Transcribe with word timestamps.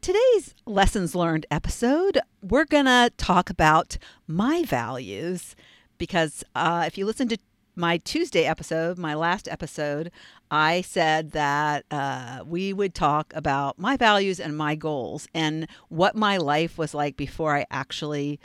Today's 0.00 0.54
lessons 0.64 1.14
learned 1.14 1.46
episode, 1.50 2.18
we're 2.40 2.66
going 2.66 2.84
to 2.84 3.10
talk 3.16 3.50
about 3.50 3.98
my 4.26 4.62
values 4.64 5.56
because 5.98 6.44
uh, 6.54 6.84
if 6.86 6.96
you 6.96 7.04
listen 7.04 7.26
to 7.28 7.38
my 7.74 7.96
Tuesday 7.98 8.44
episode, 8.44 8.96
my 8.96 9.14
last 9.14 9.48
episode, 9.48 10.10
I 10.50 10.82
said 10.82 11.32
that 11.32 11.84
uh, 11.90 12.40
we 12.46 12.72
would 12.72 12.94
talk 12.94 13.32
about 13.34 13.78
my 13.78 13.96
values 13.96 14.38
and 14.38 14.56
my 14.56 14.74
goals 14.74 15.26
and 15.34 15.66
what 15.88 16.14
my 16.14 16.36
life 16.36 16.78
was 16.78 16.94
like 16.94 17.16
before 17.16 17.56
I 17.56 17.66
actually 17.70 18.38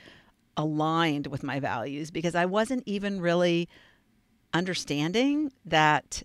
aligned 0.57 1.27
with 1.27 1.43
my 1.43 1.59
values 1.59 2.09
because 2.09 2.35
I 2.35 2.45
wasn't 2.45 2.83
even 2.85 3.21
really 3.21 3.69
understanding 4.53 5.51
that 5.65 6.23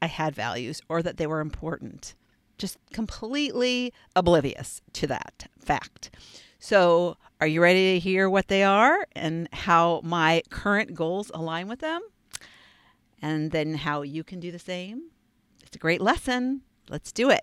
I 0.00 0.06
had 0.06 0.34
values 0.34 0.82
or 0.88 1.02
that 1.02 1.16
they 1.16 1.26
were 1.26 1.40
important. 1.40 2.14
Just 2.58 2.78
completely 2.92 3.92
oblivious 4.14 4.80
to 4.94 5.06
that 5.08 5.48
fact. 5.58 6.10
So, 6.58 7.16
are 7.40 7.46
you 7.46 7.60
ready 7.60 7.94
to 7.94 7.98
hear 8.00 8.30
what 8.30 8.48
they 8.48 8.62
are 8.62 9.06
and 9.14 9.48
how 9.52 10.00
my 10.02 10.42
current 10.50 10.94
goals 10.94 11.30
align 11.34 11.68
with 11.68 11.80
them? 11.80 12.00
And 13.20 13.50
then 13.50 13.74
how 13.74 14.02
you 14.02 14.24
can 14.24 14.40
do 14.40 14.50
the 14.50 14.58
same? 14.58 15.10
It's 15.62 15.76
a 15.76 15.78
great 15.78 16.00
lesson. 16.00 16.62
Let's 16.88 17.12
do 17.12 17.30
it. 17.30 17.42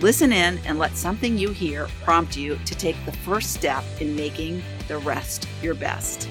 Listen 0.00 0.32
in 0.32 0.58
and 0.66 0.78
let 0.78 0.96
something 0.96 1.38
you 1.38 1.50
hear 1.50 1.86
prompt 2.02 2.36
you 2.36 2.58
to 2.66 2.74
take 2.74 2.96
the 3.04 3.12
first 3.12 3.54
step 3.54 3.84
in 4.00 4.16
making 4.16 4.62
the 4.88 4.98
rest 4.98 5.48
your 5.62 5.74
best. 5.74 6.28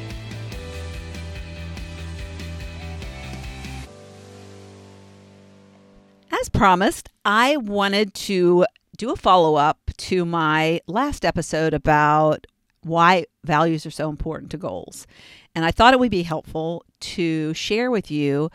As 6.31 6.49
promised, 6.49 7.09
I 7.23 7.57
wanted 7.57 8.13
to 8.15 8.65
do 8.97 9.11
a 9.11 9.15
follow 9.15 9.55
up 9.55 9.79
to 9.97 10.25
my 10.25 10.81
last 10.87 11.23
episode 11.23 11.73
about 11.73 12.45
why 12.81 13.25
values 13.45 13.85
are 13.85 13.91
so 13.91 14.09
important 14.09 14.51
to 14.51 14.57
goals. 14.57 15.07
And 15.55 15.63
I 15.63 15.71
thought 15.71 15.93
it 15.93 15.99
would 15.99 16.11
be 16.11 16.23
helpful 16.23 16.83
to 16.99 17.53
share 17.53 17.89
with 17.89 18.11
you 18.11 18.49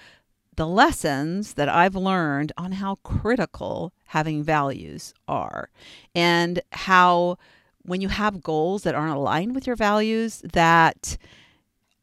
the 0.59 0.67
lessons 0.67 1.55
that 1.55 1.69
I've 1.69 1.95
learned 1.95 2.51
on 2.59 2.73
how 2.73 2.97
critical 3.05 3.93
having 4.07 4.43
values 4.43 5.15
are 5.29 5.71
and 6.17 6.61
how 6.73 7.39
when 7.83 8.01
you 8.01 8.09
have 8.09 8.43
goals 8.43 8.83
that 8.83 8.97
aren't 8.97 9.15
aligned 9.15 9.55
with 9.55 9.69
your 9.69 9.77
values 9.77 10.43
that 10.53 11.17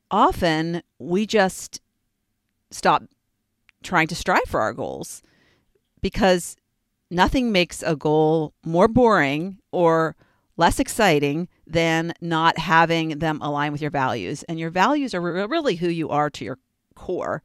often 0.09 0.81
we 0.99 1.25
just 1.25 1.81
stop 2.71 3.03
trying 3.83 4.07
to 4.07 4.15
strive 4.15 4.45
for 4.47 4.61
our 4.61 4.71
goals 4.71 5.21
because 5.99 6.55
nothing 7.11 7.51
makes 7.51 7.83
a 7.83 7.97
goal 7.97 8.53
more 8.63 8.87
boring 8.87 9.57
or 9.73 10.15
less 10.55 10.79
exciting 10.79 11.49
than 11.67 12.13
not 12.21 12.57
having 12.57 13.19
them 13.19 13.41
align 13.41 13.73
with 13.73 13.81
your 13.81 13.91
values. 13.91 14.43
And 14.43 14.57
your 14.57 14.69
values 14.69 15.13
are 15.13 15.19
really 15.19 15.75
who 15.75 15.89
you 15.89 16.07
are 16.09 16.29
to 16.29 16.45
your 16.45 16.57
core 16.95 17.43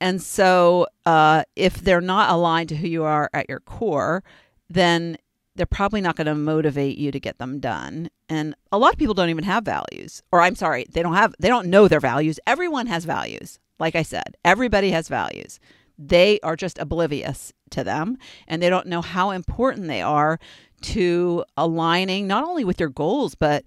and 0.00 0.22
so, 0.22 0.86
uh, 1.06 1.44
if 1.56 1.74
they're 1.76 2.00
not 2.00 2.30
aligned 2.30 2.68
to 2.70 2.76
who 2.76 2.88
you 2.88 3.04
are 3.04 3.28
at 3.32 3.48
your 3.48 3.60
core, 3.60 4.24
then 4.68 5.18
they're 5.56 5.66
probably 5.66 6.00
not 6.00 6.16
going 6.16 6.26
to 6.26 6.34
motivate 6.34 6.96
you 6.96 7.10
to 7.10 7.20
get 7.20 7.38
them 7.38 7.60
done. 7.60 8.08
And 8.28 8.54
a 8.72 8.78
lot 8.78 8.92
of 8.92 8.98
people 8.98 9.14
don't 9.14 9.28
even 9.28 9.44
have 9.44 9.64
values, 9.64 10.22
or 10.32 10.40
I'm 10.40 10.54
sorry, 10.54 10.86
they 10.90 11.02
don't 11.02 11.14
have, 11.14 11.34
they 11.38 11.48
don't 11.48 11.68
know 11.68 11.88
their 11.88 12.00
values. 12.00 12.40
Everyone 12.46 12.86
has 12.86 13.04
values. 13.04 13.58
Like 13.78 13.94
I 13.94 14.02
said, 14.02 14.36
everybody 14.44 14.90
has 14.90 15.08
values. 15.08 15.58
They 15.98 16.40
are 16.42 16.56
just 16.56 16.78
oblivious 16.78 17.52
to 17.70 17.84
them 17.84 18.16
and 18.48 18.62
they 18.62 18.70
don't 18.70 18.86
know 18.86 19.02
how 19.02 19.30
important 19.30 19.86
they 19.88 20.00
are 20.00 20.38
to 20.82 21.44
aligning 21.58 22.26
not 22.26 22.44
only 22.44 22.64
with 22.64 22.80
your 22.80 22.88
goals, 22.88 23.34
but 23.34 23.64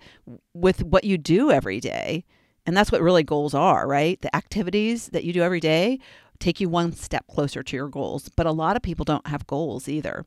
with 0.53 0.83
what 0.83 1.03
you 1.03 1.17
do 1.17 1.51
every 1.51 1.79
day. 1.79 2.25
And 2.65 2.75
that's 2.75 2.91
what 2.91 3.01
really 3.01 3.23
goals 3.23 3.53
are, 3.53 3.87
right? 3.87 4.19
The 4.21 4.35
activities 4.35 5.09
that 5.09 5.25
you 5.25 5.33
do 5.33 5.43
every 5.43 5.59
day 5.59 5.99
take 6.43 6.59
you 6.59 6.69
one 6.69 6.91
step 6.91 7.25
closer 7.27 7.63
to 7.63 7.75
your 7.75 7.87
goals. 7.87 8.29
But 8.35 8.45
a 8.45 8.51
lot 8.51 8.75
of 8.75 8.81
people 8.81 9.05
don't 9.05 9.27
have 9.27 9.47
goals 9.47 9.87
either. 9.87 10.25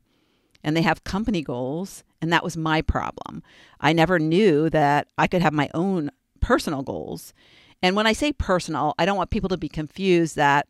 And 0.63 0.75
they 0.75 0.81
have 0.81 1.03
company 1.03 1.41
goals. 1.41 2.03
And 2.21 2.33
that 2.33 2.43
was 2.43 2.57
my 2.57 2.81
problem. 2.81 3.43
I 3.79 3.93
never 3.93 4.19
knew 4.19 4.69
that 4.71 5.07
I 5.17 5.27
could 5.27 5.41
have 5.41 5.53
my 5.53 5.69
own 5.73 6.11
personal 6.41 6.81
goals. 6.81 7.33
And 7.81 7.95
when 7.95 8.07
I 8.07 8.13
say 8.13 8.33
personal, 8.33 8.95
I 8.97 9.05
don't 9.05 9.17
want 9.17 9.29
people 9.29 9.49
to 9.49 9.57
be 9.57 9.69
confused 9.69 10.35
that 10.35 10.67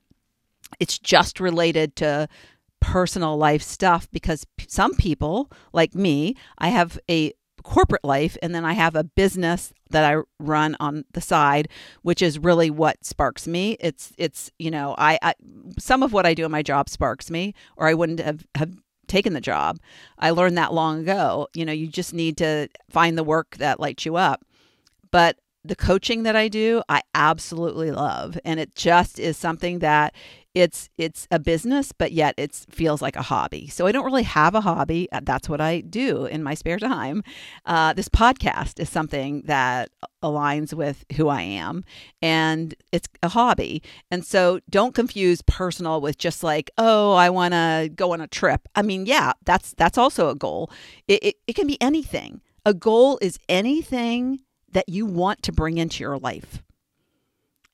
it's 0.79 0.99
just 0.99 1.39
related 1.39 1.95
to 1.97 2.27
personal 2.81 3.37
life 3.37 3.61
stuff 3.61 4.09
because 4.11 4.45
some 4.67 4.93
people, 4.95 5.49
like 5.71 5.95
me, 5.95 6.35
I 6.57 6.69
have 6.69 6.99
a 7.09 7.33
corporate 7.67 8.05
life 8.05 8.37
and 8.41 8.55
then 8.55 8.63
I 8.63 8.71
have 8.71 8.95
a 8.95 9.03
business 9.03 9.73
that 9.89 10.09
I 10.09 10.21
run 10.39 10.77
on 10.79 11.03
the 11.11 11.19
side 11.19 11.67
which 12.01 12.21
is 12.21 12.39
really 12.39 12.69
what 12.69 13.03
sparks 13.03 13.45
me. 13.45 13.75
It's 13.81 14.13
it's 14.17 14.49
you 14.57 14.71
know 14.71 14.95
I, 14.97 15.19
I 15.21 15.33
some 15.77 16.01
of 16.01 16.13
what 16.13 16.25
I 16.25 16.33
do 16.33 16.45
in 16.45 16.51
my 16.51 16.63
job 16.63 16.87
sparks 16.87 17.29
me 17.29 17.53
or 17.75 17.89
I 17.89 17.93
wouldn't 17.93 18.21
have 18.21 18.47
have 18.55 18.71
taken 19.07 19.33
the 19.33 19.41
job. 19.41 19.79
I 20.17 20.29
learned 20.29 20.57
that 20.57 20.73
long 20.73 21.01
ago. 21.01 21.49
You 21.53 21.65
know 21.65 21.73
you 21.73 21.87
just 21.87 22.13
need 22.13 22.37
to 22.37 22.69
find 22.89 23.17
the 23.17 23.23
work 23.23 23.57
that 23.57 23.81
lights 23.81 24.05
you 24.05 24.15
up. 24.15 24.45
But 25.11 25.37
the 25.63 25.75
coaching 25.75 26.23
that 26.23 26.35
I 26.35 26.47
do, 26.47 26.81
I 26.87 27.01
absolutely 27.13 27.91
love. 27.91 28.37
And 28.45 28.59
it 28.59 28.75
just 28.75 29.19
is 29.19 29.37
something 29.37 29.79
that 29.79 30.13
it's 30.57 30.89
it's 30.97 31.27
a 31.29 31.37
business 31.37 31.91
but 31.91 32.11
yet 32.11 32.33
it 32.35 32.51
feels 32.71 32.99
like 32.99 33.15
a 33.15 33.21
hobby. 33.21 33.67
So 33.67 33.85
i 33.85 33.91
don't 33.91 34.05
really 34.05 34.23
have 34.23 34.55
a 34.55 34.61
hobby 34.61 35.07
uh, 35.11 35.21
that's 35.23 35.47
what 35.47 35.61
i 35.61 35.81
do 35.81 36.25
in 36.25 36.41
my 36.41 36.55
spare 36.55 36.79
time. 36.79 37.21
Uh, 37.65 37.93
this 37.93 38.09
podcast 38.09 38.79
is 38.79 38.89
something 38.89 39.43
that 39.45 39.89
aligns 40.23 40.73
with 40.73 41.05
who 41.15 41.27
i 41.27 41.41
am 41.43 41.83
and 42.23 42.73
it's 42.91 43.07
a 43.21 43.29
hobby. 43.29 43.83
And 44.09 44.25
so 44.25 44.59
don't 44.69 44.95
confuse 44.95 45.43
personal 45.43 46.01
with 46.01 46.17
just 46.17 46.43
like 46.43 46.71
oh 46.79 47.13
i 47.13 47.29
want 47.29 47.53
to 47.53 47.91
go 47.93 48.13
on 48.13 48.21
a 48.21 48.27
trip. 48.27 48.67
I 48.73 48.81
mean 48.81 49.05
yeah 49.05 49.33
that's 49.45 49.75
that's 49.75 49.97
also 49.97 50.29
a 50.29 50.35
goal. 50.35 50.71
It, 51.07 51.23
it, 51.23 51.35
it 51.45 51.53
can 51.53 51.67
be 51.67 51.79
anything. 51.79 52.41
A 52.65 52.73
goal 52.73 53.19
is 53.21 53.37
anything 53.47 54.39
that 54.71 54.89
you 54.89 55.05
want 55.05 55.41
to 55.43 55.51
bring 55.51 55.77
into 55.77 56.03
your 56.03 56.17
life 56.17 56.63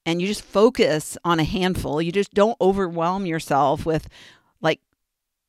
and 0.06 0.22
you 0.22 0.28
just 0.28 0.44
focus 0.44 1.18
on 1.24 1.40
a 1.40 1.44
handful. 1.44 2.02
You 2.02 2.12
just 2.12 2.34
don't 2.34 2.58
overwhelm 2.59 3.26
yourself 3.26 3.86
with 3.86 4.07
like 4.62 4.81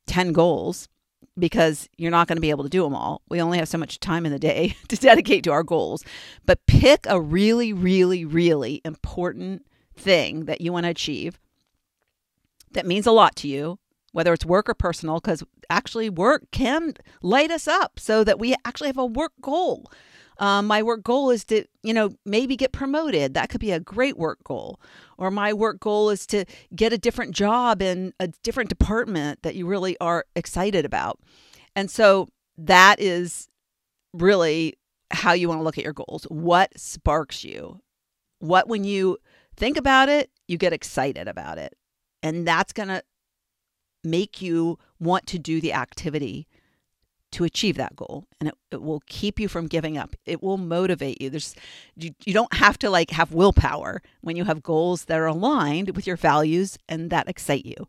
10 0.07 0.31
goals 0.31 0.87
because 1.37 1.89
you're 1.97 2.11
not 2.11 2.27
going 2.27 2.37
to 2.37 2.41
be 2.41 2.49
able 2.49 2.63
to 2.63 2.69
do 2.69 2.83
them 2.83 2.95
all. 2.95 3.21
We 3.27 3.41
only 3.41 3.57
have 3.57 3.67
so 3.67 3.77
much 3.77 3.99
time 3.99 4.25
in 4.25 4.31
the 4.31 4.39
day 4.39 4.75
to 4.87 4.95
dedicate 4.95 5.43
to 5.45 5.51
our 5.51 5.63
goals. 5.63 6.03
But 6.45 6.65
pick 6.65 7.05
a 7.07 7.19
really, 7.19 7.73
really, 7.73 8.23
really 8.23 8.81
important 8.85 9.65
thing 9.95 10.45
that 10.45 10.61
you 10.61 10.71
want 10.71 10.85
to 10.85 10.89
achieve 10.89 11.39
that 12.71 12.85
means 12.85 13.07
a 13.07 13.11
lot 13.11 13.35
to 13.37 13.47
you, 13.47 13.79
whether 14.11 14.33
it's 14.33 14.45
work 14.45 14.69
or 14.69 14.73
personal, 14.73 15.15
because 15.15 15.43
actually 15.69 16.09
work 16.09 16.43
can 16.51 16.93
light 17.21 17.51
us 17.51 17.67
up 17.67 17.99
so 17.99 18.23
that 18.23 18.39
we 18.39 18.55
actually 18.65 18.87
have 18.87 18.97
a 18.97 19.05
work 19.05 19.33
goal. 19.41 19.91
Um, 20.37 20.67
my 20.67 20.83
work 20.83 21.03
goal 21.03 21.29
is 21.29 21.45
to, 21.45 21.65
you 21.83 21.93
know, 21.93 22.11
maybe 22.25 22.55
get 22.55 22.71
promoted. 22.71 23.33
That 23.33 23.49
could 23.49 23.61
be 23.61 23.71
a 23.71 23.79
great 23.79 24.17
work 24.17 24.43
goal. 24.43 24.79
Or 25.17 25.31
my 25.31 25.53
work 25.53 25.79
goal 25.79 26.09
is 26.09 26.25
to 26.27 26.45
get 26.75 26.93
a 26.93 26.97
different 26.97 27.33
job 27.33 27.81
in 27.81 28.13
a 28.19 28.27
different 28.43 28.69
department 28.69 29.43
that 29.43 29.55
you 29.55 29.65
really 29.65 29.97
are 29.99 30.25
excited 30.35 30.85
about. 30.85 31.19
And 31.75 31.89
so 31.89 32.27
that 32.57 32.99
is 32.99 33.47
really 34.13 34.75
how 35.11 35.33
you 35.33 35.47
want 35.47 35.59
to 35.59 35.63
look 35.63 35.77
at 35.77 35.83
your 35.83 35.93
goals. 35.93 36.23
What 36.29 36.77
sparks 36.77 37.43
you? 37.43 37.81
What, 38.39 38.67
when 38.67 38.83
you 38.83 39.17
think 39.55 39.77
about 39.77 40.09
it, 40.09 40.29
you 40.47 40.57
get 40.57 40.73
excited 40.73 41.27
about 41.27 41.57
it? 41.57 41.75
And 42.21 42.47
that's 42.47 42.73
going 42.73 42.89
to 42.89 43.03
make 44.03 44.41
you 44.41 44.77
want 44.99 45.25
to 45.27 45.39
do 45.39 45.59
the 45.59 45.73
activity 45.73 46.47
to 47.35 47.43
achieve 47.43 47.77
that 47.77 47.95
goal 47.95 48.25
and 48.39 48.49
it, 48.49 48.55
it 48.71 48.81
will 48.81 49.01
keep 49.07 49.39
you 49.39 49.47
from 49.47 49.67
giving 49.67 49.97
up. 49.97 50.15
It 50.25 50.41
will 50.41 50.57
motivate 50.57 51.21
you. 51.21 51.29
There's 51.29 51.53
you, 51.95 52.11
you 52.25 52.33
don't 52.33 52.53
have 52.53 52.77
to 52.79 52.89
like 52.89 53.11
have 53.11 53.33
willpower 53.33 54.01
when 54.21 54.35
you 54.35 54.45
have 54.45 54.63
goals 54.63 55.05
that 55.05 55.19
are 55.19 55.27
aligned 55.27 55.95
with 55.95 56.07
your 56.07 56.15
values 56.15 56.77
and 56.87 57.09
that 57.09 57.27
excite 57.27 57.65
you. 57.65 57.87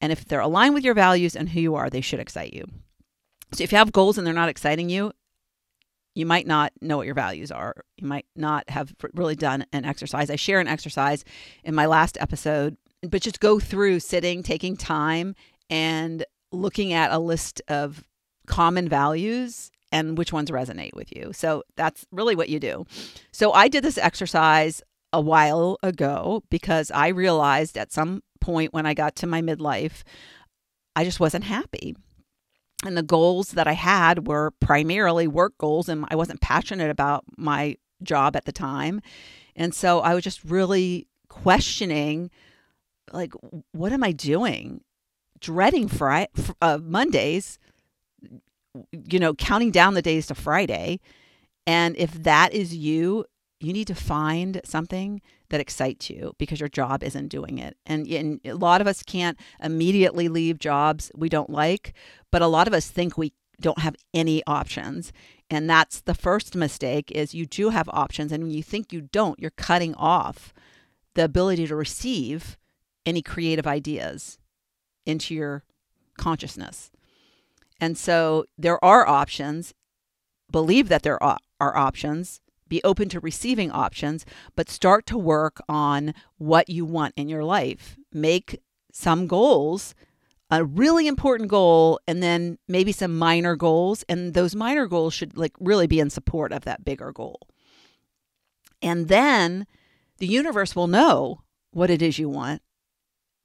And 0.00 0.12
if 0.12 0.24
they're 0.24 0.40
aligned 0.40 0.74
with 0.74 0.84
your 0.84 0.94
values 0.94 1.34
and 1.34 1.48
who 1.48 1.60
you 1.60 1.74
are 1.74 1.90
they 1.90 2.00
should 2.00 2.20
excite 2.20 2.52
you. 2.52 2.66
So 3.52 3.64
if 3.64 3.72
you 3.72 3.78
have 3.78 3.92
goals 3.92 4.18
and 4.18 4.26
they're 4.26 4.34
not 4.34 4.48
exciting 4.48 4.90
you 4.90 5.12
you 6.14 6.26
might 6.26 6.46
not 6.46 6.72
know 6.80 6.96
what 6.96 7.06
your 7.06 7.14
values 7.14 7.52
are. 7.52 7.74
You 7.96 8.06
might 8.06 8.26
not 8.34 8.68
have 8.68 8.92
really 9.14 9.36
done 9.36 9.64
an 9.72 9.84
exercise. 9.84 10.28
I 10.28 10.36
share 10.36 10.60
an 10.60 10.66
exercise 10.66 11.24
in 11.64 11.74
my 11.74 11.86
last 11.86 12.18
episode 12.20 12.76
but 13.02 13.22
just 13.22 13.40
go 13.40 13.58
through 13.58 14.00
sitting 14.00 14.42
taking 14.42 14.76
time 14.76 15.34
and 15.70 16.24
looking 16.52 16.92
at 16.92 17.12
a 17.12 17.18
list 17.18 17.62
of 17.68 18.04
common 18.50 18.88
values 18.88 19.70
and 19.92 20.18
which 20.18 20.32
ones 20.32 20.50
resonate 20.50 20.94
with 20.94 21.14
you. 21.16 21.32
So 21.32 21.62
that's 21.76 22.04
really 22.10 22.34
what 22.34 22.48
you 22.48 22.58
do. 22.58 22.84
So 23.32 23.52
I 23.52 23.68
did 23.68 23.84
this 23.84 23.96
exercise 23.96 24.82
a 25.12 25.20
while 25.20 25.78
ago 25.82 26.42
because 26.50 26.90
I 26.90 27.08
realized 27.08 27.78
at 27.78 27.92
some 27.92 28.22
point 28.40 28.72
when 28.72 28.86
I 28.86 28.94
got 28.94 29.14
to 29.16 29.26
my 29.26 29.40
midlife, 29.40 30.02
I 30.96 31.04
just 31.04 31.20
wasn't 31.20 31.44
happy. 31.44 31.96
And 32.84 32.96
the 32.96 33.04
goals 33.04 33.52
that 33.52 33.68
I 33.68 33.72
had 33.72 34.26
were 34.26 34.52
primarily 34.60 35.28
work 35.28 35.56
goals, 35.58 35.88
and 35.88 36.06
I 36.08 36.16
wasn't 36.16 36.40
passionate 36.40 36.90
about 36.90 37.24
my 37.36 37.76
job 38.02 38.34
at 38.34 38.46
the 38.46 38.52
time. 38.52 39.00
And 39.54 39.74
so 39.74 40.00
I 40.00 40.14
was 40.14 40.24
just 40.24 40.42
really 40.44 41.06
questioning 41.28 42.30
like, 43.12 43.32
what 43.72 43.92
am 43.92 44.02
I 44.02 44.12
doing? 44.12 44.80
Dreading 45.40 45.88
Friday, 45.88 46.30
uh, 46.60 46.78
Mondays 46.82 47.58
you 48.92 49.18
know, 49.18 49.34
counting 49.34 49.70
down 49.70 49.94
the 49.94 50.02
days 50.02 50.26
to 50.26 50.34
Friday. 50.34 51.00
And 51.66 51.96
if 51.96 52.12
that 52.22 52.52
is 52.52 52.74
you, 52.74 53.24
you 53.60 53.72
need 53.72 53.86
to 53.88 53.94
find 53.94 54.60
something 54.64 55.20
that 55.50 55.60
excites 55.60 56.08
you 56.08 56.34
because 56.38 56.60
your 56.60 56.68
job 56.68 57.02
isn't 57.02 57.28
doing 57.28 57.58
it. 57.58 57.76
And, 57.84 58.06
and 58.06 58.40
a 58.44 58.54
lot 58.54 58.80
of 58.80 58.86
us 58.86 59.02
can't 59.02 59.38
immediately 59.62 60.28
leave 60.28 60.58
jobs 60.58 61.10
we 61.14 61.28
don't 61.28 61.50
like, 61.50 61.92
but 62.30 62.42
a 62.42 62.46
lot 62.46 62.66
of 62.66 62.74
us 62.74 62.88
think 62.88 63.18
we 63.18 63.32
don't 63.60 63.80
have 63.80 63.96
any 64.14 64.42
options. 64.46 65.12
And 65.50 65.68
that's 65.68 66.00
the 66.00 66.14
first 66.14 66.54
mistake 66.54 67.10
is 67.10 67.34
you 67.34 67.44
do 67.44 67.70
have 67.70 67.90
options 67.92 68.32
and 68.32 68.44
when 68.44 68.52
you 68.52 68.62
think 68.62 68.92
you 68.92 69.02
don't, 69.02 69.38
you're 69.38 69.50
cutting 69.50 69.94
off 69.96 70.54
the 71.14 71.24
ability 71.24 71.66
to 71.66 71.76
receive 71.76 72.56
any 73.04 73.20
creative 73.20 73.66
ideas 73.66 74.38
into 75.04 75.34
your 75.34 75.64
consciousness. 76.16 76.90
And 77.80 77.96
so 77.96 78.44
there 78.58 78.82
are 78.84 79.06
options. 79.06 79.74
Believe 80.50 80.88
that 80.88 81.02
there 81.02 81.22
are, 81.22 81.38
options. 81.60 82.40
Be 82.68 82.82
open 82.84 83.08
to 83.08 83.20
receiving 83.20 83.70
options, 83.70 84.24
but 84.54 84.70
start 84.70 85.04
to 85.06 85.18
work 85.18 85.60
on 85.68 86.14
what 86.38 86.68
you 86.68 86.84
want 86.84 87.14
in 87.16 87.28
your 87.28 87.44
life. 87.44 87.96
Make 88.12 88.60
some 88.92 89.26
goals, 89.26 89.94
a 90.50 90.64
really 90.64 91.06
important 91.06 91.48
goal, 91.48 92.00
and 92.06 92.22
then 92.22 92.58
maybe 92.68 92.92
some 92.92 93.18
minor 93.18 93.56
goals. 93.56 94.04
And 94.08 94.34
those 94.34 94.54
minor 94.54 94.86
goals 94.86 95.14
should 95.14 95.36
like 95.36 95.52
really 95.58 95.86
be 95.86 96.00
in 96.00 96.10
support 96.10 96.52
of 96.52 96.64
that 96.64 96.84
bigger 96.84 97.12
goal. 97.12 97.40
And 98.80 99.08
then 99.08 99.66
the 100.18 100.26
universe 100.26 100.76
will 100.76 100.86
know 100.86 101.42
what 101.72 101.90
it 101.90 102.02
is 102.02 102.18
you 102.18 102.28
want. 102.28 102.62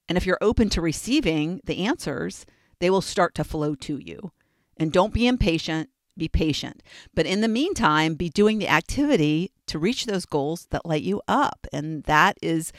And 0.08 0.18
if 0.18 0.26
you're 0.26 0.38
open 0.40 0.70
to 0.70 0.82
receiving 0.82 1.62
the 1.66 1.86
answers, 1.86 2.46
they 2.80 2.90
will 2.90 3.02
start 3.02 3.36
to 3.36 3.44
flow 3.44 3.76
to 3.76 3.98
you. 3.98 4.32
And 4.78 4.92
don't 4.92 5.14
be 5.14 5.28
impatient, 5.28 5.90
be 6.18 6.28
patient. 6.28 6.84
But 7.14 7.26
in 7.26 7.42
the 7.42 7.48
meantime, 7.48 8.16
be 8.16 8.30
doing 8.30 8.60
the 8.60 8.68
activity 8.68 9.52
to 9.68 9.80
reach 9.80 10.06
those 10.06 10.26
goals 10.26 10.68
that 10.72 10.86
light 10.86 11.04
you 11.04 11.22
up. 11.28 11.68
And 11.72 12.04
that 12.04 12.38
is 12.42 12.72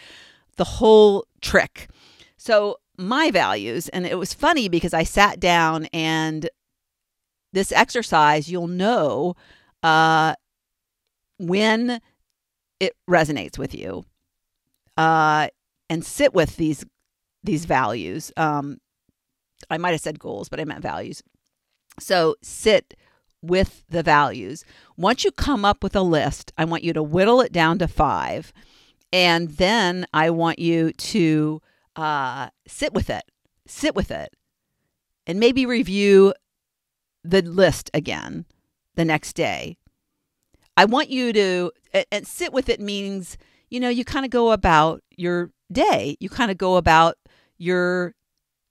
the 0.57 0.65
whole 0.65 1.27
trick. 1.41 1.89
So, 2.37 2.77
my 2.99 3.31
values, 3.31 3.89
and 3.91 4.07
it 4.07 4.19
was 4.19 4.33
funny 4.33 4.71
because 4.71 4.95
I 4.95 5.03
sat 5.03 5.39
down 5.39 5.85
and 5.93 6.49
this 7.53 7.71
exercise, 7.71 8.51
you'll 8.51 8.69
know 8.69 9.35
uh, 9.83 10.35
when 11.39 12.01
it 12.81 12.95
resonates 13.09 13.59
with 13.59 13.75
you 13.75 14.05
uh, 14.97 15.49
and 15.89 16.05
sit 16.05 16.35
with 16.35 16.57
these 16.57 16.85
these 17.43 17.65
values 17.65 18.33
um, 18.37 18.79
I 19.71 19.79
might 19.79 19.93
have 19.93 20.01
said 20.01 20.19
goals, 20.19 20.49
but 20.49 20.61
I 20.61 20.65
meant 20.65 20.83
values. 20.83 21.23
So 21.99 22.37
sit 22.43 22.95
with 23.43 23.85
the 23.89 24.03
values. 24.03 24.65
Once 24.97 25.25
you 25.25 25.31
come 25.31 25.65
up 25.65 25.83
with 25.83 25.97
a 25.97 26.03
list, 26.03 26.53
I 26.59 26.65
want 26.65 26.85
you 26.85 26.93
to 26.93 27.03
whittle 27.03 27.41
it 27.41 27.53
down 27.53 27.79
to 27.79 27.89
five. 27.89 28.53
And 29.13 29.51
then 29.51 30.07
I 30.13 30.31
want 30.31 30.59
you 30.59 30.93
to 30.93 31.63
uh, 31.95 32.49
sit 32.67 32.93
with 32.93 33.09
it, 33.09 33.25
sit 33.67 33.95
with 33.95 34.11
it, 34.11 34.35
and 35.27 35.41
maybe 35.41 35.65
review 35.65 36.35
the 37.25 37.43
list 37.43 37.91
again 37.95 38.45
the 38.95 39.05
next 39.05 39.35
day. 39.35 39.79
I 40.77 40.85
want 40.85 41.09
you 41.09 41.33
to, 41.33 41.73
and 42.13 42.27
sit 42.27 42.53
with 42.53 42.69
it 42.69 42.81
means, 42.81 43.39
you 43.71 43.81
know, 43.81 43.89
you 43.89 44.05
kind 44.05 44.25
of 44.25 44.31
go 44.31 44.53
about 44.53 45.03
your 45.17 45.51
day. 45.73 46.17
You 46.21 46.29
kind 46.29 46.51
of 46.51 46.59
go 46.59 46.77
about 46.77 47.17
your 47.57 48.15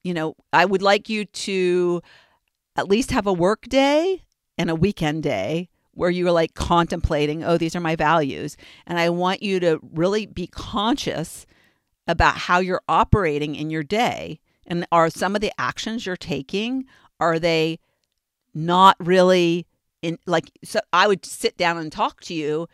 you 0.05 0.13
know, 0.13 0.35
I 0.53 0.65
would 0.65 0.83
like 0.83 1.09
you 1.09 1.25
to 1.25 2.01
at 2.75 2.87
least 2.87 3.09
have 3.09 3.25
a 3.25 3.33
work 3.33 3.63
day 3.63 4.21
and 4.55 4.69
a 4.69 4.75
weekend 4.75 5.23
day 5.23 5.67
where 5.93 6.11
you're 6.11 6.31
like 6.31 6.53
contemplating, 6.53 7.43
oh, 7.43 7.57
these 7.57 7.75
are 7.75 7.81
my 7.81 7.95
values. 7.95 8.55
And 8.85 8.99
I 8.99 9.09
want 9.09 9.41
you 9.41 9.59
to 9.61 9.79
really 9.81 10.27
be 10.27 10.45
conscious 10.45 11.47
about 12.07 12.37
how 12.37 12.59
you're 12.59 12.83
operating 12.87 13.55
in 13.55 13.71
your 13.71 13.81
day. 13.81 14.39
And 14.67 14.85
are 14.91 15.09
some 15.09 15.33
of 15.33 15.41
the 15.41 15.51
actions 15.57 16.05
you're 16.05 16.15
taking, 16.15 16.85
are 17.19 17.39
they 17.39 17.79
not 18.53 18.97
really 18.99 19.65
in 20.03 20.19
like, 20.27 20.51
so 20.63 20.81
I 20.93 21.07
would 21.07 21.25
sit 21.25 21.57
down 21.57 21.77
and 21.77 21.91
talk 21.91 22.21
to 22.21 22.35
you 22.35 22.67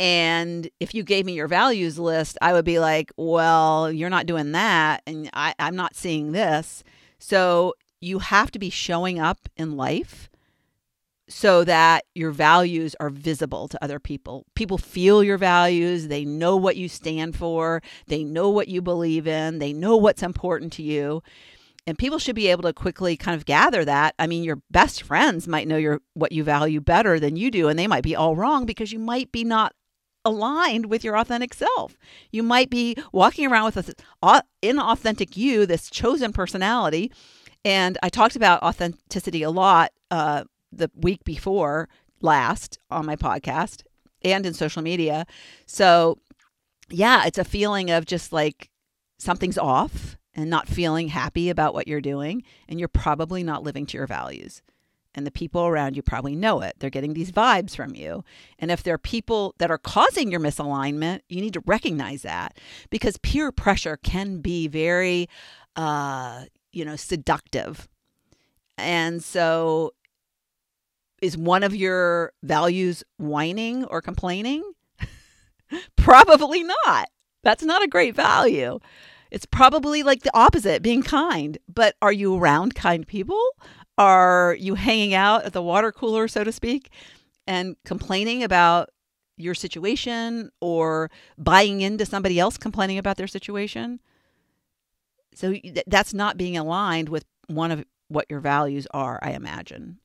and 0.00 0.68
if 0.80 0.94
you 0.94 1.04
gave 1.04 1.24
me 1.24 1.34
your 1.34 1.46
values 1.48 1.98
list, 1.98 2.36
I 2.42 2.52
would 2.52 2.64
be 2.64 2.78
like, 2.78 3.12
well, 3.16 3.92
you're 3.92 4.10
not 4.10 4.26
doing 4.26 4.52
that. 4.52 5.02
And 5.06 5.30
I, 5.32 5.54
I'm 5.58 5.76
not 5.76 5.94
seeing 5.94 6.32
this. 6.32 6.82
So 7.18 7.74
you 8.00 8.18
have 8.18 8.50
to 8.52 8.58
be 8.58 8.70
showing 8.70 9.20
up 9.20 9.48
in 9.56 9.76
life 9.76 10.28
so 11.28 11.64
that 11.64 12.04
your 12.14 12.32
values 12.32 12.94
are 13.00 13.08
visible 13.08 13.68
to 13.68 13.82
other 13.82 13.98
people. 13.98 14.44
People 14.54 14.76
feel 14.76 15.24
your 15.24 15.38
values, 15.38 16.08
they 16.08 16.24
know 16.24 16.56
what 16.56 16.76
you 16.76 16.88
stand 16.88 17.34
for, 17.34 17.80
they 18.08 18.24
know 18.24 18.50
what 18.50 18.68
you 18.68 18.82
believe 18.82 19.26
in, 19.26 19.58
they 19.58 19.72
know 19.72 19.96
what's 19.96 20.22
important 20.22 20.72
to 20.74 20.82
you. 20.82 21.22
And 21.86 21.98
people 21.98 22.18
should 22.18 22.34
be 22.34 22.48
able 22.48 22.62
to 22.62 22.72
quickly 22.72 23.16
kind 23.16 23.36
of 23.36 23.46
gather 23.46 23.84
that. 23.84 24.14
I 24.18 24.26
mean, 24.26 24.42
your 24.42 24.60
best 24.70 25.02
friends 25.02 25.46
might 25.46 25.68
know 25.68 25.76
your 25.76 26.00
what 26.14 26.32
you 26.32 26.42
value 26.42 26.80
better 26.80 27.20
than 27.20 27.36
you 27.36 27.50
do 27.50 27.68
and 27.68 27.78
they 27.78 27.86
might 27.86 28.04
be 28.04 28.16
all 28.16 28.36
wrong 28.36 28.66
because 28.66 28.92
you 28.92 28.98
might 28.98 29.32
be 29.32 29.44
not 29.44 29.72
aligned 30.24 30.86
with 30.86 31.04
your 31.04 31.16
authentic 31.16 31.54
self. 31.54 31.96
You 32.30 32.42
might 32.42 32.70
be 32.70 32.96
walking 33.12 33.46
around 33.46 33.66
with 33.66 33.74
this 33.74 33.94
inauthentic 34.62 35.36
you, 35.36 35.66
this 35.66 35.90
chosen 35.90 36.32
personality. 36.32 37.12
And 37.64 37.98
I 38.02 38.08
talked 38.08 38.36
about 38.36 38.62
authenticity 38.62 39.42
a 39.42 39.50
lot 39.50 39.92
uh, 40.10 40.44
the 40.72 40.90
week 40.94 41.24
before 41.24 41.88
last 42.20 42.78
on 42.90 43.06
my 43.06 43.16
podcast 43.16 43.82
and 44.22 44.46
in 44.46 44.54
social 44.54 44.82
media. 44.82 45.26
So, 45.66 46.18
yeah, 46.90 47.26
it's 47.26 47.38
a 47.38 47.44
feeling 47.44 47.90
of 47.90 48.06
just 48.06 48.32
like 48.32 48.70
something's 49.18 49.58
off 49.58 50.16
and 50.34 50.50
not 50.50 50.68
feeling 50.68 51.08
happy 51.08 51.48
about 51.48 51.74
what 51.74 51.88
you're 51.88 52.00
doing. 52.00 52.42
And 52.68 52.78
you're 52.78 52.88
probably 52.88 53.42
not 53.42 53.62
living 53.62 53.86
to 53.86 53.96
your 53.96 54.06
values 54.06 54.62
and 55.14 55.26
the 55.26 55.30
people 55.30 55.62
around 55.62 55.96
you 55.96 56.02
probably 56.02 56.34
know 56.34 56.60
it. 56.60 56.74
They're 56.78 56.90
getting 56.90 57.14
these 57.14 57.32
vibes 57.32 57.76
from 57.76 57.94
you. 57.94 58.24
And 58.58 58.70
if 58.70 58.82
there 58.82 58.94
are 58.94 58.98
people 58.98 59.54
that 59.58 59.70
are 59.70 59.78
causing 59.78 60.30
your 60.30 60.40
misalignment, 60.40 61.20
you 61.28 61.40
need 61.40 61.54
to 61.54 61.62
recognize 61.66 62.22
that 62.22 62.58
because 62.90 63.16
peer 63.18 63.52
pressure 63.52 63.96
can 63.96 64.38
be 64.38 64.68
very, 64.68 65.28
uh, 65.76 66.44
you 66.72 66.84
know, 66.84 66.96
seductive. 66.96 67.88
And 68.76 69.22
so, 69.22 69.92
is 71.22 71.38
one 71.38 71.62
of 71.62 71.74
your 71.74 72.32
values 72.42 73.04
whining 73.18 73.84
or 73.84 74.02
complaining? 74.02 74.62
probably 75.96 76.64
not. 76.64 77.08
That's 77.42 77.62
not 77.62 77.82
a 77.82 77.88
great 77.88 78.16
value. 78.16 78.80
It's 79.30 79.46
probably 79.46 80.02
like 80.02 80.22
the 80.22 80.36
opposite, 80.36 80.82
being 80.82 81.02
kind. 81.02 81.58
But 81.72 81.96
are 82.02 82.12
you 82.12 82.36
around 82.36 82.74
kind 82.74 83.06
people? 83.06 83.42
Are 83.96 84.56
you 84.58 84.74
hanging 84.74 85.14
out 85.14 85.44
at 85.44 85.52
the 85.52 85.62
water 85.62 85.92
cooler, 85.92 86.26
so 86.28 86.44
to 86.44 86.52
speak, 86.52 86.90
and 87.46 87.76
complaining 87.84 88.42
about 88.42 88.90
your 89.36 89.54
situation 89.54 90.50
or 90.60 91.10
buying 91.38 91.80
into 91.80 92.06
somebody 92.06 92.38
else 92.38 92.56
complaining 92.56 92.98
about 92.98 93.16
their 93.16 93.26
situation? 93.26 94.00
So 95.34 95.52
th- 95.52 95.84
that's 95.86 96.14
not 96.14 96.36
being 96.36 96.56
aligned 96.56 97.08
with 97.08 97.24
one 97.46 97.70
of 97.70 97.84
what 98.08 98.26
your 98.28 98.40
values 98.40 98.86
are, 98.92 99.18
I 99.22 99.32
imagine. 99.32 99.98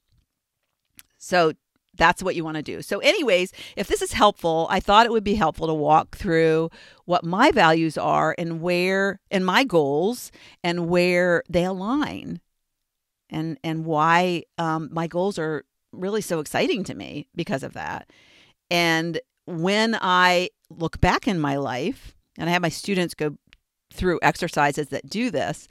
So 1.17 1.53
that's 1.97 2.23
what 2.23 2.35
you 2.35 2.43
want 2.43 2.55
to 2.57 2.63
do. 2.63 2.81
So, 2.81 2.99
anyways, 2.99 3.51
if 3.75 3.87
this 3.87 4.01
is 4.01 4.13
helpful, 4.13 4.67
I 4.69 4.79
thought 4.79 5.05
it 5.05 5.11
would 5.11 5.23
be 5.23 5.35
helpful 5.35 5.67
to 5.67 5.73
walk 5.73 6.15
through 6.15 6.69
what 7.05 7.25
my 7.25 7.51
values 7.51 7.97
are 7.97 8.33
and 8.37 8.61
where, 8.61 9.19
and 9.29 9.45
my 9.45 9.63
goals, 9.63 10.31
and 10.63 10.87
where 10.87 11.43
they 11.49 11.65
align, 11.65 12.39
and 13.29 13.57
and 13.63 13.85
why 13.85 14.43
um, 14.57 14.89
my 14.91 15.07
goals 15.07 15.37
are 15.39 15.63
really 15.91 16.21
so 16.21 16.39
exciting 16.39 16.83
to 16.85 16.93
me 16.93 17.27
because 17.35 17.63
of 17.63 17.73
that. 17.73 18.09
And 18.69 19.19
when 19.45 19.97
I 19.99 20.49
look 20.69 21.01
back 21.01 21.27
in 21.27 21.39
my 21.39 21.57
life, 21.57 22.15
and 22.37 22.49
I 22.49 22.53
have 22.53 22.61
my 22.61 22.69
students 22.69 23.13
go 23.13 23.37
through 23.91 24.19
exercises 24.21 24.89
that 24.89 25.09
do 25.09 25.31
this, 25.31 25.67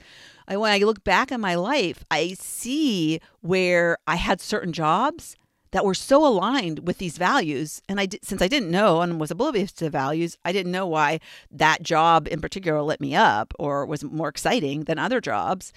I, 0.48 0.56
when 0.56 0.72
I 0.72 0.78
look 0.78 1.04
back 1.04 1.30
in 1.30 1.40
my 1.40 1.54
life, 1.54 2.04
I 2.10 2.34
see 2.38 3.20
where 3.40 3.98
I 4.06 4.16
had 4.16 4.40
certain 4.40 4.72
jobs 4.72 5.36
that 5.70 5.84
were 5.84 5.94
so 5.94 6.26
aligned 6.26 6.86
with 6.86 6.98
these 6.98 7.18
values. 7.18 7.82
And 7.88 8.00
I 8.00 8.06
did, 8.06 8.24
since 8.24 8.40
I 8.40 8.48
didn't 8.48 8.70
know 8.70 9.02
and 9.02 9.20
was 9.20 9.30
oblivious 9.30 9.70
to 9.74 9.90
values, 9.90 10.36
I 10.44 10.52
didn't 10.52 10.72
know 10.72 10.86
why 10.86 11.20
that 11.50 11.82
job 11.82 12.26
in 12.28 12.40
particular 12.40 12.82
lit 12.82 13.00
me 13.00 13.14
up 13.14 13.52
or 13.58 13.84
was 13.84 14.02
more 14.02 14.28
exciting 14.28 14.84
than 14.84 14.98
other 14.98 15.20
jobs. 15.20 15.72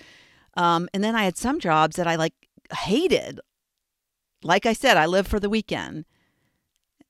Um, 0.56 0.90
and 0.94 1.04
then 1.04 1.16
I 1.16 1.24
had 1.24 1.38
some 1.38 1.60
jobs 1.60 1.96
that 1.96 2.08
I 2.08 2.16
like 2.16 2.34
hated. 2.76 3.40
Like 4.44 4.66
I 4.66 4.74
said, 4.74 4.98
I 4.98 5.06
lived 5.06 5.30
for 5.30 5.40
the 5.40 5.50
weekend 5.50 6.06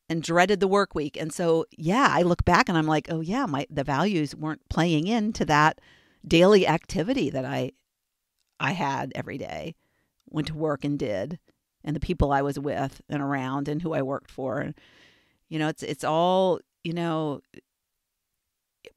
and 0.09 0.21
dreaded 0.21 0.59
the 0.59 0.67
work 0.67 0.93
week. 0.93 1.15
And 1.17 1.31
so, 1.33 1.65
yeah, 1.77 2.07
I 2.11 2.21
look 2.21 2.43
back 2.43 2.67
and 2.67 2.77
I'm 2.77 2.87
like, 2.87 3.07
oh 3.09 3.21
yeah, 3.21 3.45
my 3.45 3.65
the 3.69 3.83
values 3.83 4.35
weren't 4.35 4.67
playing 4.69 5.07
into 5.07 5.45
that 5.45 5.79
daily 6.27 6.67
activity 6.67 7.29
that 7.29 7.45
I 7.45 7.71
I 8.59 8.73
had 8.73 9.11
every 9.15 9.37
day, 9.37 9.75
went 10.29 10.47
to 10.47 10.53
work 10.53 10.83
and 10.83 10.99
did, 10.99 11.39
and 11.83 11.95
the 11.95 11.99
people 11.99 12.31
I 12.31 12.41
was 12.41 12.59
with 12.59 13.01
and 13.09 13.21
around 13.21 13.67
and 13.67 13.81
who 13.81 13.93
I 13.93 14.01
worked 14.01 14.29
for. 14.29 14.73
You 15.49 15.59
know, 15.59 15.69
it's 15.69 15.83
it's 15.83 16.03
all, 16.03 16.59
you 16.83 16.93
know, 16.93 17.41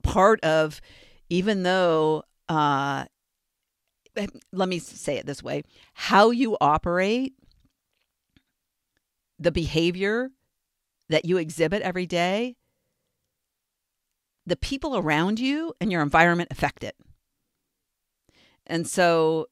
part 0.03 0.43
of 0.45 0.81
even 1.29 1.63
though 1.63 2.25
uh 2.49 3.07
Eh, 4.17 4.27
let 4.53 4.69
me 4.69 4.79
say 4.79 5.17
it 5.17 5.27
this 5.27 5.43
way, 5.43 5.63
how 5.95 6.31
you 6.31 6.57
operate 6.61 7.35
the 9.39 9.51
behavior 9.51 10.31
that 11.09 11.25
you 11.25 11.37
exhibit 11.37 11.83
every 11.83 12.07
day, 12.07 12.57
the 14.47 14.57
people 14.57 14.97
around 14.97 15.41
you 15.41 15.75
and 15.81 15.91
your 15.91 16.03
environment 16.03 16.49
affect 16.51 16.85
it. 16.85 16.97
And 18.67 18.87
so 18.87 19.47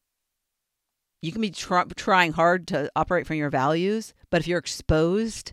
you 1.20 1.32
can 1.32 1.40
be 1.40 1.50
try- 1.50 1.84
trying 1.96 2.32
hard 2.32 2.66
to 2.68 2.90
operate 2.96 3.26
from 3.26 3.36
your 3.36 3.50
values, 3.50 4.14
but 4.30 4.40
if 4.40 4.48
you're 4.48 4.58
exposed 4.58 5.52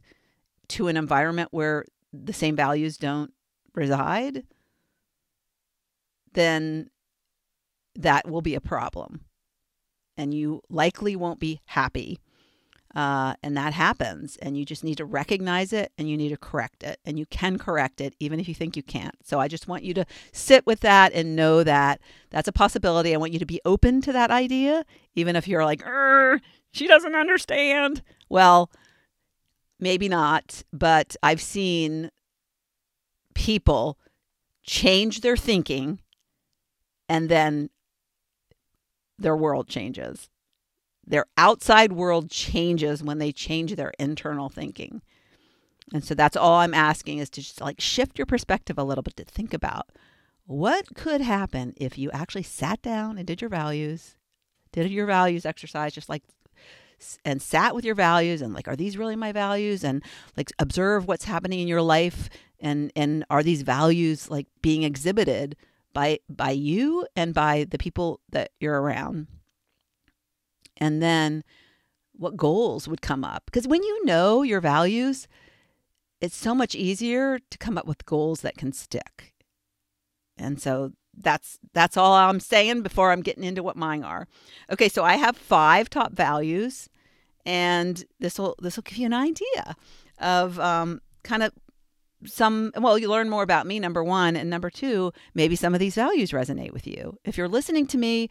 to 0.69 0.87
an 0.87 0.97
environment 0.97 1.49
where 1.51 1.85
the 2.13 2.33
same 2.33 2.55
values 2.55 2.97
don't 2.97 3.33
reside, 3.73 4.43
then 6.33 6.89
that 7.99 8.27
will 8.27 8.41
be 8.41 8.55
a 8.55 8.61
problem. 8.61 9.21
And 10.17 10.33
you 10.33 10.61
likely 10.69 11.15
won't 11.15 11.39
be 11.39 11.61
happy 11.65 12.19
uh, 12.95 13.35
and 13.43 13.55
that 13.55 13.73
happens. 13.73 14.37
And 14.41 14.57
you 14.57 14.65
just 14.65 14.83
need 14.83 14.97
to 14.97 15.05
recognize 15.05 15.73
it 15.73 15.91
and 15.97 16.09
you 16.09 16.17
need 16.17 16.29
to 16.29 16.37
correct 16.37 16.83
it. 16.83 16.99
And 17.05 17.19
you 17.19 17.25
can 17.27 17.57
correct 17.57 18.01
it 18.01 18.15
even 18.19 18.39
if 18.39 18.47
you 18.47 18.55
think 18.55 18.75
you 18.75 18.83
can't. 18.83 19.15
So 19.23 19.39
I 19.39 19.47
just 19.47 19.67
want 19.67 19.83
you 19.83 19.93
to 19.93 20.05
sit 20.31 20.65
with 20.65 20.79
that 20.79 21.13
and 21.13 21.35
know 21.35 21.63
that 21.63 22.01
that's 22.31 22.47
a 22.47 22.53
possibility. 22.53 23.13
I 23.13 23.17
want 23.17 23.33
you 23.33 23.39
to 23.39 23.45
be 23.45 23.61
open 23.63 24.01
to 24.01 24.13
that 24.13 24.31
idea, 24.31 24.85
even 25.15 25.35
if 25.35 25.47
you're 25.47 25.65
like, 25.65 25.83
she 26.71 26.87
doesn't 26.87 27.15
understand. 27.15 28.01
Well, 28.27 28.71
maybe 29.79 30.09
not. 30.09 30.63
But 30.73 31.15
I've 31.21 31.41
seen 31.41 32.09
people 33.35 33.99
change 34.63 35.21
their 35.21 35.37
thinking 35.37 35.99
and 37.07 37.29
then 37.29 37.69
their 39.19 39.35
world 39.35 39.67
changes. 39.67 40.29
Their 41.05 41.25
outside 41.37 41.91
world 41.91 42.29
changes 42.29 43.03
when 43.03 43.17
they 43.17 43.31
change 43.31 43.75
their 43.75 43.93
internal 43.99 44.49
thinking. 44.49 45.01
And 45.93 46.03
so 46.03 46.13
that's 46.13 46.37
all 46.37 46.59
I'm 46.59 46.73
asking 46.73 47.17
is 47.17 47.29
to 47.31 47.41
just 47.41 47.61
like 47.61 47.81
shift 47.81 48.19
your 48.19 48.27
perspective 48.27 48.77
a 48.77 48.83
little 48.83 49.01
bit 49.01 49.17
to 49.17 49.25
think 49.25 49.53
about 49.53 49.87
what 50.45 50.95
could 50.95 51.21
happen 51.21 51.73
if 51.77 51.97
you 51.97 52.09
actually 52.11 52.43
sat 52.43 52.81
down 52.81 53.17
and 53.17 53.27
did 53.27 53.39
your 53.41 53.51
values, 53.51 54.15
did 54.71 54.89
your 54.89 55.05
values 55.05 55.45
exercise 55.45 55.93
just 55.93 56.09
like 56.09 56.23
and 57.23 57.41
sat 57.41 57.75
with 57.75 57.85
your 57.85 57.95
values 57.95 58.41
and 58.41 58.53
like 58.53 58.67
are 58.67 58.75
these 58.75 58.97
really 58.97 59.15
my 59.15 59.31
values 59.31 59.83
and 59.83 60.03
like 60.35 60.51
observe 60.59 61.07
what's 61.07 61.25
happening 61.25 61.59
in 61.59 61.67
your 61.67 61.81
life 61.81 62.29
and 62.59 62.91
and 62.95 63.23
are 63.29 63.43
these 63.43 63.61
values 63.61 64.29
like 64.29 64.47
being 64.61 64.83
exhibited 64.83 65.55
by 65.93 66.19
by 66.29 66.51
you 66.51 67.07
and 67.15 67.33
by 67.33 67.65
the 67.69 67.77
people 67.77 68.19
that 68.31 68.51
you're 68.59 68.81
around 68.81 69.27
and 70.79 71.01
then 71.01 71.43
what 72.13 72.37
goals 72.37 72.87
would 72.87 73.01
come 73.01 73.23
up. 73.23 73.43
Because 73.45 73.67
when 73.67 73.83
you 73.83 74.05
know 74.05 74.41
your 74.41 74.61
values, 74.61 75.27
it's 76.21 76.35
so 76.35 76.55
much 76.55 76.75
easier 76.75 77.39
to 77.49 77.57
come 77.57 77.77
up 77.77 77.85
with 77.85 78.05
goals 78.05 78.41
that 78.41 78.57
can 78.57 78.73
stick. 78.73 79.33
And 80.37 80.61
so 80.61 80.93
that's 81.17 81.59
that's 81.73 81.97
all 81.97 82.13
I'm 82.13 82.39
saying 82.39 82.81
before 82.81 83.11
I'm 83.11 83.21
getting 83.21 83.43
into 83.43 83.63
what 83.63 83.75
mine 83.75 84.03
are. 84.03 84.27
Okay, 84.71 84.89
so 84.89 85.03
I 85.03 85.15
have 85.15 85.37
five 85.37 85.89
top 85.89 86.13
values, 86.13 86.89
and 87.45 88.03
this 88.19 88.39
will 88.39 88.55
this 88.59 88.77
will 88.77 88.83
give 88.83 88.97
you 88.97 89.05
an 89.05 89.13
idea 89.13 89.75
of 90.19 90.59
um, 90.59 91.01
kind 91.23 91.43
of 91.43 91.51
some. 92.25 92.71
Well, 92.77 92.97
you 92.97 93.09
learn 93.09 93.29
more 93.29 93.43
about 93.43 93.67
me. 93.67 93.79
Number 93.79 94.03
one, 94.03 94.35
and 94.35 94.49
number 94.49 94.69
two, 94.69 95.11
maybe 95.33 95.55
some 95.55 95.73
of 95.73 95.79
these 95.79 95.95
values 95.95 96.31
resonate 96.31 96.73
with 96.73 96.87
you. 96.87 97.17
If 97.23 97.37
you're 97.37 97.47
listening 97.47 97.87
to 97.87 97.97
me, 97.97 98.29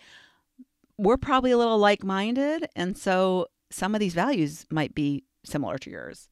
we're 0.96 1.16
probably 1.16 1.50
a 1.50 1.58
little 1.58 1.78
like 1.78 2.04
minded. 2.04 2.68
And 2.76 2.98
so 2.98 3.46
some 3.70 3.94
of 3.94 4.00
these 4.00 4.14
values 4.14 4.66
might 4.70 4.94
be 4.94 5.24
similar 5.44 5.78
to 5.78 5.90
yours. 5.90 6.28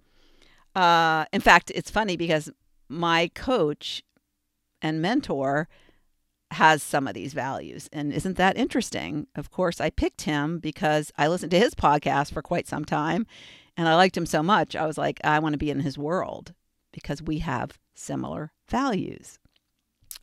Uh, 0.75 1.25
in 1.33 1.41
fact, 1.41 1.73
it's 1.75 1.91
funny 1.91 2.17
because 2.17 2.51
my 2.89 3.29
coach 3.35 4.03
and 4.83 5.01
mentor 5.01 5.69
has 6.53 6.83
some 6.83 7.09
of 7.09 7.15
these 7.15 7.33
values. 7.33 7.89
And 7.93 8.13
isn't 8.13 8.37
that 8.37 8.57
interesting? 8.57 9.27
Of 9.35 9.51
course, 9.51 9.81
I 9.81 9.91
picked 9.91 10.23
him 10.23 10.59
because 10.59 11.13
I 11.17 11.29
listened 11.29 11.51
to 11.53 11.59
his 11.59 11.75
podcast 11.75 12.33
for 12.33 12.43
quite 12.43 12.69
some 12.69 12.85
time 12.85 13.27
and 13.77 13.89
I 13.89 13.95
liked 13.95 14.17
him 14.17 14.27
so 14.27 14.43
much. 14.43 14.77
I 14.77 14.87
was 14.87 14.97
like, 14.97 15.21
I 15.25 15.39
want 15.39 15.55
to 15.55 15.59
be 15.59 15.71
in 15.71 15.81
his 15.81 15.99
world 15.99 16.55
because 16.97 17.23
we 17.23 17.39
have 17.39 17.79
similar 17.95 18.51
values. 18.69 19.39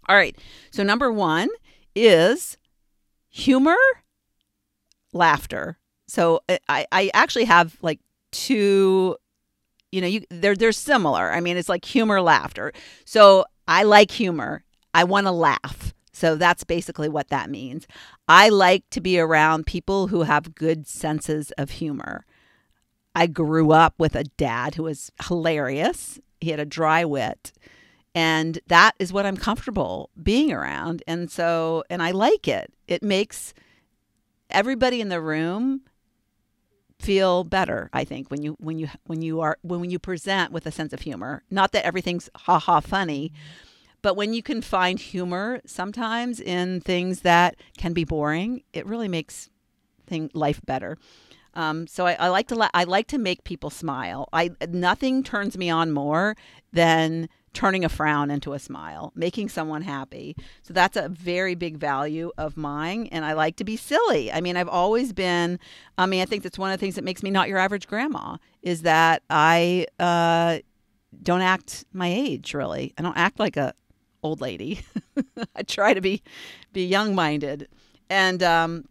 All 0.09 0.17
right. 0.17 0.37
So, 0.71 0.83
number 0.83 1.13
one 1.13 1.47
is 1.95 2.57
humor 3.29 3.77
laughter. 5.13 5.77
So 6.07 6.41
uh, 6.49 6.57
I, 6.67 6.85
I 6.91 7.11
actually 7.13 7.45
have 7.45 7.77
like 7.81 7.99
two, 8.31 9.15
you 9.91 10.01
know, 10.01 10.07
you 10.07 10.23
they're 10.29 10.55
they're 10.55 10.71
similar. 10.71 11.31
I 11.31 11.39
mean, 11.39 11.57
it's 11.57 11.69
like 11.69 11.85
humor, 11.85 12.21
laughter. 12.21 12.73
So 13.05 13.45
I 13.67 13.83
like 13.83 14.11
humor. 14.11 14.63
I 14.93 15.03
want 15.05 15.27
to 15.27 15.31
laugh. 15.31 15.93
So 16.11 16.35
that's 16.35 16.63
basically 16.63 17.09
what 17.09 17.29
that 17.29 17.49
means. 17.49 17.87
I 18.27 18.49
like 18.49 18.83
to 18.91 19.01
be 19.01 19.19
around 19.19 19.65
people 19.65 20.07
who 20.07 20.23
have 20.23 20.55
good 20.55 20.87
senses 20.87 21.51
of 21.57 21.71
humor. 21.71 22.25
I 23.15 23.27
grew 23.27 23.71
up 23.71 23.95
with 23.97 24.15
a 24.15 24.23
dad 24.23 24.75
who 24.75 24.83
was 24.83 25.11
hilarious. 25.27 26.19
He 26.43 26.51
had 26.51 26.59
a 26.59 26.65
dry 26.65 27.05
wit. 27.05 27.53
And 28.15 28.59
that 28.67 28.93
is 28.99 29.11
what 29.11 29.25
I'm 29.25 29.37
comfortable 29.37 30.11
being 30.21 30.51
around. 30.51 31.01
And 31.07 31.31
so, 31.31 31.83
and 31.89 32.03
I 32.03 32.11
like 32.11 32.47
it. 32.47 32.71
It 32.87 33.01
makes 33.01 33.53
everybody 34.49 35.01
in 35.01 35.09
the 35.09 35.21
room 35.21 35.81
feel 36.99 37.43
better 37.43 37.89
i 37.91 38.05
think 38.05 38.31
when 38.31 38.41
you 38.41 38.55
when 38.59 38.79
you 38.79 38.87
when 39.07 39.21
you 39.21 39.41
are 39.41 39.57
when 39.61 39.81
when 39.81 39.89
you 39.89 39.99
present 39.99 40.53
with 40.53 40.65
a 40.65 40.71
sense 40.71 40.93
of 40.93 41.01
humor 41.01 41.43
not 41.51 41.73
that 41.73 41.85
everything's 41.85 42.29
ha 42.35 42.57
ha 42.57 42.79
funny 42.79 43.33
but 44.01 44.15
when 44.15 44.33
you 44.33 44.41
can 44.41 44.61
find 44.61 44.99
humor 44.99 45.59
sometimes 45.65 46.39
in 46.39 46.79
things 46.79 47.21
that 47.21 47.55
can 47.77 47.91
be 47.91 48.05
boring 48.05 48.63
it 48.71 48.85
really 48.85 49.09
makes 49.09 49.49
thing 50.07 50.29
life 50.33 50.61
better 50.65 50.97
um, 51.53 51.87
so 51.87 52.07
I, 52.07 52.13
I 52.13 52.27
like 52.29 52.47
to 52.47 52.69
I 52.73 52.83
like 52.83 53.07
to 53.07 53.17
make 53.17 53.43
people 53.43 53.69
smile. 53.69 54.29
I 54.33 54.51
nothing 54.69 55.23
turns 55.23 55.57
me 55.57 55.69
on 55.69 55.91
more 55.91 56.35
than 56.71 57.29
turning 57.53 57.85
a 57.85 57.89
frown 57.89 58.31
into 58.31 58.53
a 58.53 58.59
smile, 58.59 59.11
making 59.15 59.47
someone 59.47 59.83
happy. 59.83 60.35
So 60.63 60.73
that's 60.73 60.97
a 60.97 61.07
very 61.09 61.53
big 61.53 61.77
value 61.77 62.31
of 62.37 62.57
mine. 62.57 63.07
And 63.11 63.23
I 63.23 63.33
like 63.33 63.57
to 63.57 63.63
be 63.63 63.77
silly. 63.77 64.31
I 64.31 64.41
mean, 64.41 64.57
I've 64.57 64.67
always 64.67 65.13
been, 65.13 65.59
I 65.97 66.07
mean, 66.07 66.21
I 66.21 66.25
think 66.25 66.41
that's 66.41 66.57
one 66.57 66.71
of 66.71 66.79
the 66.79 66.83
things 66.83 66.95
that 66.95 67.03
makes 67.03 67.21
me 67.21 67.29
not 67.29 67.49
your 67.49 67.59
average 67.59 67.87
grandma 67.87 68.37
is 68.63 68.81
that 68.81 69.21
I 69.29 69.85
uh, 69.99 70.59
don't 71.21 71.41
act 71.41 71.85
my 71.93 72.07
age, 72.07 72.55
really. 72.55 72.91
I 72.97 73.03
don't 73.03 73.17
act 73.17 73.37
like 73.37 73.55
a 73.55 73.75
old 74.23 74.41
lady. 74.41 74.81
I 75.55 75.61
try 75.61 75.93
to 75.93 76.01
be 76.01 76.23
be 76.71 76.85
young 76.85 77.13
minded 77.13 77.67
and 78.09 78.41
um, 78.41 78.85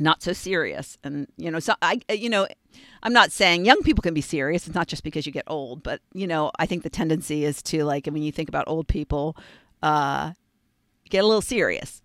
not 0.00 0.22
so 0.22 0.32
serious. 0.32 0.98
And 1.04 1.26
you 1.36 1.50
know, 1.50 1.60
so 1.60 1.74
I 1.82 2.00
you 2.10 2.28
know. 2.28 2.46
I'm 3.02 3.12
not 3.12 3.32
saying 3.32 3.64
young 3.64 3.82
people 3.82 4.02
can 4.02 4.12
be 4.14 4.20
serious. 4.20 4.66
It's 4.66 4.74
not 4.74 4.88
just 4.88 5.04
because 5.04 5.24
you 5.24 5.32
get 5.32 5.44
old, 5.46 5.82
but 5.82 6.00
you 6.14 6.26
know, 6.26 6.50
I 6.58 6.66
think 6.66 6.82
the 6.82 6.90
tendency 6.90 7.44
is 7.44 7.62
to 7.62 7.84
like, 7.84 8.08
I 8.08 8.10
mean, 8.10 8.24
you 8.24 8.32
think 8.32 8.48
about 8.48 8.64
old 8.66 8.88
people, 8.88 9.36
uh, 9.82 10.32
get 11.08 11.22
a 11.22 11.26
little 11.26 11.40
serious. 11.40 12.02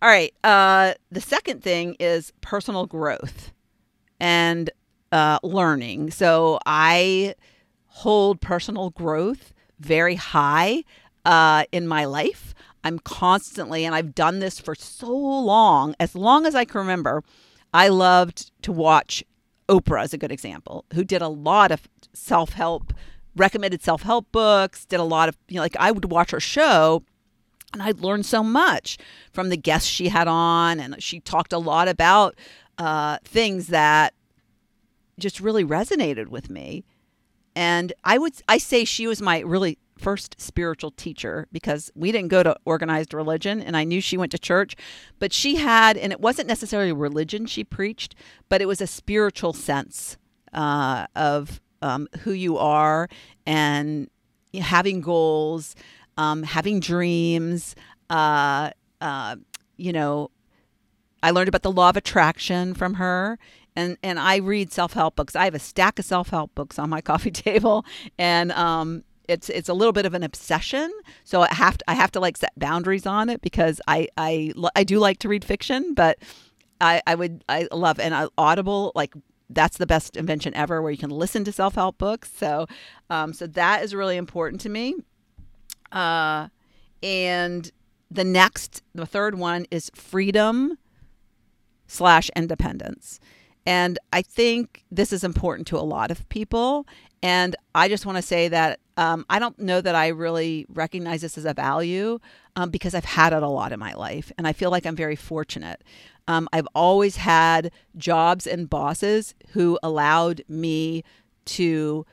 All 0.00 0.08
right. 0.08 0.32
Uh, 0.44 0.94
the 1.10 1.20
second 1.20 1.62
thing 1.62 1.96
is 1.98 2.32
personal 2.40 2.86
growth 2.86 3.52
and 4.20 4.70
uh, 5.10 5.38
learning. 5.42 6.10
So 6.12 6.60
I 6.66 7.34
hold 7.86 8.40
personal 8.40 8.90
growth 8.90 9.52
very 9.80 10.14
high 10.14 10.84
uh, 11.24 11.64
in 11.72 11.88
my 11.88 12.04
life. 12.04 12.54
I'm 12.88 12.98
constantly, 12.98 13.84
and 13.84 13.94
I've 13.94 14.14
done 14.14 14.40
this 14.40 14.58
for 14.58 14.74
so 14.74 15.14
long, 15.14 15.94
as 16.00 16.14
long 16.14 16.46
as 16.46 16.54
I 16.54 16.64
can 16.64 16.80
remember. 16.80 17.22
I 17.72 17.88
loved 17.88 18.50
to 18.62 18.72
watch 18.72 19.22
Oprah, 19.68 20.02
as 20.02 20.14
a 20.14 20.18
good 20.18 20.32
example, 20.32 20.86
who 20.94 21.04
did 21.04 21.20
a 21.20 21.28
lot 21.28 21.70
of 21.70 21.86
self 22.14 22.54
help, 22.54 22.94
recommended 23.36 23.82
self 23.82 24.02
help 24.02 24.32
books, 24.32 24.86
did 24.86 24.98
a 24.98 25.04
lot 25.04 25.28
of, 25.28 25.36
you 25.48 25.56
know, 25.56 25.62
like 25.62 25.76
I 25.78 25.90
would 25.90 26.10
watch 26.10 26.30
her 26.30 26.40
show 26.40 27.04
and 27.72 27.82
I'd 27.82 28.00
learned 28.00 28.26
so 28.26 28.42
much 28.42 28.98
from 29.32 29.50
the 29.50 29.56
guests 29.56 29.88
she 29.88 30.08
had 30.08 30.26
on. 30.26 30.80
And 30.80 31.02
she 31.02 31.20
talked 31.20 31.52
a 31.52 31.58
lot 31.58 31.88
about 31.88 32.34
uh, 32.78 33.18
things 33.24 33.68
that 33.68 34.14
just 35.18 35.40
really 35.40 35.64
resonated 35.64 36.28
with 36.28 36.48
me. 36.48 36.84
And 37.54 37.92
I 38.04 38.18
would 38.18 38.34
I 38.48 38.58
say 38.58 38.84
she 38.84 39.06
was 39.06 39.20
my 39.20 39.40
really 39.40 39.78
first 39.98 40.40
spiritual 40.40 40.90
teacher 40.92 41.46
because 41.52 41.90
we 41.94 42.12
didn't 42.12 42.28
go 42.28 42.42
to 42.42 42.56
organized 42.64 43.12
religion 43.12 43.60
and 43.60 43.76
I 43.76 43.84
knew 43.84 44.00
she 44.00 44.16
went 44.16 44.32
to 44.32 44.38
church, 44.38 44.76
but 45.18 45.32
she 45.32 45.56
had 45.56 45.96
and 45.96 46.12
it 46.12 46.20
wasn't 46.20 46.48
necessarily 46.48 46.92
religion 46.92 47.46
she 47.46 47.64
preached, 47.64 48.14
but 48.48 48.62
it 48.62 48.66
was 48.66 48.80
a 48.80 48.86
spiritual 48.86 49.52
sense 49.52 50.16
uh, 50.52 51.06
of 51.14 51.60
um, 51.82 52.08
who 52.20 52.32
you 52.32 52.56
are 52.58 53.08
and 53.46 54.08
having 54.54 55.00
goals, 55.00 55.76
um, 56.16 56.42
having 56.42 56.80
dreams. 56.80 57.76
Uh, 58.10 58.70
uh, 59.00 59.36
you 59.76 59.92
know, 59.92 60.30
I 61.22 61.30
learned 61.30 61.48
about 61.48 61.62
the 61.62 61.72
law 61.72 61.90
of 61.90 61.96
attraction 61.96 62.74
from 62.74 62.94
her 62.94 63.38
and 63.78 63.96
and 64.02 64.18
I 64.18 64.36
read 64.36 64.72
self 64.72 64.92
help 64.92 65.14
books. 65.14 65.36
I 65.36 65.44
have 65.44 65.54
a 65.54 65.60
stack 65.60 66.00
of 66.00 66.04
self 66.04 66.30
help 66.30 66.54
books 66.54 66.78
on 66.78 66.90
my 66.90 67.00
coffee 67.10 67.30
table, 67.30 67.86
and 68.18 68.50
um, 68.52 69.04
it's 69.28 69.48
it's 69.50 69.68
a 69.68 69.74
little 69.74 69.92
bit 69.92 70.06
of 70.06 70.14
an 70.14 70.22
obsession. 70.22 70.90
So 71.24 71.42
I 71.42 71.52
have 71.52 71.78
to 71.78 71.84
I 71.88 71.94
have 71.94 72.10
to 72.12 72.20
like 72.20 72.36
set 72.36 72.58
boundaries 72.58 73.06
on 73.06 73.28
it 73.28 73.40
because 73.42 73.80
I 73.86 74.08
I 74.16 74.52
I 74.74 74.84
do 74.84 74.98
like 74.98 75.18
to 75.20 75.28
read 75.28 75.44
fiction, 75.44 75.94
but 75.94 76.18
I 76.80 77.02
I 77.06 77.14
would 77.14 77.44
I 77.48 77.68
love 77.70 78.00
and 78.00 78.14
uh, 78.14 78.28
Audible 78.38 78.92
like 78.94 79.14
that's 79.50 79.78
the 79.78 79.86
best 79.86 80.16
invention 80.16 80.54
ever 80.54 80.82
where 80.82 80.90
you 80.90 80.98
can 80.98 81.10
listen 81.10 81.44
to 81.44 81.52
self 81.52 81.74
help 81.74 81.98
books. 81.98 82.30
So 82.34 82.66
um, 83.10 83.32
so 83.32 83.46
that 83.48 83.82
is 83.84 83.94
really 83.94 84.16
important 84.16 84.60
to 84.62 84.68
me. 84.68 84.94
Uh, 85.92 86.48
and 87.02 87.70
the 88.10 88.24
next 88.24 88.82
the 88.94 89.06
third 89.06 89.36
one 89.36 89.66
is 89.70 89.90
freedom 89.94 90.78
slash 91.86 92.30
independence 92.34 93.20
and 93.68 93.98
I 94.14 94.22
think 94.22 94.82
this 94.90 95.12
is 95.12 95.22
important 95.22 95.66
to 95.66 95.76
a 95.76 95.84
lot 95.84 96.10
of 96.10 96.26
people. 96.30 96.86
And 97.22 97.54
I 97.74 97.88
just 97.88 98.06
want 98.06 98.16
to 98.16 98.22
say 98.22 98.48
that 98.48 98.80
um, 98.96 99.26
I 99.28 99.38
don't 99.38 99.58
know 99.58 99.82
that 99.82 99.94
I 99.94 100.08
really 100.08 100.64
recognize 100.70 101.20
this 101.20 101.36
as 101.36 101.44
a 101.44 101.52
value 101.52 102.18
um, 102.56 102.70
because 102.70 102.94
I've 102.94 103.04
had 103.04 103.34
it 103.34 103.42
a 103.42 103.48
lot 103.48 103.72
in 103.72 103.78
my 103.78 103.92
life. 103.92 104.32
And 104.38 104.48
I 104.48 104.54
feel 104.54 104.70
like 104.70 104.86
I'm 104.86 104.96
very 104.96 105.16
fortunate. 105.16 105.84
Um, 106.26 106.48
I've 106.50 106.66
always 106.74 107.16
had 107.16 107.70
jobs 107.98 108.46
and 108.46 108.70
bosses 108.70 109.34
who 109.50 109.78
allowed 109.82 110.42
me 110.48 111.04
to 111.44 112.06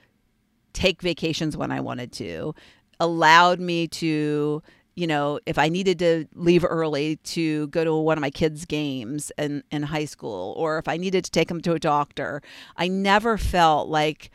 take 0.73 1.01
vacations 1.01 1.55
when 1.55 1.71
I 1.71 1.79
wanted 1.79 2.11
to, 2.13 2.53
allowed 2.99 3.61
me 3.61 3.87
to 3.87 4.61
you 4.95 5.07
know, 5.07 5.39
if 5.45 5.57
I 5.57 5.67
needed 5.67 5.99
to 5.99 6.25
leave 6.33 6.63
early 6.63 7.17
to 7.17 7.67
go 7.67 7.83
to 7.83 7.95
one 7.95 8.17
of 8.17 8.21
my 8.21 8.29
kids' 8.29 8.65
games 8.65 9.31
in, 9.37 9.63
in 9.69 9.83
high 9.83 10.05
school, 10.05 10.53
or 10.57 10.77
if 10.77 10.87
I 10.87 10.95
needed 10.97 11.25
to 11.25 11.31
take 11.31 11.49
them 11.49 11.61
to 11.61 11.73
a 11.73 11.79
doctor, 11.79 12.41
I 12.77 12.87
never 12.87 13.37
felt 13.37 13.89
like 13.89 14.31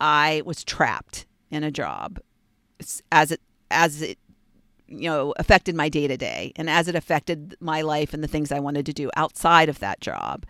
I 0.00 0.42
was 0.44 0.64
trapped 0.64 1.26
in 1.50 1.62
a 1.62 1.70
job 1.70 2.18
as 3.12 3.30
it 3.30 3.40
as 3.70 4.02
it 4.02 4.18
you 4.88 5.08
know 5.08 5.32
affected 5.38 5.74
my 5.74 5.88
day 5.88 6.08
to 6.08 6.16
day 6.16 6.52
and 6.56 6.68
as 6.68 6.88
it 6.88 6.96
affected 6.96 7.56
my 7.60 7.82
life 7.82 8.12
and 8.12 8.22
the 8.22 8.28
things 8.28 8.50
I 8.50 8.58
wanted 8.58 8.84
to 8.86 8.92
do 8.92 9.10
outside 9.16 9.68
of 9.68 9.78
that 9.78 10.00
job. 10.00 10.44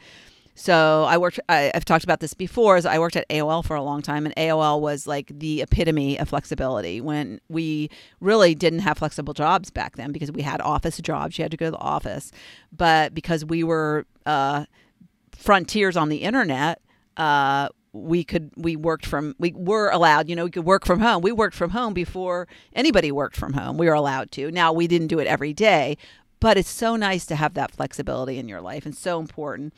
So 0.54 1.04
I 1.08 1.16
worked. 1.16 1.40
I, 1.48 1.70
have 1.72 1.84
talked 1.84 2.04
about 2.04 2.20
this 2.20 2.34
before. 2.34 2.76
As 2.76 2.84
I 2.84 2.98
worked 2.98 3.16
at 3.16 3.28
AOL 3.28 3.64
for 3.64 3.74
a 3.74 3.82
long 3.82 4.02
time, 4.02 4.26
and 4.26 4.34
AOL 4.36 4.80
was 4.80 5.06
like 5.06 5.32
the 5.38 5.62
epitome 5.62 6.18
of 6.18 6.28
flexibility. 6.28 7.00
When 7.00 7.40
we 7.48 7.88
really 8.20 8.54
didn't 8.54 8.80
have 8.80 8.98
flexible 8.98 9.32
jobs 9.32 9.70
back 9.70 9.96
then, 9.96 10.12
because 10.12 10.30
we 10.30 10.42
had 10.42 10.60
office 10.60 10.98
jobs, 10.98 11.38
you 11.38 11.44
had 11.44 11.50
to 11.52 11.56
go 11.56 11.66
to 11.66 11.70
the 11.72 11.78
office. 11.78 12.32
But 12.70 13.14
because 13.14 13.44
we 13.44 13.64
were 13.64 14.04
uh, 14.26 14.66
frontiers 15.34 15.96
on 15.96 16.10
the 16.10 16.18
internet, 16.18 16.82
uh, 17.16 17.68
we 17.92 18.24
could 18.24 18.50
we 18.56 18.76
worked 18.76 19.06
from 19.06 19.34
we 19.38 19.52
were 19.54 19.90
allowed 19.90 20.28
you 20.28 20.34
know 20.34 20.44
we 20.44 20.50
could 20.50 20.64
work 20.64 20.86
from 20.86 21.00
home 21.00 21.20
we 21.20 21.30
worked 21.30 21.54
from 21.54 21.70
home 21.70 21.92
before 21.92 22.48
anybody 22.74 23.12
worked 23.12 23.36
from 23.36 23.52
home 23.52 23.76
we 23.76 23.86
were 23.86 23.92
allowed 23.92 24.30
to 24.30 24.50
now 24.50 24.72
we 24.72 24.86
didn't 24.86 25.08
do 25.08 25.18
it 25.18 25.26
every 25.26 25.52
day 25.52 25.94
but 26.40 26.56
it's 26.56 26.70
so 26.70 26.96
nice 26.96 27.26
to 27.26 27.36
have 27.36 27.52
that 27.52 27.70
flexibility 27.70 28.38
in 28.38 28.48
your 28.48 28.62
life 28.62 28.86
and 28.86 28.96
so 28.96 29.20
important 29.20 29.74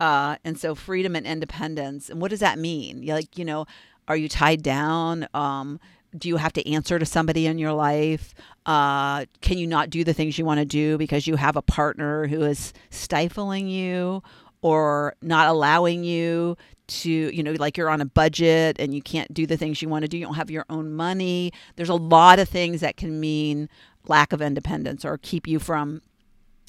uh, 0.00 0.36
and 0.44 0.58
so 0.58 0.74
freedom 0.74 1.16
and 1.16 1.26
independence. 1.26 2.08
And 2.08 2.20
what 2.20 2.30
does 2.30 2.40
that 2.40 2.58
mean? 2.58 3.04
Like, 3.06 3.36
you 3.36 3.44
know, 3.44 3.66
are 4.06 4.16
you 4.16 4.28
tied 4.28 4.62
down? 4.62 5.28
Um, 5.34 5.80
do 6.16 6.28
you 6.28 6.36
have 6.36 6.52
to 6.54 6.70
answer 6.70 6.98
to 6.98 7.04
somebody 7.04 7.46
in 7.46 7.58
your 7.58 7.72
life? 7.72 8.34
Uh, 8.64 9.26
can 9.40 9.58
you 9.58 9.66
not 9.66 9.90
do 9.90 10.04
the 10.04 10.14
things 10.14 10.38
you 10.38 10.44
want 10.44 10.58
to 10.58 10.64
do 10.64 10.96
because 10.96 11.26
you 11.26 11.36
have 11.36 11.56
a 11.56 11.62
partner 11.62 12.26
who 12.26 12.42
is 12.42 12.72
stifling 12.90 13.68
you 13.68 14.22
or 14.62 15.14
not 15.22 15.48
allowing 15.48 16.04
you 16.04 16.56
to, 16.86 17.10
you 17.10 17.42
know, 17.42 17.52
like 17.52 17.76
you're 17.76 17.90
on 17.90 18.00
a 18.00 18.06
budget 18.06 18.76
and 18.78 18.94
you 18.94 19.02
can't 19.02 19.32
do 19.34 19.46
the 19.46 19.56
things 19.56 19.82
you 19.82 19.88
want 19.88 20.02
to 20.02 20.08
do? 20.08 20.16
You 20.16 20.24
don't 20.24 20.34
have 20.34 20.50
your 20.50 20.64
own 20.70 20.94
money. 20.94 21.52
There's 21.76 21.90
a 21.90 21.94
lot 21.94 22.38
of 22.38 22.48
things 22.48 22.80
that 22.80 22.96
can 22.96 23.20
mean 23.20 23.68
lack 24.06 24.32
of 24.32 24.40
independence 24.40 25.04
or 25.04 25.18
keep 25.18 25.46
you 25.46 25.58
from, 25.58 26.00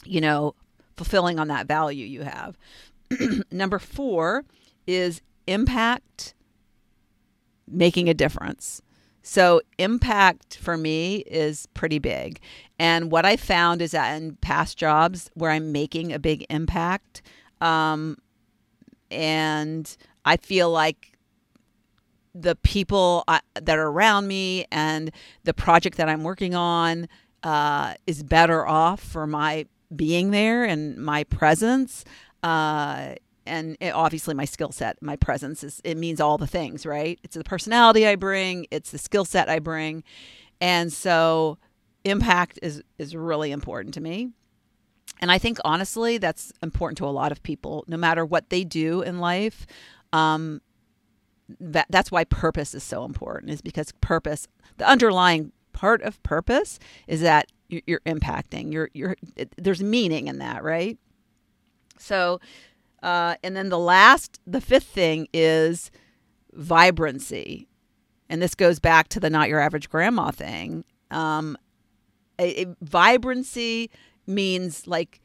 you 0.04 0.20
know, 0.20 0.56
fulfilling 0.98 1.40
on 1.40 1.48
that 1.48 1.66
value 1.66 2.06
you 2.06 2.24
have. 2.24 2.58
Number 3.52 3.80
four 3.80 4.46
is 4.88 5.22
impact 5.48 6.34
making 7.68 8.10
a 8.10 8.14
difference. 8.14 8.82
So, 9.22 9.62
impact 9.78 10.58
for 10.58 10.78
me 10.78 11.18
is 11.18 11.68
pretty 11.74 12.00
big. 12.00 12.40
And 12.80 13.12
what 13.12 13.26
I 13.26 13.36
found 13.36 13.82
is 13.82 13.92
that 13.92 14.16
in 14.16 14.38
past 14.38 14.78
jobs 14.78 15.30
where 15.34 15.52
I'm 15.52 15.72
making 15.72 16.14
a 16.14 16.20
big 16.20 16.46
impact, 16.50 17.22
um, 17.62 18.18
and 19.12 19.96
I 20.26 20.38
feel 20.38 20.72
like 20.72 21.18
the 22.34 22.56
people 22.56 23.24
I, 23.28 23.38
uh, 23.38 23.62
that 23.62 23.78
are 23.78 23.88
around 23.88 24.28
me 24.28 24.66
and 24.72 25.12
the 25.44 25.54
project 25.54 25.98
that 25.98 26.08
I'm 26.08 26.24
working 26.24 26.56
on 26.56 27.08
uh, 27.44 27.96
is 28.08 28.24
better 28.24 28.66
off 28.68 29.02
for 29.02 29.28
my 29.28 29.66
being 29.96 30.32
there 30.32 30.64
and 30.64 30.98
my 30.98 31.24
presence 31.24 32.06
uh, 32.44 33.16
and 33.46 33.78
it, 33.80 33.94
obviously 33.94 34.34
my 34.34 34.46
skill 34.46 34.72
set 34.72 35.02
my 35.02 35.16
presence 35.16 35.64
is 35.64 35.82
it 35.84 35.98
means 35.98 36.22
all 36.22 36.38
the 36.38 36.48
things 36.48 36.86
right? 36.86 37.20
It's 37.24 37.36
the 37.36 37.44
personality 37.44 38.08
i 38.08 38.16
bring 38.16 38.68
it's 38.72 38.92
the 38.92 38.98
skill 38.98 39.26
set 39.26 39.50
i 39.50 39.60
bring. 39.60 40.04
And 40.62 40.92
so 40.92 41.58
impact 42.04 42.60
is 42.62 42.82
is 42.98 43.16
really 43.16 43.52
important 43.52 43.94
to 43.96 44.02
me. 44.02 44.30
And 45.22 45.32
i 45.32 45.38
think 45.38 45.58
honestly 45.66 46.18
that's 46.18 46.54
important 46.62 46.98
to 47.00 47.06
a 47.06 47.08
lot 47.08 47.32
of 47.32 47.44
people. 47.44 47.84
No 47.88 47.98
matter 47.98 48.26
what 48.26 48.50
they 48.50 48.64
do 48.64 49.02
in 49.02 49.20
life 49.20 49.66
um, 50.14 50.62
that 51.60 51.88
that's 51.90 52.12
why 52.12 52.24
purpose 52.24 52.74
is 52.74 52.84
so 52.84 53.06
important 53.06 53.52
is 53.52 53.62
because 53.62 53.92
purpose 54.02 54.48
the 54.78 54.88
underlying 54.88 55.52
part 55.74 56.02
of 56.02 56.22
purpose 56.24 56.80
is 57.08 57.22
that 57.22 57.52
you're, 57.70 57.82
you're 57.88 58.02
impacting 58.02 58.72
you're 58.72 58.90
you're 58.94 59.16
it, 59.36 59.54
there's 59.58 59.82
meaning 59.82 60.28
in 60.28 60.40
that 60.40 60.64
right 60.64 61.00
so, 62.00 62.40
uh, 63.04 63.36
and 63.44 63.56
then 63.56 63.70
the 63.70 63.80
last, 63.80 64.40
the 64.48 64.62
fifth 64.62 64.88
thing 64.88 65.28
is 65.34 65.92
vibrancy. 66.54 67.68
And 68.30 68.42
this 68.42 68.56
goes 68.56 68.80
back 68.80 69.10
to 69.10 69.20
the 69.20 69.30
not 69.30 69.50
your 69.50 69.60
average 69.60 69.90
grandma 69.90 70.32
thing. 70.32 70.86
Um, 71.12 71.58
vibrancy 72.82 73.90
means 74.28 74.88
like 74.88 75.22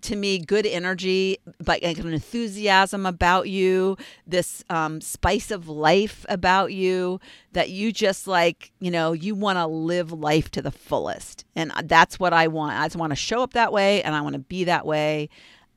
to 0.00 0.16
me 0.16 0.38
good 0.38 0.66
energy 0.66 1.38
like 1.66 1.82
an 1.82 2.12
enthusiasm 2.12 3.04
about 3.04 3.48
you 3.48 3.96
this 4.26 4.64
um, 4.70 5.00
spice 5.00 5.50
of 5.50 5.68
life 5.68 6.24
about 6.28 6.72
you 6.72 7.20
that 7.52 7.70
you 7.70 7.92
just 7.92 8.26
like 8.26 8.72
you 8.80 8.90
know 8.90 9.12
you 9.12 9.34
want 9.34 9.58
to 9.58 9.66
live 9.66 10.12
life 10.12 10.50
to 10.50 10.62
the 10.62 10.70
fullest 10.70 11.44
and 11.54 11.72
that's 11.84 12.18
what 12.18 12.32
i 12.32 12.46
want 12.46 12.78
i 12.78 12.86
just 12.86 12.96
want 12.96 13.10
to 13.10 13.16
show 13.16 13.42
up 13.42 13.52
that 13.52 13.72
way 13.72 14.02
and 14.02 14.14
i 14.14 14.20
want 14.20 14.32
to 14.34 14.38
be 14.38 14.64
that 14.64 14.86
way 14.86 15.28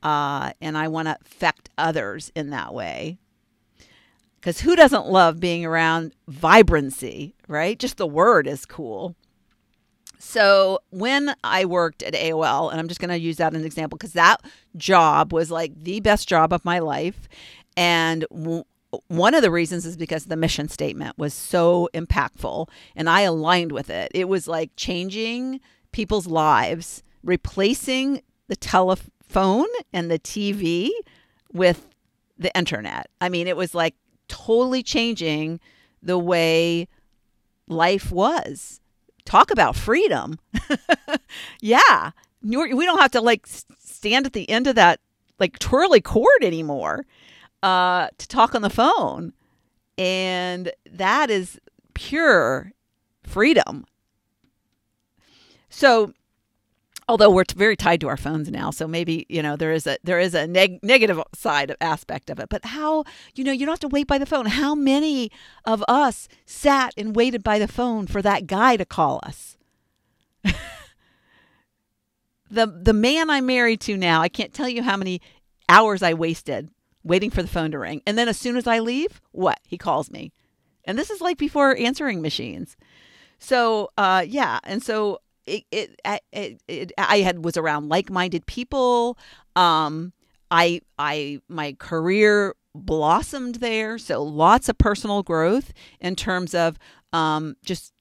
uh, 0.02 0.52
and 0.60 0.76
i 0.76 0.88
want 0.88 1.08
to 1.08 1.16
affect 1.22 1.70
others 1.78 2.30
in 2.34 2.50
that 2.50 2.72
way 2.72 3.18
because 4.40 4.60
who 4.60 4.76
doesn't 4.76 5.06
love 5.06 5.40
being 5.40 5.64
around 5.64 6.12
vibrancy 6.28 7.34
right 7.48 7.78
just 7.78 7.96
the 7.96 8.06
word 8.06 8.46
is 8.46 8.64
cool 8.64 9.14
so 10.18 10.80
when 10.90 11.34
I 11.44 11.66
worked 11.66 12.02
at 12.02 12.14
AOL, 12.14 12.70
and 12.70 12.80
I'm 12.80 12.88
just 12.88 13.00
going 13.00 13.10
to 13.10 13.18
use 13.18 13.36
that 13.36 13.54
as 13.54 13.60
an 13.60 13.66
example 13.66 13.98
because 13.98 14.14
that 14.14 14.40
job 14.76 15.32
was 15.32 15.50
like 15.50 15.72
the 15.82 16.00
best 16.00 16.28
job 16.28 16.52
of 16.52 16.64
my 16.64 16.78
life. 16.78 17.28
And 17.76 18.24
w- 18.30 18.64
one 19.08 19.34
of 19.34 19.42
the 19.42 19.50
reasons 19.50 19.84
is 19.84 19.96
because 19.96 20.24
the 20.24 20.36
mission 20.36 20.68
statement 20.68 21.18
was 21.18 21.34
so 21.34 21.88
impactful 21.92 22.68
and 22.94 23.08
I 23.08 23.22
aligned 23.22 23.72
with 23.72 23.90
it. 23.90 24.10
It 24.14 24.28
was 24.28 24.48
like 24.48 24.70
changing 24.76 25.60
people's 25.92 26.26
lives, 26.26 27.02
replacing 27.22 28.22
the 28.48 28.56
telephone 29.28 29.66
and 29.92 30.10
the 30.10 30.18
TV 30.18 30.90
with 31.52 31.88
the 32.38 32.56
internet. 32.56 33.08
I 33.20 33.28
mean, 33.28 33.46
it 33.46 33.56
was 33.56 33.74
like 33.74 33.94
totally 34.28 34.82
changing 34.82 35.60
the 36.02 36.18
way 36.18 36.88
life 37.68 38.12
was 38.12 38.80
talk 39.24 39.50
about 39.50 39.74
freedom. 39.74 40.38
yeah. 41.60 42.12
We 42.42 42.86
don't 42.86 43.00
have 43.00 43.10
to 43.12 43.20
like 43.20 43.46
stand 43.46 44.26
at 44.26 44.32
the 44.32 44.48
end 44.48 44.66
of 44.66 44.76
that 44.76 45.00
like 45.40 45.58
twirly 45.58 46.00
cord 46.00 46.42
anymore 46.42 47.04
uh, 47.62 48.08
to 48.18 48.28
talk 48.28 48.54
on 48.54 48.62
the 48.62 48.70
phone. 48.70 49.32
And 49.98 50.70
that 50.88 51.30
is 51.30 51.58
pure 51.94 52.72
freedom. 53.24 53.84
So 55.70 56.12
although 57.08 57.30
we're 57.30 57.44
very 57.54 57.76
tied 57.76 58.00
to 58.00 58.08
our 58.08 58.16
phones 58.16 58.50
now 58.50 58.70
so 58.70 58.86
maybe 58.88 59.26
you 59.28 59.42
know 59.42 59.56
there 59.56 59.72
is 59.72 59.86
a 59.86 59.96
there 60.02 60.18
is 60.18 60.34
a 60.34 60.46
neg- 60.46 60.80
negative 60.82 61.20
side 61.34 61.74
aspect 61.80 62.30
of 62.30 62.38
it. 62.38 62.48
But 62.48 62.64
how 62.64 63.04
you 63.34 63.44
know 63.44 63.52
you 63.52 63.66
don't 63.66 63.72
have 63.72 63.80
to 63.80 63.88
wait 63.88 64.06
by 64.06 64.18
the 64.18 64.26
phone. 64.26 64.46
How 64.46 64.74
many 64.74 65.30
of 65.64 65.84
us 65.88 66.28
sat 66.44 66.94
and 66.96 67.14
waited 67.16 67.42
by 67.42 67.58
the 67.58 67.68
phone 67.68 68.06
for 68.06 68.22
that 68.22 68.46
guy 68.46 68.76
to 68.76 68.84
call 68.84 69.20
us? 69.22 69.56
The 72.50 72.66
the 72.66 72.92
man 72.92 73.28
i'm 73.28 73.46
married 73.46 73.80
to 73.82 73.96
now 73.96 74.20
i 74.22 74.28
can't 74.28 74.54
tell 74.54 74.68
you 74.68 74.82
how 74.82 74.96
many 74.96 75.20
hours 75.68 76.02
i 76.02 76.14
wasted 76.14 76.68
waiting 77.02 77.30
for 77.30 77.42
the 77.42 77.48
phone 77.48 77.70
to 77.70 77.78
ring. 77.78 78.02
And 78.06 78.16
then 78.18 78.28
as 78.28 78.38
soon 78.38 78.56
as 78.56 78.66
i 78.66 78.78
leave 78.78 79.20
what? 79.32 79.58
He 79.66 79.78
calls 79.78 80.10
me. 80.10 80.32
And 80.84 80.98
this 80.98 81.10
is 81.10 81.20
like 81.20 81.38
before 81.38 81.76
answering 81.76 82.22
machines. 82.22 82.76
So 83.38 83.90
uh 83.98 84.24
yeah. 84.26 84.60
And 84.64 84.82
so 84.82 85.20
it, 85.46 85.64
it, 85.70 86.00
it, 86.32 86.62
it, 86.68 86.92
I 86.98 87.18
had 87.18 87.44
was 87.44 87.56
around 87.56 87.88
like-minded 87.88 88.46
people. 88.46 89.16
Um, 89.54 90.12
I 90.50 90.80
I 90.98 91.40
my 91.48 91.74
career 91.78 92.54
blossomed 92.74 93.56
there, 93.56 93.98
so 93.98 94.22
lots 94.22 94.68
of 94.68 94.78
personal 94.78 95.22
growth 95.22 95.72
in 96.00 96.14
terms 96.14 96.54
of 96.54 96.78
um, 97.12 97.56
just 97.64 97.92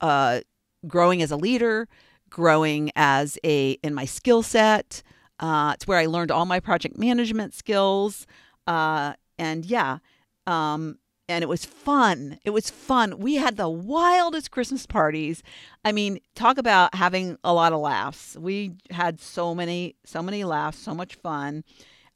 uh, 0.00 0.40
growing 0.86 1.22
as 1.22 1.30
a 1.30 1.36
leader, 1.36 1.88
growing 2.30 2.90
as 2.96 3.38
a 3.44 3.72
in 3.82 3.94
my 3.94 4.04
skill 4.04 4.42
set. 4.42 5.02
Uh, 5.38 5.72
it's 5.74 5.86
where 5.86 5.98
I 5.98 6.06
learned 6.06 6.30
all 6.30 6.46
my 6.46 6.60
project 6.60 6.96
management 6.96 7.52
skills, 7.52 8.26
uh, 8.66 9.14
and 9.38 9.66
yeah, 9.66 9.98
um, 10.46 10.98
and 11.28 11.42
it 11.42 11.48
was 11.48 11.64
fun. 11.64 12.38
It 12.44 12.50
was 12.50 12.70
fun. 12.70 13.18
We 13.18 13.36
had 13.36 13.56
the 13.56 13.68
wildest 13.68 14.50
Christmas 14.50 14.86
parties. 14.86 15.42
I 15.84 15.92
mean, 15.92 16.20
talk 16.34 16.58
about 16.58 16.94
having 16.94 17.36
a 17.42 17.52
lot 17.52 17.72
of 17.72 17.80
laughs. 17.80 18.36
We 18.36 18.74
had 18.90 19.20
so 19.20 19.54
many, 19.54 19.96
so 20.04 20.22
many 20.22 20.44
laughs, 20.44 20.78
so 20.78 20.94
much 20.94 21.16
fun. 21.16 21.64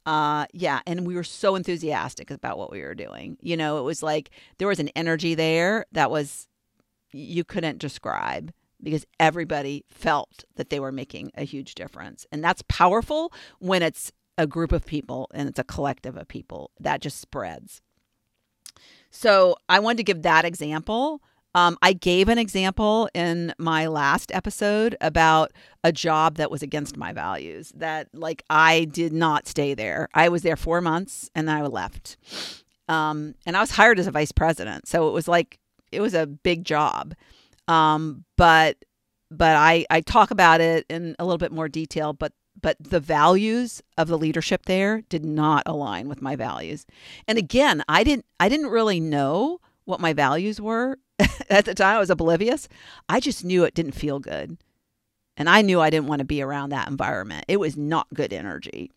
Uh, 0.07 0.47
yeah, 0.53 0.81
and 0.87 1.07
we 1.07 1.15
were 1.15 1.25
so 1.25 1.57
enthusiastic 1.57 2.31
about 2.31 2.57
what 2.57 2.71
we 2.71 2.83
were 2.83 2.95
doing. 2.95 3.37
You 3.41 3.57
know, 3.57 3.79
it 3.79 3.83
was 3.83 4.03
like 4.03 4.31
there 4.59 4.69
was 4.69 4.79
an 4.79 4.89
energy 4.91 5.35
there 5.35 5.87
that 5.93 6.11
was 6.11 6.49
you 7.13 7.45
couldn't 7.45 7.79
describe 7.79 8.53
because 8.83 9.05
everybody 9.19 9.85
felt 9.91 10.45
that 10.57 10.71
they 10.71 10.81
were 10.81 10.93
making 10.93 11.33
a 11.35 11.45
huge 11.45 11.75
difference. 11.75 12.27
And 12.33 12.43
that's 12.43 12.63
powerful 12.69 13.33
when 13.59 13.83
it's 13.83 14.13
a 14.39 14.47
group 14.47 14.73
of 14.73 14.87
people 14.87 15.29
and 15.35 15.49
it's 15.49 15.59
a 15.59 15.65
collective 15.65 16.17
of 16.17 16.29
people 16.29 16.71
that 16.81 17.01
just 17.03 17.21
spreads. 17.21 17.83
So 19.11 19.57
I 19.69 19.81
wanted 19.81 19.99
to 19.99 20.05
give 20.05 20.23
that 20.23 20.45
example. 20.45 21.21
Um, 21.55 21.77
I 21.83 21.93
gave 21.95 22.29
an 22.29 22.39
example 22.39 23.09
in 23.13 23.53
my 23.59 23.89
last 23.89 24.31
episode 24.33 24.97
about 25.01 25.53
a 25.83 25.91
job 25.91 26.37
that 26.37 26.51
was 26.51 26.63
against 26.63 26.97
my 26.97 27.13
values, 27.13 27.73
that 27.75 28.09
like 28.15 28.45
I 28.49 28.85
did 28.85 29.13
not 29.13 29.49
stay 29.49 29.75
there. 29.75 30.09
I 30.15 30.29
was 30.29 30.43
there 30.43 30.57
four 30.57 30.81
months 30.81 31.29
and 31.35 31.49
then 31.49 31.57
I 31.57 31.63
left. 31.63 32.17
Um, 32.89 33.35
and 33.47 33.57
I 33.57 33.61
was 33.61 33.73
hired 33.73 33.99
as 33.99 34.07
a 34.07 34.13
vice 34.13 34.33
president. 34.33 34.87
So 34.87 35.09
it 35.09 35.13
was 35.13 35.27
like, 35.27 35.59
it 35.91 36.01
was 36.01 36.15
a 36.15 36.27
big 36.27 36.65
job. 36.65 37.15
Um, 37.67 38.25
but, 38.37 38.77
but 39.31 39.57
I, 39.57 39.87
I 39.91 40.03
talk 40.03 40.31
about 40.31 40.61
it 40.61 40.87
in 40.89 41.17
a 41.19 41.25
little 41.25 41.39
bit 41.39 41.53
more 41.53 41.69
detail, 41.69 42.13
but 42.13 42.33
but 42.61 42.77
the 42.81 43.01
values 43.01 43.83
of 43.97 44.09
the 44.09 44.19
leadership 44.19 44.67
there 44.67 45.03
did 45.09 45.25
not 45.25 45.63
align 45.67 46.09
with 46.09 46.23
my 46.23 46.37
values. 46.37 46.87
And 47.27 47.39
again, 47.39 47.83
I 47.89 48.05
didn't 48.05 48.27
I 48.39 48.49
didn't 48.49 48.69
really 48.69 49.01
know 49.01 49.61
what 49.85 50.01
my 50.01 50.13
values 50.13 50.61
were 50.61 50.99
at 51.51 51.65
the 51.65 51.75
time. 51.75 51.97
I 51.97 52.01
was 52.01 52.11
oblivious. 52.11 52.69
I 53.09 53.21
just 53.21 53.45
knew 53.45 53.65
it 53.65 53.75
didn't 53.75 53.93
feel 53.93 54.19
good. 54.19 54.59
And 55.37 55.49
I 55.49 55.63
knew 55.63 55.81
I 55.81 55.91
didn't 55.91 56.09
want 56.09 56.19
to 56.19 56.25
be 56.27 56.43
around 56.43 56.71
that 56.71 56.89
environment. 56.89 57.45
It 57.49 57.59
was 57.59 57.77
not 57.77 58.07
good 58.13 58.33
energy. 58.33 58.91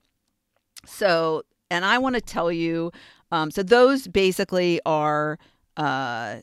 So, 0.85 1.43
and 1.71 1.85
I 1.85 1.97
want 1.99 2.15
to 2.15 2.21
tell 2.21 2.51
you 2.51 2.91
um, 3.33 3.49
so 3.49 3.63
those 3.63 4.07
basically 4.07 4.79
are 4.85 5.39
uh, 5.75 6.41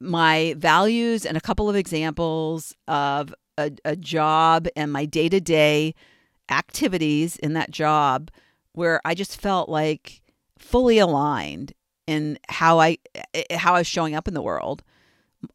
my 0.00 0.54
values 0.58 1.24
and 1.24 1.36
a 1.36 1.40
couple 1.40 1.70
of 1.70 1.76
examples 1.76 2.74
of 2.88 3.32
a, 3.56 3.70
a 3.84 3.94
job 3.94 4.66
and 4.74 4.92
my 4.92 5.04
day 5.04 5.28
to 5.28 5.40
day 5.40 5.94
activities 6.48 7.36
in 7.36 7.54
that 7.54 7.70
job 7.70 8.30
where 8.72 9.00
I 9.04 9.14
just 9.14 9.40
felt 9.40 9.68
like 9.68 10.22
fully 10.58 10.98
aligned 10.98 11.72
in 12.06 12.38
how 12.48 12.78
I 12.80 12.98
eh, 13.34 13.56
how 13.56 13.74
I 13.74 13.78
was 13.78 13.86
showing 13.86 14.14
up 14.14 14.28
in 14.28 14.34
the 14.34 14.42
world. 14.42 14.82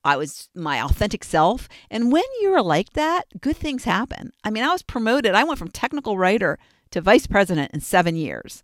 I 0.03 0.17
was 0.17 0.49
my 0.53 0.81
authentic 0.81 1.23
self. 1.23 1.69
And 1.89 2.11
when 2.11 2.23
you're 2.41 2.61
like 2.61 2.91
that, 2.93 3.23
good 3.39 3.55
things 3.55 3.85
happen. 3.85 4.31
I 4.43 4.49
mean, 4.49 4.63
I 4.63 4.71
was 4.71 4.81
promoted. 4.81 5.33
I 5.33 5.45
went 5.45 5.59
from 5.59 5.69
technical 5.69 6.17
writer 6.17 6.59
to 6.91 7.01
vice 7.01 7.27
president 7.27 7.71
in 7.73 7.79
seven 7.79 8.15
years. 8.15 8.63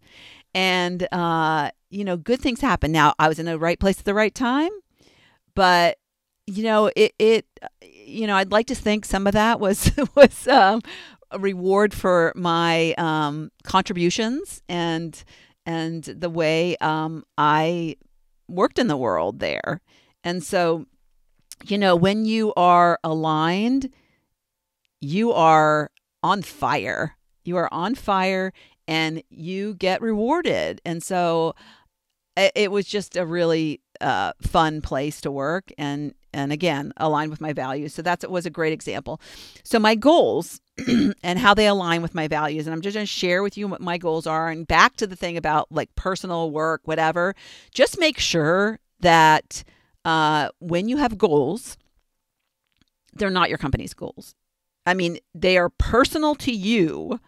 And, 0.53 1.07
uh, 1.12 1.71
you 1.89 2.03
know, 2.03 2.17
good 2.17 2.39
things 2.41 2.62
happen. 2.62 2.91
Now, 2.91 3.13
I 3.17 3.27
was 3.27 3.39
in 3.39 3.45
the 3.45 3.57
right 3.57 3.79
place 3.79 3.99
at 3.99 4.05
the 4.05 4.13
right 4.13 4.33
time, 4.33 4.71
but, 5.55 5.97
you 6.45 6.63
know, 6.63 6.91
it, 6.95 7.13
it, 7.17 7.45
you 7.81 8.27
know, 8.27 8.36
I'd 8.36 8.51
like 8.51 8.67
to 8.67 8.75
think 8.75 9.05
some 9.05 9.25
of 9.25 9.33
that 9.33 9.59
was, 9.59 9.91
was, 10.15 10.47
um, 10.47 10.81
a 11.34 11.39
reward 11.39 11.93
for 11.93 12.32
my 12.36 12.93
um, 12.98 13.52
contributions 13.63 14.62
and 14.69 15.24
and 15.65 16.04
the 16.04 16.30
way 16.30 16.76
um, 16.78 17.24
I 17.38 17.96
worked 18.50 18.80
in 18.80 18.88
the 18.88 18.98
world 18.98 19.39
there. 19.39 19.82
And 20.24 20.43
so, 20.43 20.86
you 21.65 21.78
know, 21.78 21.96
when 21.96 22.26
you 22.26 22.54
are 22.56 23.00
aligned, 23.04 23.89
you 25.00 25.32
are 25.32 25.89
on 26.22 26.41
fire. 26.41 27.15
You 27.46 27.58
are 27.58 27.74
on 27.74 27.96
fire 27.96 28.52
and 28.88 29.24
you 29.30 29.76
get 29.76 30.02
rewarded. 30.02 30.82
And 30.86 31.02
so 31.02 31.56
it, 32.36 32.72
was 32.72 32.86
just 32.86 33.15
a 33.15 33.26
really 33.26 33.82
uh, 34.02 34.34
fun 34.41 34.82
place 34.82 35.22
to 35.22 35.32
work 35.32 35.72
and 35.78 36.13
and 36.34 36.52
again 36.52 36.91
aligned 36.98 37.30
with 37.30 37.39
my 37.39 37.54
values 37.54 37.93
so 37.93 38.02
that's 38.02 38.24
it 38.24 38.32
was 38.32 38.46
a 38.46 38.50
great 38.50 38.74
example 38.74 39.22
so 39.63 39.78
my 39.78 39.93
goals 39.93 40.60
and 41.23 41.39
how 41.39 41.53
they 41.53 41.67
align 41.67 42.01
with 42.01 42.15
my 42.15 42.27
values. 42.27 42.65
And 42.65 42.73
i'm 42.73 42.81
just 42.81 42.95
going 42.95 43.05
to 43.05 43.12
share 43.12 43.43
with 43.43 43.57
you 43.57 43.67
what 43.67 43.81
my 43.81 43.97
goals 43.97 44.27
are. 44.27 44.49
And 44.49 44.67
back 44.67 44.95
to 44.97 45.07
the 45.07 45.15
thing 45.15 45.38
about 45.38 45.71
like 45.71 45.93
personal 45.95 46.51
work 46.51 46.81
whatever 46.86 47.36
just 47.73 47.99
make 47.99 48.19
sure 48.19 48.79
that 48.99 49.63
uh, 50.05 50.49
when 50.59 50.89
you 50.89 50.97
have 50.97 51.17
goals 51.17 51.77
they're 53.15 53.29
not 53.29 53.49
your 53.49 53.59
company's 53.59 53.93
goals. 53.93 54.36
I 54.86 54.93
mean 54.93 55.19
they 55.33 55.57
are 55.57 55.69
personal 55.69 56.36
to 56.36 56.51
you 56.51 57.19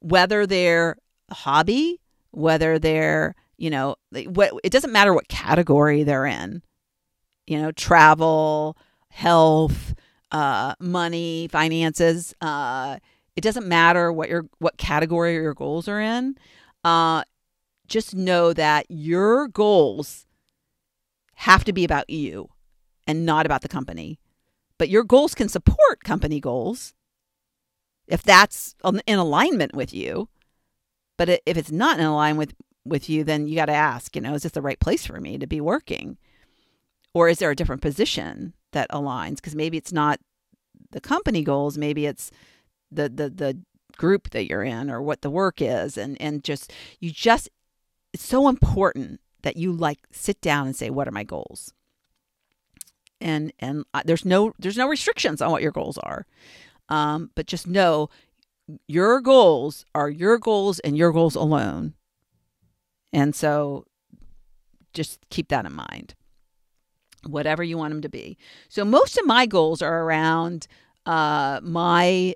whether 0.00 0.46
they're 0.46 0.96
a 1.30 1.34
hobby 1.34 2.00
whether 2.30 2.78
they're 2.78 3.34
you 3.56 3.70
know 3.70 3.96
what 4.26 4.52
it 4.62 4.70
doesn't 4.70 4.92
matter 4.92 5.14
what 5.14 5.28
category 5.28 6.02
they're 6.02 6.26
in 6.26 6.62
you 7.46 7.60
know 7.60 7.72
travel 7.72 8.76
health 9.10 9.94
uh, 10.30 10.74
money 10.80 11.48
finances 11.50 12.34
uh, 12.40 12.98
it 13.38 13.42
doesn't 13.42 13.68
matter 13.68 14.12
what 14.12 14.28
your 14.28 14.46
what 14.58 14.78
category 14.78 15.34
your 15.34 15.54
goals 15.54 15.86
are 15.86 16.00
in. 16.00 16.36
Uh, 16.82 17.22
just 17.86 18.12
know 18.12 18.52
that 18.52 18.84
your 18.88 19.46
goals 19.46 20.26
have 21.34 21.62
to 21.62 21.72
be 21.72 21.84
about 21.84 22.10
you 22.10 22.48
and 23.06 23.24
not 23.24 23.46
about 23.46 23.62
the 23.62 23.68
company. 23.68 24.18
But 24.76 24.88
your 24.88 25.04
goals 25.04 25.36
can 25.36 25.48
support 25.48 26.02
company 26.02 26.40
goals 26.40 26.94
if 28.08 28.24
that's 28.24 28.74
in 29.06 29.18
alignment 29.20 29.72
with 29.72 29.94
you. 29.94 30.28
But 31.16 31.28
if 31.46 31.56
it's 31.56 31.70
not 31.70 32.00
in 32.00 32.06
alignment 32.06 32.38
with, 32.48 32.56
with 32.84 33.08
you, 33.08 33.22
then 33.22 33.46
you 33.46 33.54
got 33.54 33.66
to 33.66 33.72
ask, 33.72 34.16
you 34.16 34.22
know, 34.22 34.34
is 34.34 34.42
this 34.42 34.52
the 34.52 34.62
right 34.62 34.80
place 34.80 35.06
for 35.06 35.20
me 35.20 35.38
to 35.38 35.46
be 35.46 35.60
working? 35.60 36.18
Or 37.14 37.28
is 37.28 37.38
there 37.38 37.52
a 37.52 37.56
different 37.56 37.82
position 37.82 38.54
that 38.72 38.90
aligns? 38.90 39.36
Because 39.36 39.54
maybe 39.54 39.76
it's 39.76 39.92
not 39.92 40.20
the 40.90 41.00
company 41.00 41.42
goals, 41.42 41.76
maybe 41.76 42.06
it's 42.06 42.30
the, 42.90 43.08
the, 43.08 43.28
the 43.28 43.58
group 43.96 44.30
that 44.30 44.48
you're 44.48 44.62
in 44.62 44.90
or 44.90 45.02
what 45.02 45.22
the 45.22 45.30
work 45.30 45.60
is. 45.60 45.98
And, 45.98 46.20
and 46.20 46.42
just, 46.44 46.72
you 47.00 47.10
just, 47.10 47.48
it's 48.12 48.24
so 48.24 48.48
important 48.48 49.20
that 49.42 49.56
you 49.56 49.72
like 49.72 49.98
sit 50.10 50.40
down 50.40 50.66
and 50.66 50.76
say, 50.76 50.90
what 50.90 51.08
are 51.08 51.12
my 51.12 51.24
goals? 51.24 51.72
And, 53.20 53.52
and 53.58 53.84
there's 54.04 54.24
no, 54.24 54.52
there's 54.58 54.76
no 54.76 54.88
restrictions 54.88 55.42
on 55.42 55.50
what 55.50 55.62
your 55.62 55.72
goals 55.72 55.98
are. 55.98 56.26
Um, 56.88 57.30
but 57.34 57.46
just 57.46 57.66
know 57.66 58.08
your 58.86 59.20
goals 59.20 59.84
are 59.94 60.08
your 60.08 60.38
goals 60.38 60.78
and 60.80 60.96
your 60.96 61.12
goals 61.12 61.34
alone. 61.34 61.94
And 63.12 63.34
so 63.34 63.86
just 64.92 65.28
keep 65.30 65.48
that 65.48 65.66
in 65.66 65.72
mind. 65.72 66.14
Whatever 67.26 67.62
you 67.62 67.76
want 67.78 67.92
them 67.92 68.02
to 68.02 68.08
be. 68.08 68.38
So 68.68 68.84
most 68.84 69.18
of 69.18 69.26
my 69.26 69.46
goals 69.46 69.82
are 69.82 70.02
around 70.02 70.66
uh, 71.06 71.60
my 71.62 72.34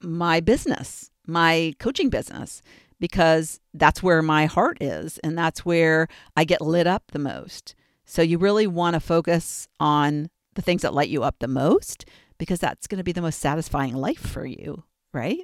my 0.00 0.40
business, 0.40 1.10
my 1.26 1.74
coaching 1.78 2.10
business, 2.10 2.60
because 2.98 3.60
that's 3.72 4.02
where 4.02 4.20
my 4.20 4.46
heart 4.46 4.78
is 4.80 5.18
and 5.18 5.38
that's 5.38 5.64
where 5.64 6.08
I 6.36 6.44
get 6.44 6.60
lit 6.60 6.86
up 6.86 7.04
the 7.12 7.18
most. 7.18 7.74
So 8.04 8.20
you 8.20 8.38
really 8.38 8.66
want 8.66 8.94
to 8.94 9.00
focus 9.00 9.68
on 9.80 10.28
the 10.54 10.62
things 10.62 10.82
that 10.82 10.94
light 10.94 11.08
you 11.08 11.22
up 11.22 11.36
the 11.38 11.48
most 11.48 12.04
because 12.38 12.58
that's 12.58 12.86
going 12.86 12.98
to 12.98 13.04
be 13.04 13.12
the 13.12 13.22
most 13.22 13.38
satisfying 13.38 13.94
life 13.94 14.20
for 14.20 14.44
you, 14.44 14.84
right? 15.14 15.40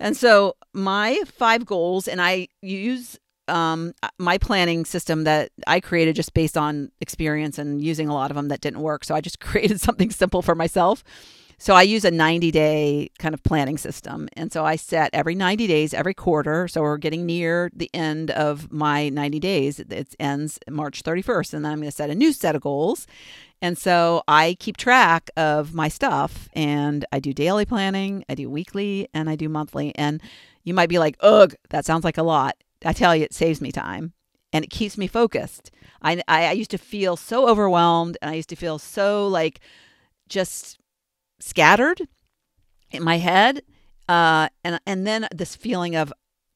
And 0.00 0.16
so 0.16 0.56
my 0.72 1.22
five 1.26 1.66
goals, 1.66 2.08
and 2.08 2.20
I 2.20 2.48
use 2.62 3.18
um, 3.50 3.92
my 4.18 4.38
planning 4.38 4.84
system 4.84 5.24
that 5.24 5.50
I 5.66 5.80
created 5.80 6.16
just 6.16 6.32
based 6.32 6.56
on 6.56 6.90
experience 7.00 7.58
and 7.58 7.82
using 7.82 8.08
a 8.08 8.14
lot 8.14 8.30
of 8.30 8.36
them 8.36 8.48
that 8.48 8.60
didn't 8.60 8.80
work. 8.80 9.04
So 9.04 9.14
I 9.14 9.20
just 9.20 9.40
created 9.50 9.80
something 9.80 10.10
simple 10.10 10.42
for 10.42 10.54
myself. 10.54 11.04
So 11.62 11.74
I 11.74 11.82
use 11.82 12.06
a 12.06 12.10
90 12.10 12.50
day 12.50 13.10
kind 13.18 13.34
of 13.34 13.42
planning 13.42 13.76
system. 13.76 14.30
And 14.32 14.50
so 14.50 14.64
I 14.64 14.76
set 14.76 15.10
every 15.12 15.34
90 15.34 15.66
days, 15.66 15.92
every 15.92 16.14
quarter. 16.14 16.66
So 16.66 16.80
we're 16.80 16.96
getting 16.96 17.26
near 17.26 17.70
the 17.74 17.90
end 17.92 18.30
of 18.30 18.72
my 18.72 19.10
90 19.10 19.40
days. 19.40 19.78
It 19.78 20.14
ends 20.18 20.58
March 20.70 21.02
31st. 21.02 21.52
And 21.52 21.64
then 21.64 21.72
I'm 21.72 21.78
going 21.80 21.90
to 21.90 21.94
set 21.94 22.08
a 22.08 22.14
new 22.14 22.32
set 22.32 22.56
of 22.56 22.62
goals. 22.62 23.06
And 23.60 23.76
so 23.76 24.22
I 24.26 24.56
keep 24.58 24.78
track 24.78 25.30
of 25.36 25.74
my 25.74 25.88
stuff 25.88 26.48
and 26.54 27.04
I 27.12 27.20
do 27.20 27.34
daily 27.34 27.66
planning, 27.66 28.24
I 28.26 28.34
do 28.34 28.48
weekly, 28.48 29.08
and 29.12 29.28
I 29.28 29.36
do 29.36 29.50
monthly. 29.50 29.94
And 29.96 30.22
you 30.64 30.72
might 30.72 30.88
be 30.88 30.98
like, 30.98 31.16
ugh, 31.20 31.54
that 31.68 31.84
sounds 31.84 32.04
like 32.04 32.16
a 32.16 32.22
lot. 32.22 32.56
I 32.84 32.92
tell 32.92 33.14
you, 33.14 33.24
it 33.24 33.34
saves 33.34 33.60
me 33.60 33.72
time 33.72 34.12
and 34.52 34.64
it 34.64 34.70
keeps 34.70 34.96
me 34.96 35.06
focused. 35.06 35.70
I, 36.02 36.22
I, 36.26 36.52
used 36.52 36.70
to 36.70 36.78
feel 36.78 37.16
so 37.16 37.48
overwhelmed 37.48 38.16
and 38.22 38.30
I 38.30 38.34
used 38.34 38.48
to 38.48 38.56
feel 38.56 38.78
so 38.78 39.28
like 39.28 39.60
just 40.28 40.78
scattered 41.40 42.08
in 42.90 43.02
my 43.02 43.18
head. 43.18 43.62
Uh, 44.08 44.48
and, 44.64 44.80
and 44.86 45.06
then 45.06 45.28
this 45.32 45.54
feeling 45.54 45.94
of 45.94 46.12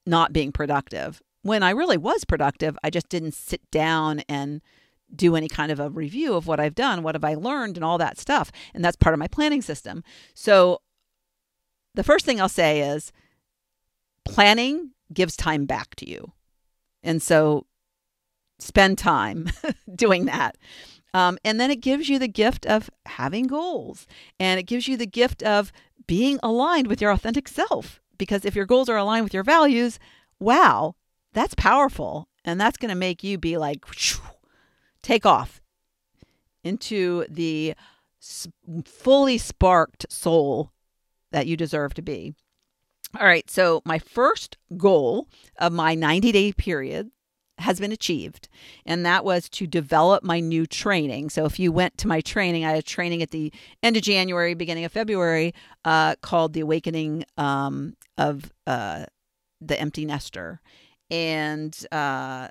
not 0.07 0.33
being 0.33 0.51
productive. 0.51 1.23
When 1.43 1.63
I 1.63 1.71
really 1.71 1.99
was 1.99 2.25
productive, 2.25 2.77
I 2.83 2.91
just 2.91 3.09
didn't 3.09 3.35
sit 3.35 3.61
down 3.71 4.21
and 4.29 4.63
do 5.15 5.37
any 5.37 5.49
kind 5.49 5.71
of 5.71 5.79
a 5.79 5.91
review 5.91 6.35
of 6.35 6.47
what 6.47 6.59
I've 6.59 6.75
done, 6.75 7.03
what 7.03 7.15
have 7.15 7.25
I 7.25 7.35
learned, 7.35 7.77
and 7.77 7.85
all 7.85 7.99
that 7.99 8.19
stuff. 8.19 8.51
And 8.73 8.85
that's 8.85 8.97
part 8.97 9.13
of 9.13 9.19
my 9.19 9.29
planning 9.29 9.63
system. 9.63 10.03
So 10.35 10.81
the 11.95 12.03
first 12.03 12.25
thing 12.25 12.41
I'll 12.41 12.49
say 12.49 12.81
is 12.81 13.13
planning 14.25 14.94
gives 15.13 15.37
time 15.37 15.67
back 15.67 15.95
to 15.97 16.09
you. 16.09 16.33
And 17.03 17.23
so 17.23 17.67
spend 18.59 18.99
time 18.99 19.51
doing 19.95 20.25
that. 20.27 20.57
Um, 21.13 21.39
and 21.45 21.61
then 21.61 21.71
it 21.71 21.81
gives 21.81 22.09
you 22.09 22.19
the 22.19 22.29
gift 22.29 22.67
of 22.67 22.91
having 23.07 23.47
goals 23.47 24.07
and 24.41 24.59
it 24.59 24.65
gives 24.65 24.89
you 24.89 24.97
the 24.97 25.07
gift 25.07 25.43
of 25.43 25.71
being 26.07 26.41
aligned 26.43 26.89
with 26.89 27.01
your 27.01 27.13
authentic 27.13 27.47
self. 27.49 28.01
Because 28.19 28.45
if 28.45 28.55
your 28.55 28.67
goals 28.67 28.89
are 28.89 28.97
aligned 28.97 29.25
with 29.25 29.35
your 29.35 29.43
values, 29.43 29.99
wow, 30.39 30.95
that's 31.33 31.55
powerful. 31.55 32.29
And 32.45 32.61
that's 32.61 32.77
going 32.77 32.91
to 32.91 32.95
make 32.95 33.25
you 33.25 33.39
be 33.39 33.57
like, 33.57 33.85
take 35.03 35.25
off 35.25 35.61
into 36.63 37.27
the 37.29 37.75
fully 38.85 39.39
sparked 39.39 40.07
soul 40.11 40.73
that 41.31 41.47
you 41.47 41.57
deserve 41.57 41.95
to 41.95 42.03
be. 42.03 42.35
All 43.19 43.27
right, 43.27 43.49
so 43.49 43.81
my 43.85 43.99
first 43.99 44.57
goal 44.77 45.29
of 45.59 45.73
my 45.73 45.95
90 45.95 46.33
day 46.33 46.53
period 46.53 47.11
has 47.59 47.79
been 47.79 47.93
achieved, 47.93 48.49
and 48.85 49.07
that 49.07 49.25
was 49.25 49.49
to 49.51 49.67
develop 49.67 50.25
my 50.25 50.41
new 50.41 50.67
training. 50.67 51.31
So, 51.31 51.45
if 51.45 51.61
you 51.61 51.71
went 51.71 51.97
to 51.99 52.09
my 52.09 52.21
training, 52.21 52.65
I 52.65 52.73
had 52.73 52.85
training 52.85 53.23
at 53.23 53.31
the 53.31 53.53
end 53.83 53.97
of 53.97 54.03
January, 54.03 54.55
beginning 54.55 54.85
of 54.85 54.91
February, 54.91 55.55
uh, 55.85 56.17
called 56.23 56.53
The 56.53 56.61
Awakening 56.61 57.25
um, 57.37 57.97
of 58.19 58.53
uh, 58.67 59.07
the 59.61 59.81
Empty 59.81 60.05
Nester. 60.05 60.61
And 61.11 61.87
uh, 61.93 62.49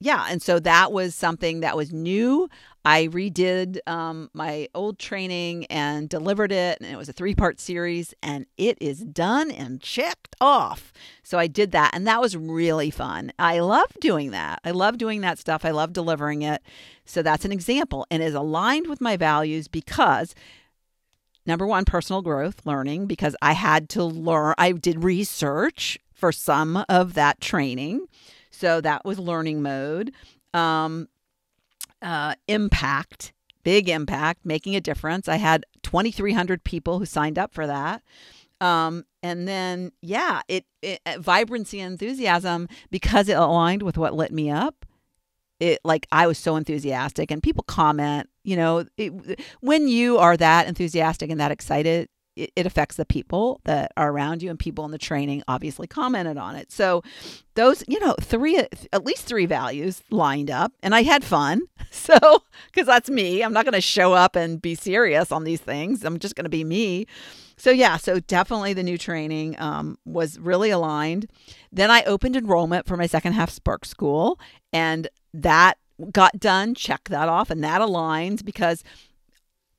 yeah, 0.00 0.26
and 0.28 0.40
so 0.40 0.58
that 0.60 0.92
was 0.92 1.14
something 1.14 1.60
that 1.60 1.76
was 1.76 1.92
new. 1.92 2.48
I 2.84 3.08
redid 3.08 3.78
um, 3.86 4.30
my 4.32 4.68
old 4.74 4.98
training 4.98 5.66
and 5.66 6.08
delivered 6.08 6.50
it, 6.50 6.78
and 6.80 6.90
it 6.90 6.96
was 6.96 7.08
a 7.08 7.12
three 7.12 7.34
part 7.34 7.60
series, 7.60 8.14
and 8.22 8.46
it 8.56 8.78
is 8.80 9.00
done 9.00 9.50
and 9.50 9.80
checked 9.80 10.34
off. 10.40 10.92
So 11.22 11.38
I 11.38 11.46
did 11.46 11.72
that, 11.72 11.90
and 11.92 12.06
that 12.06 12.20
was 12.20 12.36
really 12.36 12.90
fun. 12.90 13.32
I 13.38 13.60
love 13.60 13.92
doing 14.00 14.30
that. 14.30 14.60
I 14.64 14.70
love 14.70 14.96
doing 14.96 15.20
that 15.20 15.38
stuff. 15.38 15.64
I 15.64 15.70
love 15.70 15.92
delivering 15.92 16.42
it. 16.42 16.62
So 17.04 17.22
that's 17.22 17.44
an 17.44 17.52
example, 17.52 18.06
and 18.10 18.22
is 18.22 18.34
aligned 18.34 18.86
with 18.86 19.00
my 19.00 19.16
values 19.16 19.68
because 19.68 20.34
number 21.44 21.66
one, 21.66 21.84
personal 21.84 22.22
growth, 22.22 22.64
learning, 22.64 23.06
because 23.06 23.36
I 23.42 23.52
had 23.52 23.90
to 23.90 24.04
learn, 24.04 24.54
I 24.56 24.72
did 24.72 25.04
research 25.04 25.98
for 26.14 26.32
some 26.32 26.84
of 26.88 27.14
that 27.14 27.40
training. 27.40 28.06
So 28.50 28.80
that 28.80 29.04
was 29.04 29.18
learning 29.18 29.62
mode. 29.62 30.12
Um, 30.54 31.08
uh, 32.02 32.34
impact, 32.48 33.32
big 33.62 33.88
impact, 33.88 34.44
making 34.44 34.76
a 34.76 34.80
difference. 34.80 35.28
I 35.28 35.36
had 35.36 35.66
2,300 35.82 36.64
people 36.64 36.98
who 36.98 37.06
signed 37.06 37.38
up 37.38 37.52
for 37.52 37.66
that. 37.66 38.02
Um, 38.60 39.04
and 39.22 39.48
then, 39.48 39.92
yeah, 40.02 40.42
it, 40.48 40.66
it 40.82 41.00
vibrancy 41.18 41.80
and 41.80 41.92
enthusiasm 41.92 42.68
because 42.90 43.28
it 43.28 43.36
aligned 43.36 43.82
with 43.82 43.96
what 43.96 44.14
lit 44.14 44.32
me 44.32 44.50
up. 44.50 44.86
It 45.58 45.78
like 45.84 46.06
I 46.10 46.26
was 46.26 46.38
so 46.38 46.56
enthusiastic, 46.56 47.30
and 47.30 47.42
people 47.42 47.64
comment. 47.64 48.30
You 48.44 48.56
know, 48.56 48.86
it, 48.96 49.40
when 49.60 49.88
you 49.88 50.16
are 50.16 50.34
that 50.38 50.66
enthusiastic 50.66 51.30
and 51.30 51.38
that 51.38 51.50
excited, 51.50 52.08
it, 52.40 52.52
it 52.56 52.66
affects 52.66 52.96
the 52.96 53.04
people 53.04 53.60
that 53.64 53.92
are 53.96 54.10
around 54.10 54.42
you 54.42 54.50
and 54.50 54.58
people 54.58 54.84
in 54.84 54.90
the 54.90 54.98
training 54.98 55.42
obviously 55.46 55.86
commented 55.86 56.38
on 56.38 56.56
it. 56.56 56.72
So 56.72 57.02
those 57.54 57.84
you 57.86 58.00
know 58.00 58.14
three 58.20 58.56
at 58.58 59.04
least 59.04 59.26
three 59.26 59.46
values 59.46 60.02
lined 60.10 60.50
up 60.50 60.72
and 60.82 60.94
i 60.94 61.02
had 61.02 61.24
fun. 61.24 61.62
So 61.92 62.16
because 62.66 62.86
that's 62.86 63.10
me. 63.10 63.42
I'm 63.42 63.52
not 63.52 63.64
going 63.64 63.74
to 63.74 63.80
show 63.80 64.12
up 64.12 64.36
and 64.36 64.62
be 64.62 64.76
serious 64.76 65.32
on 65.32 65.42
these 65.42 65.60
things. 65.60 66.04
I'm 66.04 66.20
just 66.20 66.36
going 66.36 66.44
to 66.44 66.50
be 66.50 66.62
me. 66.62 67.06
So 67.56 67.70
yeah 67.72 67.96
so 67.96 68.20
definitely 68.20 68.74
the 68.74 68.84
new 68.84 68.96
training 68.96 69.56
um, 69.58 69.98
was 70.04 70.38
really 70.38 70.70
aligned. 70.70 71.28
Then 71.72 71.90
i 71.90 72.04
opened 72.04 72.36
enrollment 72.36 72.86
for 72.86 72.96
my 72.96 73.06
second 73.06 73.32
half 73.32 73.50
spark 73.50 73.84
school 73.84 74.38
and 74.72 75.08
that 75.34 75.78
got 76.12 76.38
done. 76.38 76.76
Check 76.76 77.08
that 77.08 77.28
off 77.28 77.50
and 77.50 77.62
that 77.64 77.80
aligns 77.80 78.44
because 78.44 78.84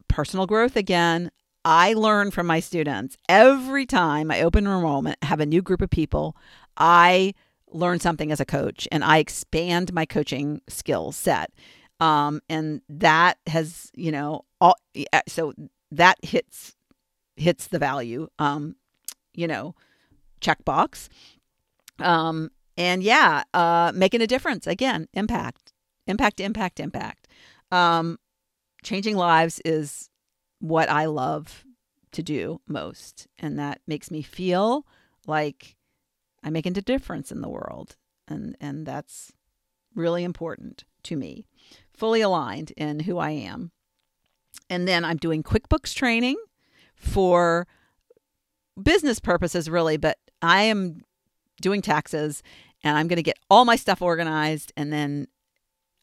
personal 0.09 0.45
growth 0.45 0.75
again 0.75 1.31
I 1.63 1.93
learn 1.93 2.31
from 2.31 2.47
my 2.47 2.59
students 2.59 3.17
every 3.29 3.85
time 3.85 4.31
I 4.31 4.41
open 4.41 4.65
enrollment, 4.65 5.17
have 5.23 5.39
a 5.39 5.45
new 5.45 5.61
group 5.61 5.81
of 5.81 5.89
people. 5.89 6.35
I 6.77 7.33
learn 7.69 7.99
something 7.99 8.31
as 8.31 8.39
a 8.39 8.45
coach 8.45 8.87
and 8.91 9.03
I 9.03 9.17
expand 9.19 9.93
my 9.93 10.05
coaching 10.05 10.61
skill 10.67 11.11
set. 11.11 11.51
Um, 11.99 12.41
and 12.49 12.81
that 12.89 13.37
has, 13.47 13.91
you 13.95 14.11
know, 14.11 14.45
all, 14.59 14.75
so 15.27 15.53
that 15.91 16.17
hits 16.23 16.75
hits 17.35 17.67
the 17.67 17.79
value, 17.79 18.27
um, 18.39 18.75
you 19.33 19.47
know, 19.47 19.75
checkbox. 20.41 21.07
Um, 21.99 22.51
and 22.77 23.03
yeah, 23.03 23.43
uh, 23.53 23.91
making 23.93 24.21
a 24.21 24.27
difference 24.27 24.67
again, 24.67 25.07
impact, 25.13 25.73
impact, 26.07 26.39
impact, 26.39 26.79
impact. 26.79 27.27
Um, 27.71 28.17
changing 28.83 29.15
lives 29.15 29.61
is 29.63 30.09
what 30.61 30.89
I 30.89 31.05
love 31.05 31.65
to 32.13 32.23
do 32.23 32.61
most. 32.67 33.27
And 33.37 33.59
that 33.59 33.81
makes 33.87 34.09
me 34.09 34.21
feel 34.21 34.85
like 35.27 35.75
I'm 36.43 36.53
making 36.53 36.77
a 36.77 36.81
difference 36.81 37.31
in 37.31 37.41
the 37.41 37.49
world. 37.49 37.97
And, 38.27 38.55
and 38.61 38.85
that's 38.85 39.33
really 39.95 40.23
important 40.23 40.85
to 41.03 41.15
me. 41.15 41.47
Fully 41.93 42.21
aligned 42.21 42.71
in 42.77 43.01
who 43.01 43.17
I 43.17 43.31
am. 43.31 43.71
And 44.69 44.87
then 44.87 45.03
I'm 45.03 45.17
doing 45.17 45.43
QuickBooks 45.43 45.93
training 45.93 46.37
for 46.95 47.67
business 48.81 49.19
purposes, 49.19 49.69
really, 49.69 49.97
but 49.97 50.17
I 50.41 50.63
am 50.63 51.01
doing 51.61 51.81
taxes 51.81 52.41
and 52.83 52.97
I'm 52.97 53.07
going 53.07 53.17
to 53.17 53.23
get 53.23 53.39
all 53.49 53.65
my 53.65 53.75
stuff 53.75 54.01
organized. 54.01 54.71
And 54.77 54.93
then 54.93 55.27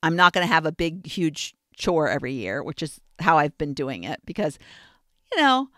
I'm 0.03 0.17
not 0.17 0.33
going 0.33 0.47
to 0.47 0.53
have 0.53 0.67
a 0.67 0.73
big, 0.73 1.07
huge 1.07 1.55
chore 1.77 2.09
every 2.09 2.33
year, 2.33 2.63
which 2.63 2.83
is 2.83 3.01
how 3.21 3.39
I've 3.39 3.57
been 3.59 3.75
doing 3.75 4.05
it 4.05 4.21
because, 4.25 4.59
you 5.33 5.41
know, 5.41 5.69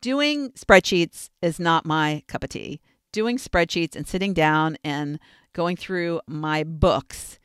doing 0.00 0.50
spreadsheets 0.52 1.30
is 1.42 1.58
not 1.58 1.86
my 1.86 2.22
cup 2.26 2.44
of 2.44 2.50
tea. 2.50 2.80
Doing 3.12 3.38
spreadsheets 3.38 3.96
and 3.96 4.06
sitting 4.06 4.34
down 4.34 4.76
and 4.84 5.18
going 5.54 5.76
through 5.76 6.20
my 6.26 6.62
books, 6.62 7.38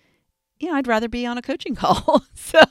you 0.60 0.69
know, 0.69 0.76
I'd 0.76 0.88
rather 0.88 1.10
be 1.10 1.26
on 1.26 1.38
a 1.38 1.41
coaching 1.41 1.76
call. 1.84 2.23
so 2.34 2.62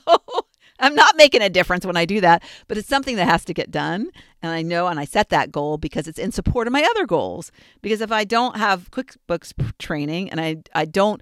I'm 0.79 0.95
not 0.95 1.15
making 1.15 1.41
a 1.41 1.49
difference 1.49 1.85
when 1.85 1.97
I 1.97 2.05
do 2.05 2.21
that, 2.21 2.43
but 2.67 2.77
it's 2.77 2.87
something 2.87 3.15
that 3.15 3.27
has 3.27 3.45
to 3.45 3.53
get 3.53 3.71
done. 3.71 4.09
And 4.41 4.51
I 4.51 4.61
know, 4.61 4.87
and 4.87 4.99
I 4.99 5.05
set 5.05 5.29
that 5.29 5.51
goal 5.51 5.77
because 5.77 6.07
it's 6.07 6.19
in 6.19 6.31
support 6.31 6.67
of 6.67 6.73
my 6.73 6.83
other 6.83 7.05
goals. 7.05 7.51
Because 7.81 8.01
if 8.01 8.11
I 8.11 8.23
don't 8.23 8.57
have 8.57 8.91
QuickBooks 8.91 9.53
training 9.79 10.29
and 10.29 10.41
I, 10.41 10.57
I 10.73 10.85
don't 10.85 11.21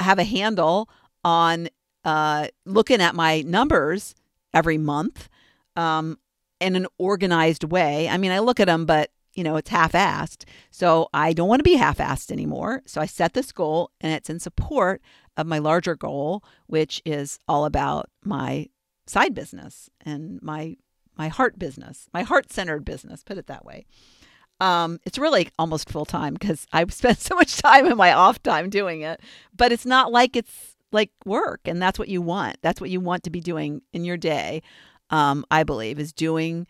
have 0.00 0.18
a 0.18 0.24
handle 0.24 0.88
on 1.24 1.68
uh, 2.04 2.48
looking 2.64 3.00
at 3.00 3.14
my 3.14 3.42
numbers 3.42 4.14
every 4.54 4.78
month 4.78 5.28
um, 5.76 6.18
in 6.60 6.76
an 6.76 6.86
organized 6.98 7.64
way. 7.64 8.08
I 8.08 8.16
mean, 8.16 8.32
I 8.32 8.38
look 8.40 8.60
at 8.60 8.66
them, 8.66 8.86
but 8.86 9.10
you 9.34 9.44
know, 9.44 9.56
it's 9.56 9.70
half 9.70 9.92
assed. 9.92 10.44
So 10.70 11.08
I 11.14 11.32
don't 11.32 11.48
want 11.48 11.60
to 11.60 11.64
be 11.64 11.76
half 11.76 11.98
assed 11.98 12.32
anymore. 12.32 12.82
So 12.86 13.00
I 13.00 13.06
set 13.06 13.32
this 13.32 13.52
goal 13.52 13.90
and 14.00 14.12
it's 14.12 14.28
in 14.28 14.40
support 14.40 15.00
of 15.36 15.46
my 15.46 15.58
larger 15.58 15.94
goal, 15.94 16.42
which 16.66 17.00
is 17.04 17.38
all 17.46 17.64
about 17.64 18.10
my 18.24 18.66
side 19.06 19.34
business 19.34 19.88
and 20.04 20.40
my 20.42 20.76
my 21.16 21.28
heart 21.28 21.58
business, 21.58 22.08
my 22.14 22.22
heart 22.22 22.50
centered 22.50 22.84
business, 22.84 23.22
put 23.22 23.36
it 23.36 23.46
that 23.46 23.64
way. 23.64 23.84
Um, 24.58 25.00
it's 25.04 25.18
really 25.18 25.50
almost 25.58 25.90
full 25.90 26.06
time 26.06 26.34
because 26.34 26.66
I've 26.72 26.92
spent 26.94 27.18
so 27.18 27.34
much 27.34 27.58
time 27.58 27.86
in 27.86 27.96
my 27.96 28.12
off 28.12 28.42
time 28.42 28.70
doing 28.70 29.02
it, 29.02 29.20
but 29.54 29.72
it's 29.72 29.86
not 29.86 30.12
like 30.12 30.36
it's 30.36 30.69
like 30.92 31.10
work 31.24 31.60
and 31.64 31.80
that's 31.80 31.98
what 31.98 32.08
you 32.08 32.20
want 32.20 32.56
that's 32.62 32.80
what 32.80 32.90
you 32.90 33.00
want 33.00 33.22
to 33.22 33.30
be 33.30 33.40
doing 33.40 33.82
in 33.92 34.04
your 34.04 34.16
day 34.16 34.62
um, 35.10 35.44
i 35.50 35.62
believe 35.62 35.98
is 35.98 36.12
doing 36.12 36.66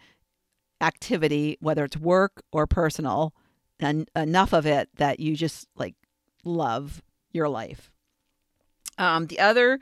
activity 0.80 1.56
whether 1.60 1.84
it's 1.84 1.96
work 1.96 2.42
or 2.52 2.66
personal 2.66 3.34
and 3.78 4.10
enough 4.14 4.52
of 4.52 4.66
it 4.66 4.88
that 4.96 5.20
you 5.20 5.36
just 5.36 5.68
like 5.76 5.94
love 6.44 7.02
your 7.32 7.48
life 7.48 7.90
um, 8.98 9.26
the 9.26 9.38
other 9.38 9.78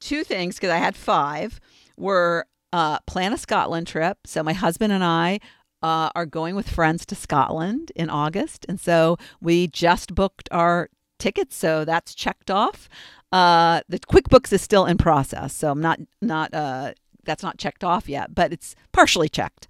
two 0.00 0.24
things 0.24 0.56
because 0.56 0.70
i 0.70 0.78
had 0.78 0.96
five 0.96 1.60
were 1.96 2.46
uh, 2.72 2.98
plan 3.00 3.32
a 3.32 3.38
scotland 3.38 3.86
trip 3.86 4.18
so 4.26 4.42
my 4.42 4.52
husband 4.52 4.92
and 4.92 5.04
i 5.04 5.38
uh, 5.82 6.10
are 6.14 6.26
going 6.26 6.56
with 6.56 6.68
friends 6.68 7.06
to 7.06 7.14
Scotland 7.14 7.92
in 7.94 8.10
August. 8.10 8.66
And 8.68 8.80
so 8.80 9.16
we 9.40 9.68
just 9.68 10.14
booked 10.14 10.48
our 10.50 10.90
tickets. 11.18 11.56
So 11.56 11.84
that's 11.84 12.14
checked 12.14 12.50
off. 12.50 12.88
Uh, 13.30 13.82
the 13.88 13.98
QuickBooks 13.98 14.52
is 14.52 14.62
still 14.62 14.86
in 14.86 14.96
process, 14.96 15.54
so 15.54 15.70
I'm 15.70 15.80
not 15.80 16.00
not 16.22 16.54
uh, 16.54 16.92
that's 17.24 17.42
not 17.42 17.58
checked 17.58 17.84
off 17.84 18.08
yet, 18.08 18.34
but 18.34 18.52
it's 18.52 18.74
partially 18.92 19.28
checked. 19.28 19.68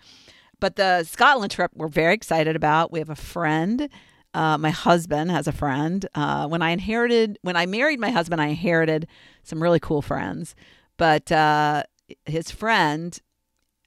But 0.60 0.76
the 0.76 1.04
Scotland 1.04 1.50
trip 1.52 1.72
we're 1.74 1.88
very 1.88 2.14
excited 2.14 2.56
about. 2.56 2.92
We 2.92 3.00
have 3.00 3.10
a 3.10 3.16
friend. 3.16 3.88
Uh, 4.34 4.58
my 4.58 4.70
husband 4.70 5.30
has 5.30 5.48
a 5.48 5.52
friend. 5.52 6.06
Uh, 6.14 6.46
when 6.46 6.62
I 6.62 6.70
inherited, 6.70 7.38
when 7.42 7.56
I 7.56 7.66
married 7.66 7.98
my 7.98 8.10
husband, 8.10 8.40
I 8.40 8.48
inherited 8.48 9.08
some 9.42 9.62
really 9.62 9.80
cool 9.80 10.02
friends. 10.02 10.54
But 10.96 11.32
uh, 11.32 11.84
his 12.26 12.50
friend 12.50 13.18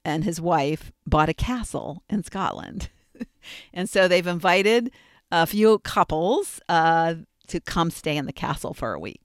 and 0.04 0.24
his 0.24 0.40
wife 0.40 0.92
bought 1.06 1.28
a 1.28 1.34
castle 1.34 2.02
in 2.10 2.24
Scotland, 2.24 2.90
and 3.72 3.88
so 3.88 4.08
they've 4.08 4.26
invited 4.26 4.90
a 5.30 5.46
few 5.46 5.78
couples 5.78 6.60
uh, 6.68 7.14
to 7.46 7.60
come 7.60 7.90
stay 7.90 8.16
in 8.16 8.26
the 8.26 8.32
castle 8.32 8.74
for 8.74 8.92
a 8.92 9.00
week. 9.00 9.21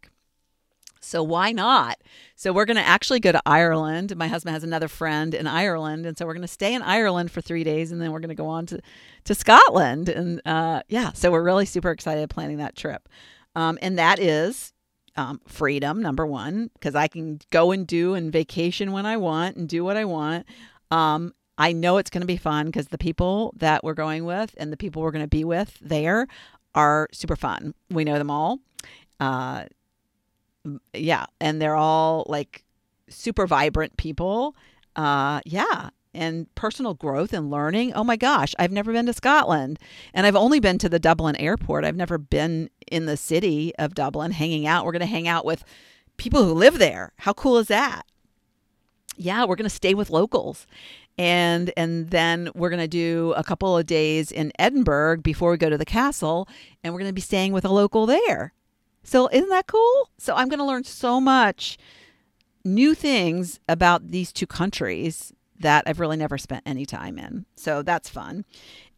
So 1.07 1.23
why 1.23 1.51
not? 1.51 1.97
So 2.35 2.51
we're 2.51 2.65
going 2.65 2.77
to 2.77 2.85
actually 2.87 3.19
go 3.19 3.31
to 3.31 3.41
Ireland. 3.45 4.15
My 4.15 4.27
husband 4.27 4.53
has 4.53 4.63
another 4.63 4.87
friend 4.87 5.33
in 5.33 5.47
Ireland, 5.47 6.05
and 6.05 6.17
so 6.17 6.25
we're 6.25 6.33
going 6.33 6.41
to 6.41 6.47
stay 6.47 6.73
in 6.73 6.81
Ireland 6.81 7.31
for 7.31 7.41
three 7.41 7.63
days, 7.63 7.91
and 7.91 8.01
then 8.01 8.11
we're 8.11 8.19
going 8.19 8.29
to 8.29 8.35
go 8.35 8.47
on 8.47 8.65
to 8.67 8.81
to 9.25 9.35
Scotland. 9.35 10.09
And 10.09 10.41
uh, 10.45 10.83
yeah, 10.89 11.13
so 11.13 11.31
we're 11.31 11.43
really 11.43 11.65
super 11.65 11.91
excited 11.91 12.29
planning 12.29 12.57
that 12.57 12.75
trip. 12.75 13.07
Um, 13.55 13.79
and 13.81 13.97
that 13.97 14.19
is 14.19 14.73
um, 15.15 15.41
freedom 15.47 16.01
number 16.01 16.25
one 16.25 16.69
because 16.73 16.93
I 16.95 17.07
can 17.07 17.39
go 17.49 17.71
and 17.71 17.87
do 17.87 18.13
and 18.13 18.31
vacation 18.31 18.91
when 18.91 19.05
I 19.05 19.17
want 19.17 19.57
and 19.57 19.67
do 19.67 19.83
what 19.83 19.97
I 19.97 20.05
want. 20.05 20.45
Um, 20.91 21.33
I 21.57 21.71
know 21.71 21.97
it's 21.97 22.11
going 22.11 22.21
to 22.21 22.27
be 22.27 22.37
fun 22.37 22.67
because 22.67 22.89
the 22.89 22.99
people 22.99 23.53
that 23.57 23.83
we're 23.83 23.95
going 23.95 24.25
with 24.25 24.53
and 24.57 24.71
the 24.71 24.77
people 24.77 25.01
we're 25.01 25.11
going 25.11 25.23
to 25.23 25.27
be 25.27 25.43
with 25.43 25.77
there 25.81 26.27
are 26.75 27.09
super 27.11 27.35
fun. 27.35 27.73
We 27.89 28.03
know 28.03 28.19
them 28.19 28.29
all. 28.29 28.59
Uh, 29.19 29.65
yeah, 30.93 31.25
and 31.39 31.61
they're 31.61 31.75
all 31.75 32.25
like 32.27 32.63
super 33.09 33.47
vibrant 33.47 33.97
people. 33.97 34.55
Uh, 34.95 35.41
yeah, 35.45 35.89
and 36.13 36.53
personal 36.55 36.93
growth 36.93 37.33
and 37.33 37.51
learning. 37.51 37.93
Oh 37.93 38.03
my 38.03 38.15
gosh, 38.15 38.55
I've 38.57 38.71
never 38.71 38.91
been 38.91 39.05
to 39.05 39.13
Scotland, 39.13 39.79
and 40.13 40.25
I've 40.25 40.35
only 40.35 40.59
been 40.59 40.77
to 40.79 40.89
the 40.89 40.99
Dublin 40.99 41.35
airport. 41.37 41.85
I've 41.85 41.95
never 41.95 42.17
been 42.17 42.69
in 42.91 43.05
the 43.05 43.17
city 43.17 43.73
of 43.77 43.95
Dublin 43.95 44.31
hanging 44.31 44.65
out. 44.65 44.85
We're 44.85 44.91
going 44.91 44.99
to 45.01 45.05
hang 45.05 45.27
out 45.27 45.45
with 45.45 45.63
people 46.17 46.43
who 46.43 46.53
live 46.53 46.79
there. 46.79 47.13
How 47.19 47.33
cool 47.33 47.57
is 47.57 47.67
that? 47.67 48.03
Yeah, 49.15 49.45
we're 49.45 49.55
going 49.55 49.69
to 49.69 49.75
stay 49.75 49.93
with 49.93 50.09
locals. 50.09 50.67
And 51.19 51.71
and 51.75 52.11
then 52.11 52.49
we're 52.53 52.69
going 52.69 52.81
to 52.81 52.87
do 52.87 53.33
a 53.35 53.43
couple 53.43 53.75
of 53.75 53.87
days 53.87 54.31
in 54.31 54.51
Edinburgh 54.59 55.21
before 55.21 55.49
we 55.49 55.57
go 55.57 55.69
to 55.69 55.77
the 55.77 55.85
castle 55.85 56.47
and 56.83 56.93
we're 56.93 56.99
going 56.99 57.09
to 57.09 57.13
be 57.13 57.21
staying 57.21 57.53
with 57.53 57.65
a 57.65 57.69
local 57.69 58.05
there. 58.05 58.53
So 59.07 59.29
isn't 59.31 59.49
that 59.49 59.67
cool? 59.67 60.09
So 60.17 60.35
I'm 60.35 60.49
going 60.49 60.59
to 60.59 60.65
learn 60.65 60.83
so 60.83 61.21
much 61.21 61.77
new 62.65 62.93
things 62.93 63.57
about 63.69 64.11
these 64.11 64.33
two 64.33 64.45
countries 64.45 65.31
that 65.59 65.85
I've 65.87 66.01
really 66.01 66.17
never 66.17 66.37
spent 66.37 66.63
any 66.65 66.85
time 66.85 67.17
in. 67.17 67.45
So 67.55 67.81
that's 67.83 68.09
fun. 68.09 68.43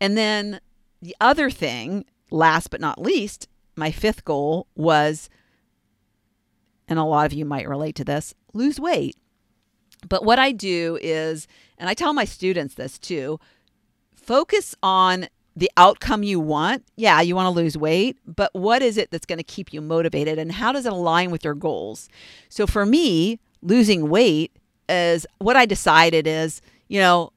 And 0.02 0.18
then 0.18 0.62
the 1.00 1.16
other 1.22 1.52
thing, 1.52 2.06
last 2.32 2.72
but 2.72 2.82
not 2.82 3.00
least, 3.00 3.48
my 3.76 3.92
fifth 3.92 4.26
goal 4.26 4.66
was, 4.76 5.30
and 6.88 6.98
a 6.98 7.04
lot 7.04 7.28
of 7.28 7.34
you 7.34 7.46
might 7.46 7.70
relate 7.70 7.94
to 7.98 8.04
this, 8.04 8.34
lose 8.52 8.80
weight. 8.80 9.16
But 10.08 10.26
what 10.26 10.40
I 10.40 10.52
do 10.54 10.98
is, 11.04 11.48
and 11.78 11.88
I 11.88 11.94
tell 11.94 12.14
my 12.14 12.26
students 12.26 12.74
this 12.74 12.98
too, 12.98 13.40
focus 14.16 14.74
on 14.82 15.28
the 15.60 15.70
outcome 15.78 16.24
you 16.24 16.40
want. 16.40 16.86
Yeah, 16.96 17.20
you 17.22 17.36
want 17.36 17.48
to 17.48 17.52
lose 17.52 17.78
weight, 17.78 18.18
but 18.26 18.50
what 18.54 18.82
is 18.82 18.98
it 18.98 19.12
that's 19.12 19.26
going 19.26 19.38
to 19.38 19.44
keep 19.44 19.74
you 19.74 19.82
motivated 19.82 20.40
and 20.40 20.52
how 20.52 20.72
does 20.72 20.86
it 20.86 20.94
align 20.94 21.32
with 21.32 21.44
your 21.44 21.54
goals? 21.54 22.10
So 22.48 22.66
for 22.66 22.86
me, 22.86 23.40
losing 23.62 24.10
weight 24.10 24.56
is 24.88 25.26
what 25.40 25.58
I 25.58 25.66
decided 25.66 26.28
is, 26.28 26.62
you 26.88 27.00
know, 27.00 27.32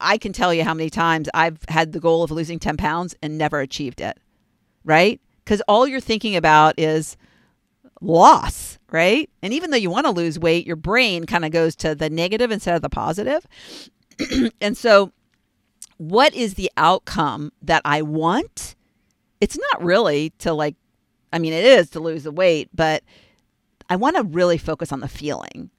I 0.00 0.16
can 0.16 0.32
tell 0.32 0.54
you 0.54 0.64
how 0.64 0.74
many 0.74 0.88
times 0.90 1.28
I've 1.34 1.58
had 1.68 1.92
the 1.92 2.00
goal 2.00 2.22
of 2.22 2.30
losing 2.30 2.58
10 2.58 2.76
pounds 2.76 3.14
and 3.22 3.36
never 3.36 3.60
achieved 3.60 4.00
it, 4.00 4.18
right? 4.84 5.20
Because 5.44 5.60
all 5.68 5.86
you're 5.86 6.00
thinking 6.00 6.36
about 6.36 6.74
is 6.78 7.16
loss, 8.00 8.78
right? 8.90 9.28
And 9.42 9.52
even 9.52 9.70
though 9.70 9.76
you 9.76 9.90
want 9.90 10.06
to 10.06 10.12
lose 10.12 10.38
weight, 10.38 10.66
your 10.66 10.76
brain 10.76 11.26
kind 11.26 11.44
of 11.44 11.50
goes 11.50 11.76
to 11.76 11.94
the 11.94 12.08
negative 12.08 12.50
instead 12.50 12.76
of 12.76 12.82
the 12.82 12.88
positive. 12.88 13.46
and 14.60 14.76
so 14.76 15.12
what 16.08 16.34
is 16.34 16.54
the 16.54 16.70
outcome 16.76 17.52
that 17.62 17.80
I 17.84 18.02
want? 18.02 18.74
It's 19.40 19.56
not 19.56 19.84
really 19.84 20.30
to 20.38 20.52
like, 20.52 20.74
I 21.32 21.38
mean, 21.38 21.52
it 21.52 21.64
is 21.64 21.90
to 21.90 22.00
lose 22.00 22.24
the 22.24 22.32
weight, 22.32 22.68
but 22.74 23.04
I 23.88 23.94
want 23.94 24.16
to 24.16 24.24
really 24.24 24.58
focus 24.58 24.90
on 24.90 24.98
the 24.98 25.08
feeling. 25.08 25.70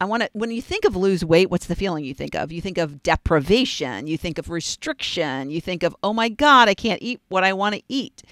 I 0.00 0.06
want 0.06 0.22
to, 0.22 0.30
when 0.32 0.50
you 0.50 0.62
think 0.62 0.86
of 0.86 0.96
lose 0.96 1.22
weight, 1.22 1.50
what's 1.50 1.66
the 1.66 1.74
feeling 1.74 2.02
you 2.02 2.14
think 2.14 2.34
of? 2.34 2.50
You 2.50 2.62
think 2.62 2.78
of 2.78 3.02
deprivation, 3.02 4.06
you 4.06 4.16
think 4.16 4.38
of 4.38 4.48
restriction, 4.48 5.50
you 5.50 5.60
think 5.60 5.82
of, 5.82 5.94
oh 6.02 6.14
my 6.14 6.30
God, 6.30 6.70
I 6.70 6.74
can't 6.74 7.02
eat 7.02 7.20
what 7.28 7.44
I 7.44 7.52
want 7.52 7.74
to 7.74 7.82
eat. 7.88 8.22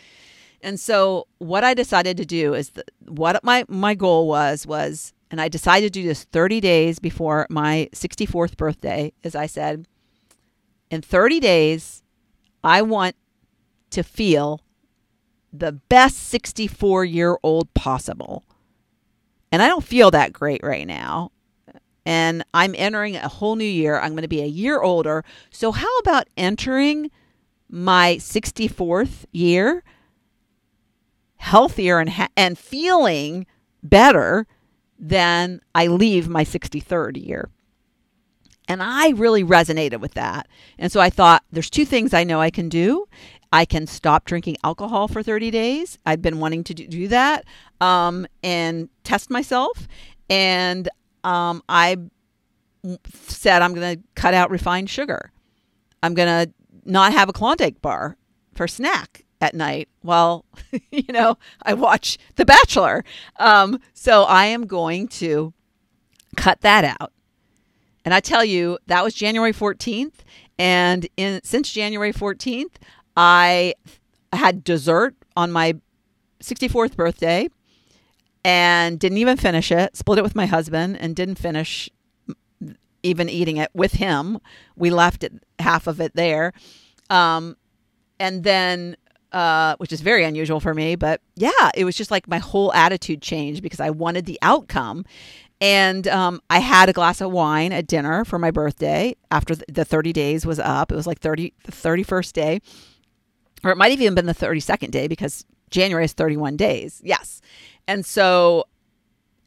And 0.63 0.81
so 0.81 1.27
what 1.37 1.65
I 1.65 1.75
decided 1.75 2.17
to 2.17 2.25
do 2.25 2.55
is 2.55 2.71
the, 2.71 2.85
what 3.07 3.45
my, 3.45 3.67
my 3.69 3.95
goal 3.95 4.27
was, 4.27 4.67
was, 4.67 5.13
and 5.31 5.39
I 5.39 5.49
decided 5.49 5.93
to 5.93 6.01
do 6.01 6.09
this 6.09 6.25
30 6.25 6.63
days 6.63 6.99
before 6.99 7.47
my 7.51 7.91
64th 7.93 8.57
birthday, 8.57 9.13
as 9.23 9.35
I 9.35 9.45
said, 9.45 9.87
in 10.95 11.03
30 11.03 11.41
days, 11.41 12.03
I 12.63 12.81
want 12.83 13.17
to 13.91 14.03
feel 14.03 14.61
the 15.53 15.73
best 15.73 16.17
64 16.17 17.05
year 17.05 17.37
old 17.43 17.73
possible. 17.75 18.45
And 19.53 19.63
I 19.63 19.69
don't 19.69 19.85
feel 19.85 20.11
that 20.13 20.33
great 20.33 20.61
right 20.63 20.87
now. 20.87 21.31
and 22.07 22.45
I'm 22.53 22.75
entering 22.77 23.17
a 23.17 23.29
whole 23.29 23.57
new 23.57 23.65
year. 23.65 23.99
I'm 23.99 24.11
going 24.11 24.23
to 24.23 24.29
be 24.29 24.43
a 24.43 24.47
year 24.47 24.83
older. 24.83 25.25
So, 25.51 25.73
how 25.73 25.99
about 25.99 26.29
entering 26.37 27.11
my 27.71 28.17
64th 28.17 29.25
year 29.33 29.83
healthier 31.37 31.99
and, 31.99 32.11
ha- 32.11 32.29
and 32.37 32.59
feeling 32.59 33.47
better 33.83 34.47
than 34.99 35.61
I 35.75 35.87
leave 35.87 36.29
my 36.29 36.45
63rd 36.45 37.27
year? 37.27 37.51
And 38.69 38.83
I 38.83 39.11
really 39.11 39.45
resonated 39.45 40.01
with 40.01 40.15
that. 40.15 40.49
And 40.79 40.91
so 40.91 41.01
I 41.01 41.11
thought 41.11 41.45
there's 41.53 41.71
two 41.71 41.85
things 41.85 42.15
I 42.15 42.25
know 42.25 42.41
I 42.41 42.51
can 42.51 42.69
do. 42.69 43.07
I 43.53 43.65
can 43.65 43.87
stop 43.87 44.25
drinking 44.25 44.57
alcohol 44.65 45.07
for 45.07 45.23
30 45.23 45.51
days. 45.51 45.99
I'd 46.07 46.23
been 46.23 46.41
wanting 46.41 46.65
to 46.65 46.75
do 46.75 47.09
that 47.09 47.45
um, 47.81 48.27
and 48.43 48.89
test 49.05 49.31
myself. 49.31 49.87
And 50.29 50.89
um, 51.23 51.63
I 51.69 51.97
said 53.13 53.63
I'm 53.63 53.75
going 53.75 53.97
to 53.97 54.03
cut 54.15 54.35
out 54.35 54.51
refined 54.51 54.91
sugar. 54.91 55.31
I'm 56.03 56.15
going 56.15 56.47
to 56.47 56.53
not 56.85 57.13
have 57.13 57.29
a 57.29 57.33
Klondike 57.33 57.81
bar 57.81 58.17
for 58.55 58.69
snack 58.69 59.25
at 59.41 59.55
night 59.55 59.89
while, 60.03 60.45
you 60.91 61.13
know, 61.13 61.39
I 61.63 61.75
watch 61.75 62.19
The 62.37 62.45
Bachelor. 62.45 63.05
Um, 63.37 63.81
so 63.93 64.25
I 64.25 64.47
am 64.47 64.67
going 64.67 65.09
to 65.09 65.53
cut 66.37 66.61
that 66.63 66.97
out. 67.01 67.13
And 68.05 68.13
I 68.13 68.21
tell 68.21 68.45
you, 68.45 68.79
that 68.87 69.03
was 69.03 69.15
January 69.15 69.53
14th. 69.53 70.15
And 70.59 71.09
in 71.17 71.41
since 71.43 71.73
January 71.73 72.13
14th, 72.13 72.75
I 73.17 73.75
had 74.33 74.65
dessert 74.65 75.15
on 75.37 75.51
my 75.51 75.75
64th 76.41 76.97
birthday 76.97 77.49
and 78.45 78.99
didn't 78.99 79.19
even 79.19 79.37
finish 79.37 79.73
it. 79.73 79.97
Split 79.97 80.19
it 80.19 80.23
with 80.23 80.35
my 80.35 80.47
husband 80.47 80.99
and 81.01 81.17
didn't 81.17 81.37
finish 81.37 81.89
even 83.03 83.29
eating 83.29 83.57
it 83.57 83.71
with 83.75 83.95
him. 83.95 84.39
We 84.77 84.91
left 84.91 85.25
it 85.25 85.33
half 85.59 85.87
of 85.87 86.01
it 86.01 86.15
there. 86.15 86.53
Um, 87.11 87.57
and 88.19 88.45
then 88.45 88.97
uh, 89.35 89.75
which 89.79 89.93
is 89.93 90.01
very 90.01 90.25
unusual 90.25 90.61
for 90.61 90.73
me. 90.75 90.95
But 90.95 91.21
yeah, 91.35 91.71
it 91.75 91.85
was 91.85 91.97
just 91.97 92.13
like 92.13 92.29
my 92.29 92.39
whole 92.39 92.73
attitude 92.73 93.21
changed 93.21 93.63
because 93.63 93.81
I 93.81 93.91
wanted 93.91 94.27
the 94.27 94.39
outcome. 94.43 95.05
And 95.65 96.07
um, 96.09 96.43
I 96.51 96.59
had 96.59 96.91
a 96.91 96.93
glass 96.93 97.23
of 97.23 97.33
wine 97.33 97.73
at 97.73 97.87
dinner 97.87 98.27
for 98.27 98.39
my 98.39 98.51
birthday 98.51 99.17
after 99.31 99.55
the 99.55 99.83
30 99.83 100.13
days 100.13 100.45
was 100.45 100.59
up. 100.59 100.93
It 100.93 100.95
was 100.95 101.07
like 101.07 101.21
30, 101.21 101.55
the 101.65 101.73
31st 101.73 102.33
day, 102.35 102.61
or 103.65 103.71
it 103.71 103.79
might 103.79 103.91
have 103.91 104.01
even 104.03 104.15
been 104.15 104.27
the 104.27 104.35
32nd 104.35 104.91
day 104.91 105.09
because 105.09 105.47
January 105.71 106.05
is 106.05 106.13
31 106.13 106.59
days. 106.59 107.01
Yes. 107.03 107.41
And 107.89 108.05
so 108.05 108.65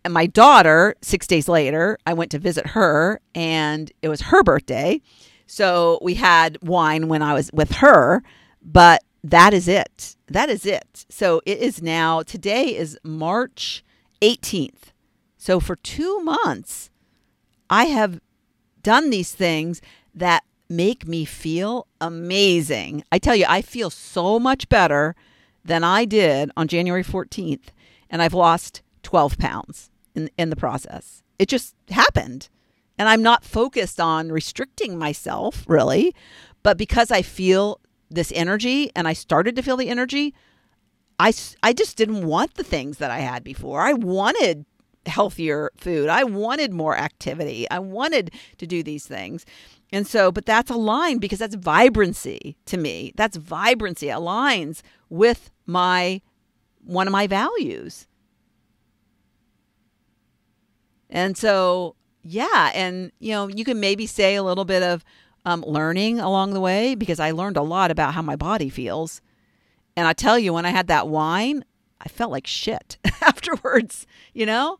and 0.03 0.11
my 0.11 0.25
daughter, 0.25 0.95
six 1.03 1.27
days 1.27 1.47
later, 1.47 1.99
I 2.07 2.13
went 2.13 2.31
to 2.31 2.39
visit 2.39 2.65
her 2.67 3.21
and 3.35 3.91
it 4.01 4.09
was 4.09 4.21
her 4.21 4.41
birthday. 4.41 5.01
So 5.45 5.99
we 6.01 6.15
had 6.15 6.57
wine 6.63 7.09
when 7.09 7.21
I 7.21 7.35
was 7.35 7.51
with 7.53 7.73
her, 7.73 8.23
but 8.63 9.03
that 9.23 9.53
is 9.53 9.67
it. 9.67 10.15
That 10.29 10.49
is 10.49 10.65
it. 10.65 11.05
So 11.09 11.41
it 11.45 11.59
is 11.59 11.83
now, 11.83 12.23
today 12.23 12.75
is 12.75 12.97
March 13.03 13.83
18th. 14.23 14.93
So 15.37 15.59
for 15.59 15.75
two 15.75 16.19
months, 16.21 16.89
I 17.69 17.85
have 17.85 18.19
done 18.83 19.09
these 19.09 19.31
things 19.31 19.81
that 20.13 20.43
make 20.69 21.07
me 21.07 21.25
feel 21.25 21.87
amazing. 22.01 23.03
I 23.11 23.19
tell 23.19 23.35
you, 23.35 23.45
I 23.47 23.61
feel 23.61 23.89
so 23.89 24.39
much 24.39 24.67
better 24.69 25.15
than 25.63 25.83
I 25.83 26.05
did 26.05 26.51
on 26.57 26.67
January 26.67 27.03
14th, 27.03 27.69
and 28.09 28.21
I've 28.21 28.33
lost 28.33 28.81
12 29.03 29.37
pounds 29.37 29.89
in, 30.15 30.29
in 30.37 30.49
the 30.49 30.55
process. 30.55 31.23
It 31.39 31.47
just 31.47 31.75
happened. 31.89 32.49
And 32.97 33.07
I'm 33.07 33.21
not 33.21 33.45
focused 33.45 33.99
on 33.99 34.31
restricting 34.31 34.97
myself, 34.97 35.63
really, 35.67 36.15
but 36.63 36.77
because 36.77 37.11
I 37.11 37.21
feel 37.21 37.79
this 38.09 38.31
energy 38.33 38.89
and 38.95 39.07
I 39.07 39.13
started 39.13 39.55
to 39.55 39.61
feel 39.61 39.77
the 39.77 39.89
energy, 39.89 40.33
I, 41.19 41.33
I 41.61 41.73
just 41.73 41.95
didn't 41.95 42.25
want 42.25 42.55
the 42.55 42.63
things 42.63 42.97
that 42.97 43.11
I 43.11 43.19
had 43.19 43.43
before. 43.43 43.81
I 43.81 43.93
wanted 43.93 44.65
healthier 45.07 45.71
food. 45.77 46.09
I 46.09 46.23
wanted 46.23 46.73
more 46.73 46.97
activity. 46.97 47.69
I 47.69 47.79
wanted 47.79 48.31
to 48.57 48.67
do 48.67 48.83
these 48.83 49.05
things. 49.05 49.45
And 49.91 50.05
so, 50.05 50.31
but 50.31 50.45
that's 50.45 50.69
aligned 50.69 51.21
because 51.21 51.39
that's 51.39 51.55
vibrancy 51.55 52.57
to 52.65 52.77
me. 52.77 53.13
That's 53.15 53.37
vibrancy 53.37 54.07
aligns 54.07 54.81
with 55.09 55.49
my 55.65 56.21
one 56.83 57.07
of 57.07 57.11
my 57.11 57.27
values. 57.27 58.07
And 61.09 61.37
so, 61.37 61.95
yeah, 62.21 62.71
and 62.73 63.11
you 63.19 63.31
know, 63.31 63.47
you 63.47 63.63
can 63.63 63.79
maybe 63.79 64.05
say 64.05 64.35
a 64.35 64.43
little 64.43 64.65
bit 64.65 64.83
of 64.83 65.03
um, 65.45 65.63
learning 65.65 66.19
along 66.19 66.53
the 66.53 66.59
way 66.59 66.95
because 66.95 67.19
I 67.19 67.31
learned 67.31 67.55
a 67.55 67.61
lot 67.61 67.91
about 67.91 68.13
how 68.13 68.21
my 68.21 68.35
body 68.35 68.69
feels. 68.69 69.21
And 69.95 70.05
I 70.07 70.13
tell 70.13 70.37
you, 70.37 70.53
when 70.53 70.65
I 70.65 70.71
had 70.71 70.87
that 70.87 71.07
wine, 71.07 71.63
I 72.01 72.09
felt 72.09 72.31
like 72.31 72.45
shit 72.45 72.97
afterwards. 73.21 74.05
You 74.33 74.45
know, 74.45 74.79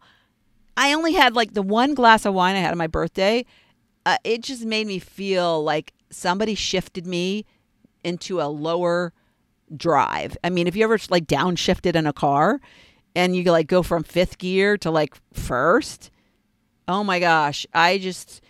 I 0.77 0.93
only 0.93 1.13
had 1.13 1.35
like 1.35 1.53
the 1.53 1.63
one 1.63 1.95
glass 1.95 2.25
of 2.25 2.35
wine 2.35 2.55
I 2.55 2.59
had 2.59 2.71
on 2.71 2.77
my 2.77 2.87
birthday. 2.87 3.45
Uh, 4.05 4.17
it 4.23 4.41
just 4.41 4.63
made 4.63 4.87
me 4.87 4.99
feel 4.99 5.63
like 5.63 5.91
somebody 6.11 6.55
shifted 6.55 7.05
me 7.05 7.45
into 8.03 8.39
a 8.39 8.45
lower 8.47 9.11
drive. 9.75 10.37
I 10.43 10.49
mean, 10.49 10.67
if 10.67 10.75
you 10.75 10.83
ever 10.83 10.97
like 11.09 11.25
downshifted 11.25 11.95
in 11.95 12.05
a 12.05 12.13
car 12.13 12.61
and 13.15 13.35
you 13.35 13.43
like 13.51 13.67
go 13.67 13.81
from 13.83 14.03
fifth 14.03 14.37
gear 14.37 14.77
to 14.77 14.91
like 14.91 15.17
first, 15.33 16.11
oh 16.87 17.03
my 17.03 17.19
gosh, 17.19 17.65
I 17.73 17.97
just 17.97 18.41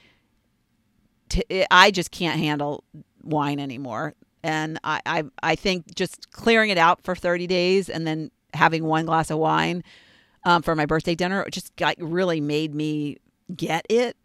t- 1.30 1.66
I 1.72 1.92
just 1.92 2.12
can't 2.12 2.38
handle 2.40 2.84
wine 3.24 3.60
anymore. 3.60 4.14
And 4.44 4.80
I, 4.84 5.02
I 5.06 5.24
I 5.42 5.56
think 5.56 5.96
just 5.96 6.30
clearing 6.32 6.70
it 6.70 6.78
out 6.78 7.04
for 7.04 7.16
30 7.16 7.48
days 7.48 7.90
and 7.90 8.06
then 8.06 8.32
having 8.54 8.84
one 8.84 9.06
glass 9.06 9.32
of 9.32 9.40
wine 9.40 9.84
um, 10.48 10.62
for 10.62 10.76
my 10.76 10.86
birthday 10.86 11.14
dinner 11.14 11.43
It 11.43 11.52
just 11.52 11.76
got 11.76 11.95
really 12.00 12.39
made 12.39 12.74
me 12.74 13.18
get 13.54 13.86
it. 13.89 14.16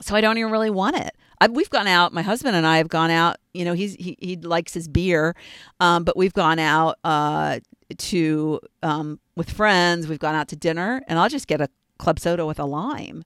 So 0.00 0.14
I 0.14 0.20
don't 0.20 0.38
even 0.38 0.52
really 0.52 0.70
want 0.70 0.96
it. 0.96 1.10
I, 1.40 1.48
we've 1.48 1.68
gone 1.68 1.88
out. 1.88 2.12
My 2.12 2.22
husband 2.22 2.54
and 2.54 2.64
I 2.64 2.76
have 2.78 2.88
gone 2.88 3.10
out. 3.10 3.36
You 3.52 3.64
know, 3.64 3.72
he's 3.72 3.94
he, 3.94 4.16
he 4.20 4.36
likes 4.36 4.72
his 4.72 4.86
beer, 4.86 5.34
um, 5.80 6.04
but 6.04 6.16
we've 6.16 6.32
gone 6.32 6.60
out 6.60 6.96
uh, 7.02 7.58
to 7.98 8.60
um, 8.84 9.18
with 9.34 9.50
friends. 9.50 10.06
We've 10.06 10.20
gone 10.20 10.36
out 10.36 10.46
to 10.48 10.56
dinner, 10.56 11.02
and 11.08 11.18
I'll 11.18 11.28
just 11.28 11.48
get 11.48 11.60
a 11.60 11.68
club 11.98 12.20
soda 12.20 12.46
with 12.46 12.60
a 12.60 12.64
lime. 12.64 13.24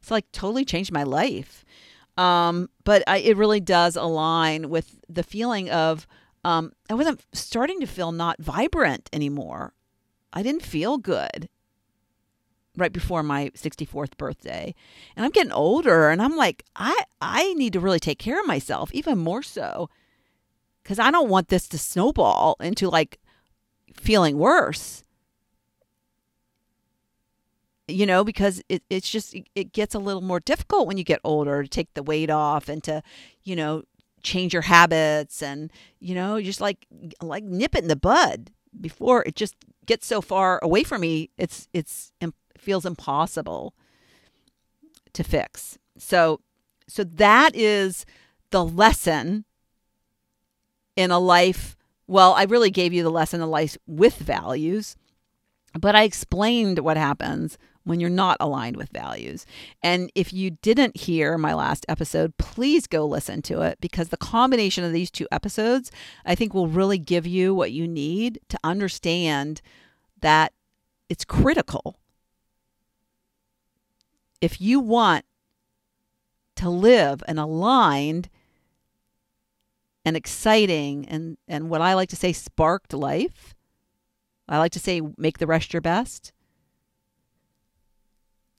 It's 0.00 0.10
like 0.10 0.30
totally 0.32 0.64
changed 0.64 0.90
my 0.90 1.04
life. 1.04 1.64
Um, 2.18 2.68
but 2.82 3.04
I, 3.06 3.18
it 3.18 3.36
really 3.36 3.60
does 3.60 3.94
align 3.96 4.70
with 4.70 5.00
the 5.08 5.22
feeling 5.22 5.70
of 5.70 6.06
um, 6.44 6.72
I 6.90 6.94
wasn't 6.94 7.24
starting 7.32 7.80
to 7.80 7.86
feel 7.86 8.10
not 8.10 8.42
vibrant 8.42 9.08
anymore. 9.12 9.72
I 10.34 10.42
didn't 10.42 10.62
feel 10.62 10.98
good 10.98 11.48
right 12.76 12.92
before 12.92 13.22
my 13.22 13.50
64th 13.54 14.16
birthday. 14.18 14.74
And 15.16 15.24
I'm 15.24 15.30
getting 15.30 15.52
older 15.52 16.10
and 16.10 16.20
I'm 16.20 16.36
like 16.36 16.64
I 16.76 17.04
I 17.22 17.54
need 17.54 17.72
to 17.74 17.80
really 17.80 18.00
take 18.00 18.18
care 18.18 18.40
of 18.40 18.46
myself 18.46 18.90
even 18.92 19.18
more 19.18 19.42
so 19.42 19.88
cuz 20.84 20.98
I 20.98 21.10
don't 21.10 21.30
want 21.30 21.48
this 21.48 21.68
to 21.68 21.78
snowball 21.78 22.56
into 22.60 22.90
like 22.90 23.20
feeling 23.94 24.36
worse 24.36 25.04
you 27.86 28.06
know, 28.06 28.24
because 28.24 28.62
it, 28.68 28.82
it's 28.88 29.10
just, 29.10 29.34
it 29.54 29.72
gets 29.72 29.94
a 29.94 29.98
little 29.98 30.22
more 30.22 30.40
difficult 30.40 30.86
when 30.86 30.96
you 30.96 31.04
get 31.04 31.20
older 31.22 31.62
to 31.62 31.68
take 31.68 31.92
the 31.94 32.02
weight 32.02 32.30
off 32.30 32.68
and 32.68 32.82
to, 32.84 33.02
you 33.42 33.54
know, 33.54 33.82
change 34.22 34.54
your 34.54 34.62
habits 34.62 35.42
and, 35.42 35.70
you 36.00 36.14
know, 36.14 36.40
just 36.40 36.60
like, 36.60 36.86
like 37.20 37.44
nip 37.44 37.74
it 37.74 37.82
in 37.82 37.88
the 37.88 37.96
bud 37.96 38.50
before 38.80 39.22
it 39.24 39.36
just 39.36 39.54
gets 39.86 40.06
so 40.06 40.20
far 40.20 40.58
away 40.62 40.82
from 40.82 41.02
me. 41.02 41.30
It's, 41.36 41.68
it's, 41.72 42.12
it 42.20 42.32
feels 42.56 42.86
impossible 42.86 43.74
to 45.12 45.22
fix. 45.22 45.78
So, 45.96 46.40
so 46.88 47.04
that 47.04 47.54
is 47.54 48.04
the 48.50 48.64
lesson 48.64 49.44
in 50.96 51.10
a 51.10 51.18
life. 51.18 51.76
Well, 52.06 52.34
I 52.34 52.44
really 52.44 52.70
gave 52.70 52.92
you 52.92 53.02
the 53.02 53.10
lesson 53.10 53.40
of 53.40 53.48
life 53.48 53.76
with 53.86 54.16
values, 54.16 54.96
but 55.78 55.94
I 55.94 56.04
explained 56.04 56.78
what 56.80 56.96
happens 56.96 57.58
when 57.84 58.00
you're 58.00 58.10
not 58.10 58.38
aligned 58.40 58.76
with 58.76 58.88
values. 58.90 59.46
And 59.82 60.10
if 60.14 60.32
you 60.32 60.50
didn't 60.50 60.96
hear 60.96 61.38
my 61.38 61.54
last 61.54 61.84
episode, 61.88 62.36
please 62.38 62.86
go 62.86 63.06
listen 63.06 63.42
to 63.42 63.60
it 63.60 63.78
because 63.80 64.08
the 64.08 64.16
combination 64.16 64.84
of 64.84 64.92
these 64.92 65.10
two 65.10 65.28
episodes, 65.30 65.90
I 66.24 66.34
think, 66.34 66.52
will 66.52 66.68
really 66.68 66.98
give 66.98 67.26
you 67.26 67.54
what 67.54 67.72
you 67.72 67.86
need 67.86 68.40
to 68.48 68.58
understand 68.64 69.60
that 70.20 70.52
it's 71.08 71.24
critical. 71.24 71.98
If 74.40 74.60
you 74.60 74.80
want 74.80 75.24
to 76.56 76.70
live 76.70 77.22
an 77.28 77.38
aligned 77.38 78.30
and 80.04 80.16
exciting 80.16 81.06
and, 81.08 81.36
and 81.48 81.68
what 81.68 81.80
I 81.80 81.94
like 81.94 82.08
to 82.10 82.16
say 82.16 82.32
sparked 82.32 82.92
life, 82.92 83.54
I 84.48 84.58
like 84.58 84.72
to 84.72 84.80
say 84.80 85.02
make 85.16 85.38
the 85.38 85.46
rest 85.46 85.72
your 85.72 85.80
best 85.80 86.32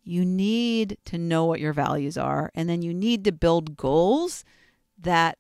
you 0.06 0.24
need 0.24 0.98
to 1.06 1.18
know 1.18 1.46
what 1.46 1.60
your 1.60 1.74
values 1.74 2.18
are, 2.18 2.52
and 2.54 2.70
then 2.70 2.82
you 2.82 2.94
need 2.94 3.24
to 3.26 3.32
build 3.32 3.76
goals 3.76 4.46
that 4.98 5.38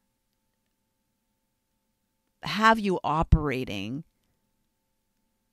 have 2.43 2.79
you 2.79 2.99
operating, 3.03 4.03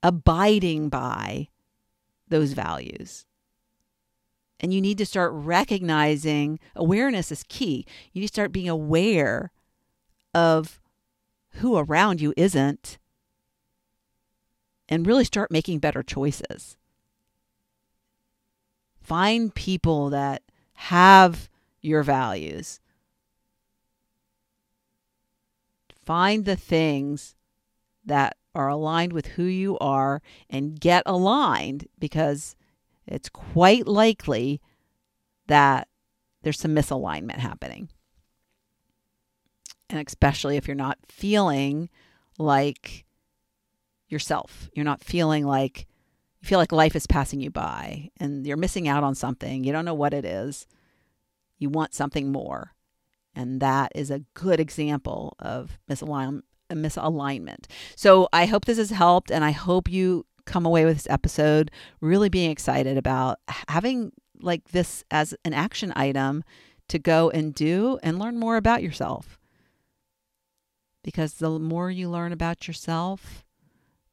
abiding 0.02 0.88
by 0.88 1.48
those 2.28 2.54
values. 2.54 3.26
And 4.58 4.72
you 4.72 4.80
need 4.80 4.98
to 4.98 5.06
start 5.06 5.32
recognizing 5.34 6.58
awareness 6.74 7.30
is 7.30 7.44
key. 7.48 7.84
You 8.12 8.20
need 8.20 8.28
to 8.28 8.32
start 8.32 8.52
being 8.52 8.68
aware 8.68 9.50
of 10.34 10.80
who 11.56 11.76
around 11.76 12.20
you 12.20 12.32
isn't 12.36 12.98
and 14.88 15.06
really 15.06 15.24
start 15.24 15.50
making 15.50 15.80
better 15.80 16.02
choices. 16.02 16.76
Find 19.02 19.54
people 19.54 20.10
that 20.10 20.42
have 20.74 21.48
your 21.80 22.02
values. 22.02 22.80
Find 26.04 26.44
the 26.44 26.56
things 26.56 27.34
that 28.04 28.36
are 28.54 28.68
aligned 28.68 29.12
with 29.12 29.26
who 29.26 29.44
you 29.44 29.78
are 29.78 30.20
and 30.50 30.80
get 30.80 31.02
aligned 31.06 31.88
because 31.98 32.56
it's 33.06 33.28
quite 33.28 33.86
likely 33.86 34.60
that 35.46 35.88
there's 36.42 36.58
some 36.58 36.74
misalignment 36.74 37.38
happening. 37.38 37.88
And 39.88 40.06
especially 40.06 40.56
if 40.56 40.66
you're 40.66 40.74
not 40.74 40.98
feeling 41.08 41.88
like 42.38 43.04
yourself, 44.08 44.70
you're 44.74 44.84
not 44.84 45.02
feeling 45.02 45.44
like 45.44 45.86
you 46.42 46.48
feel 46.48 46.58
like 46.58 46.72
life 46.72 46.96
is 46.96 47.06
passing 47.06 47.40
you 47.40 47.50
by 47.50 48.10
and 48.18 48.46
you're 48.46 48.56
missing 48.56 48.88
out 48.88 49.04
on 49.04 49.14
something. 49.14 49.64
You 49.64 49.72
don't 49.72 49.84
know 49.84 49.94
what 49.94 50.12
it 50.12 50.24
is. 50.24 50.66
You 51.58 51.70
want 51.70 51.94
something 51.94 52.32
more. 52.32 52.72
And 53.34 53.60
that 53.60 53.92
is 53.94 54.10
a 54.10 54.24
good 54.34 54.60
example 54.60 55.36
of 55.38 55.78
misalignment. 55.88 56.42
misalignment. 56.70 57.66
So 57.96 58.28
I 58.32 58.46
hope 58.46 58.64
this 58.64 58.78
has 58.78 58.90
helped, 58.90 59.30
and 59.30 59.44
I 59.44 59.50
hope 59.52 59.90
you 59.90 60.26
come 60.44 60.66
away 60.66 60.84
with 60.84 60.96
this 60.96 61.06
episode 61.08 61.70
really 62.00 62.28
being 62.28 62.50
excited 62.50 62.96
about 62.96 63.38
having 63.68 64.12
like 64.40 64.68
this 64.68 65.04
as 65.10 65.34
an 65.44 65.52
action 65.54 65.92
item 65.94 66.42
to 66.88 66.98
go 66.98 67.30
and 67.30 67.54
do 67.54 67.98
and 68.02 68.18
learn 68.18 68.38
more 68.38 68.56
about 68.56 68.82
yourself. 68.82 69.38
Because 71.04 71.34
the 71.34 71.58
more 71.58 71.90
you 71.90 72.08
learn 72.08 72.32
about 72.32 72.66
yourself, 72.66 73.44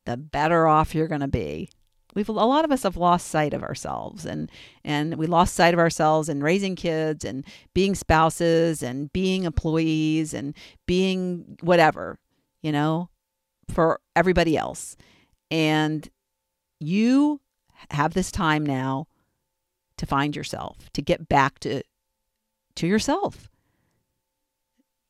the 0.06 0.18
better 0.18 0.68
off 0.68 0.94
you're 0.94 1.08
going 1.08 1.22
to 1.22 1.28
be. 1.28 1.70
We've 2.16 2.28
a 2.28 2.32
lot 2.32 2.66
of 2.66 2.72
us 2.72 2.84
have 2.84 2.98
lost 2.98 3.28
sight 3.28 3.54
of 3.54 3.64
ourselves 3.64 4.26
and 4.26 4.52
and 4.84 5.16
we 5.16 5.28
lost 5.28 5.56
sight 5.56 5.74
of 5.74 5.80
ourselves 5.80 6.28
in 6.28 6.42
raising 6.42 6.76
kids 6.76 7.24
and 7.24 7.46
being 7.74 7.94
spouses 7.96 8.82
and 8.82 9.12
being 9.14 9.44
employees 9.44 10.34
and 10.34 10.56
being 10.88 11.58
whatever, 11.62 12.18
you 12.62 12.72
know, 12.72 13.10
for 13.70 14.00
everybody 14.16 14.58
else. 14.58 14.98
And 15.52 16.10
you 16.80 17.42
have 17.92 18.14
this 18.14 18.32
time 18.32 18.66
now 18.66 19.08
to 19.98 20.06
find 20.06 20.36
yourself, 20.36 20.90
to 20.94 21.02
get 21.02 21.30
back 21.30 21.60
to 21.60 21.84
to 22.76 22.88
yourself. 22.88 23.50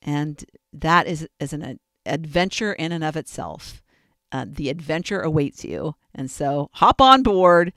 And 0.01 0.43
that 0.73 1.07
is, 1.07 1.27
is 1.39 1.53
an 1.53 1.79
adventure 2.05 2.73
in 2.73 2.91
and 2.91 3.03
of 3.03 3.15
itself. 3.15 3.81
Uh, 4.32 4.45
the 4.47 4.69
adventure 4.69 5.21
awaits 5.21 5.63
you. 5.63 5.95
And 6.13 6.30
so 6.30 6.69
hop 6.73 7.01
on 7.01 7.23
board 7.23 7.73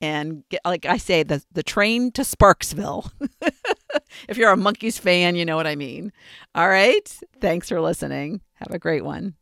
and 0.00 0.44
get, 0.50 0.60
like 0.64 0.86
I 0.86 0.98
say, 0.98 1.22
the, 1.22 1.42
the 1.52 1.62
train 1.62 2.12
to 2.12 2.22
Sparksville. 2.22 3.10
if 4.28 4.36
you're 4.36 4.52
a 4.52 4.56
Monkees 4.56 4.98
fan, 4.98 5.36
you 5.36 5.44
know 5.44 5.56
what 5.56 5.66
I 5.66 5.74
mean. 5.74 6.12
All 6.54 6.68
right. 6.68 7.08
Thanks 7.40 7.68
for 7.68 7.80
listening. 7.80 8.40
Have 8.54 8.70
a 8.70 8.78
great 8.78 9.04
one. 9.04 9.34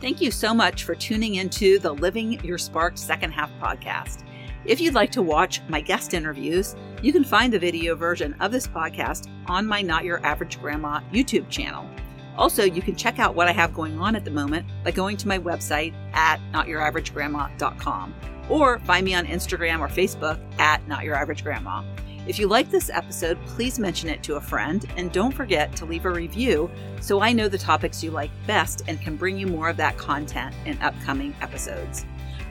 Thank 0.00 0.20
you 0.20 0.32
so 0.32 0.52
much 0.52 0.82
for 0.82 0.96
tuning 0.96 1.36
into 1.36 1.78
the 1.78 1.92
Living 1.92 2.42
Your 2.44 2.58
Spark 2.58 2.98
second 2.98 3.30
half 3.30 3.52
podcast. 3.60 4.24
If 4.64 4.80
you'd 4.80 4.94
like 4.94 5.10
to 5.12 5.22
watch 5.22 5.60
my 5.68 5.80
guest 5.80 6.14
interviews, 6.14 6.74
you 7.02 7.12
can 7.12 7.24
find 7.24 7.52
the 7.52 7.58
video 7.58 7.94
version 7.94 8.34
of 8.40 8.52
this 8.52 8.66
podcast 8.66 9.28
on 9.46 9.66
my 9.66 9.82
Not 9.82 10.04
Your 10.04 10.24
Average 10.24 10.60
Grandma 10.60 11.00
YouTube 11.12 11.48
channel. 11.50 11.88
Also, 12.36 12.64
you 12.64 12.80
can 12.80 12.96
check 12.96 13.18
out 13.18 13.34
what 13.34 13.48
I 13.48 13.52
have 13.52 13.74
going 13.74 13.98
on 13.98 14.16
at 14.16 14.24
the 14.24 14.30
moment 14.30 14.66
by 14.84 14.90
going 14.90 15.16
to 15.18 15.28
my 15.28 15.38
website 15.38 15.94
at 16.14 16.40
notyouraveragegrandma.com 16.52 18.14
or 18.48 18.78
find 18.80 19.04
me 19.04 19.14
on 19.14 19.26
Instagram 19.26 19.80
or 19.80 19.88
Facebook 19.88 20.40
at 20.58 20.86
Not 20.88 21.04
Your 21.04 21.14
Average 21.14 21.44
Grandma. 21.44 21.82
If 22.26 22.38
you 22.38 22.46
like 22.46 22.70
this 22.70 22.88
episode, 22.88 23.36
please 23.46 23.80
mention 23.80 24.08
it 24.08 24.22
to 24.22 24.36
a 24.36 24.40
friend 24.40 24.86
and 24.96 25.10
don't 25.10 25.32
forget 25.32 25.74
to 25.76 25.84
leave 25.84 26.04
a 26.04 26.10
review 26.10 26.70
so 27.00 27.20
I 27.20 27.32
know 27.32 27.48
the 27.48 27.58
topics 27.58 28.02
you 28.02 28.12
like 28.12 28.30
best 28.46 28.82
and 28.86 29.00
can 29.00 29.16
bring 29.16 29.36
you 29.36 29.48
more 29.48 29.68
of 29.68 29.76
that 29.78 29.98
content 29.98 30.54
in 30.64 30.80
upcoming 30.82 31.34
episodes. 31.40 32.06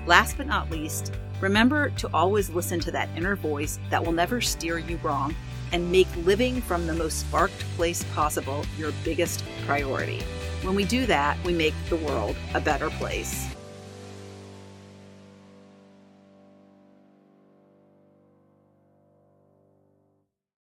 Last 0.05 0.35
but 0.35 0.47
not 0.47 0.69
least, 0.69 1.13
remember 1.39 1.89
to 1.91 2.09
always 2.13 2.49
listen 2.49 2.81
to 2.81 2.91
that 2.91 3.07
inner 3.15 3.37
voice 3.37 3.79
that 3.89 4.03
will 4.03 4.11
never 4.11 4.41
steer 4.41 4.77
you 4.77 4.97
wrong 4.97 5.33
and 5.71 5.91
make 5.91 6.07
living 6.17 6.61
from 6.61 6.87
the 6.87 6.93
most 6.93 7.19
sparked 7.19 7.59
place 7.75 8.03
possible 8.13 8.65
your 8.77 8.91
biggest 9.03 9.43
priority. 9.65 10.21
When 10.63 10.75
we 10.75 10.85
do 10.85 11.05
that, 11.07 11.37
we 11.45 11.53
make 11.53 11.73
the 11.89 11.97
world 11.97 12.35
a 12.53 12.61
better 12.61 12.89
place. 12.89 13.50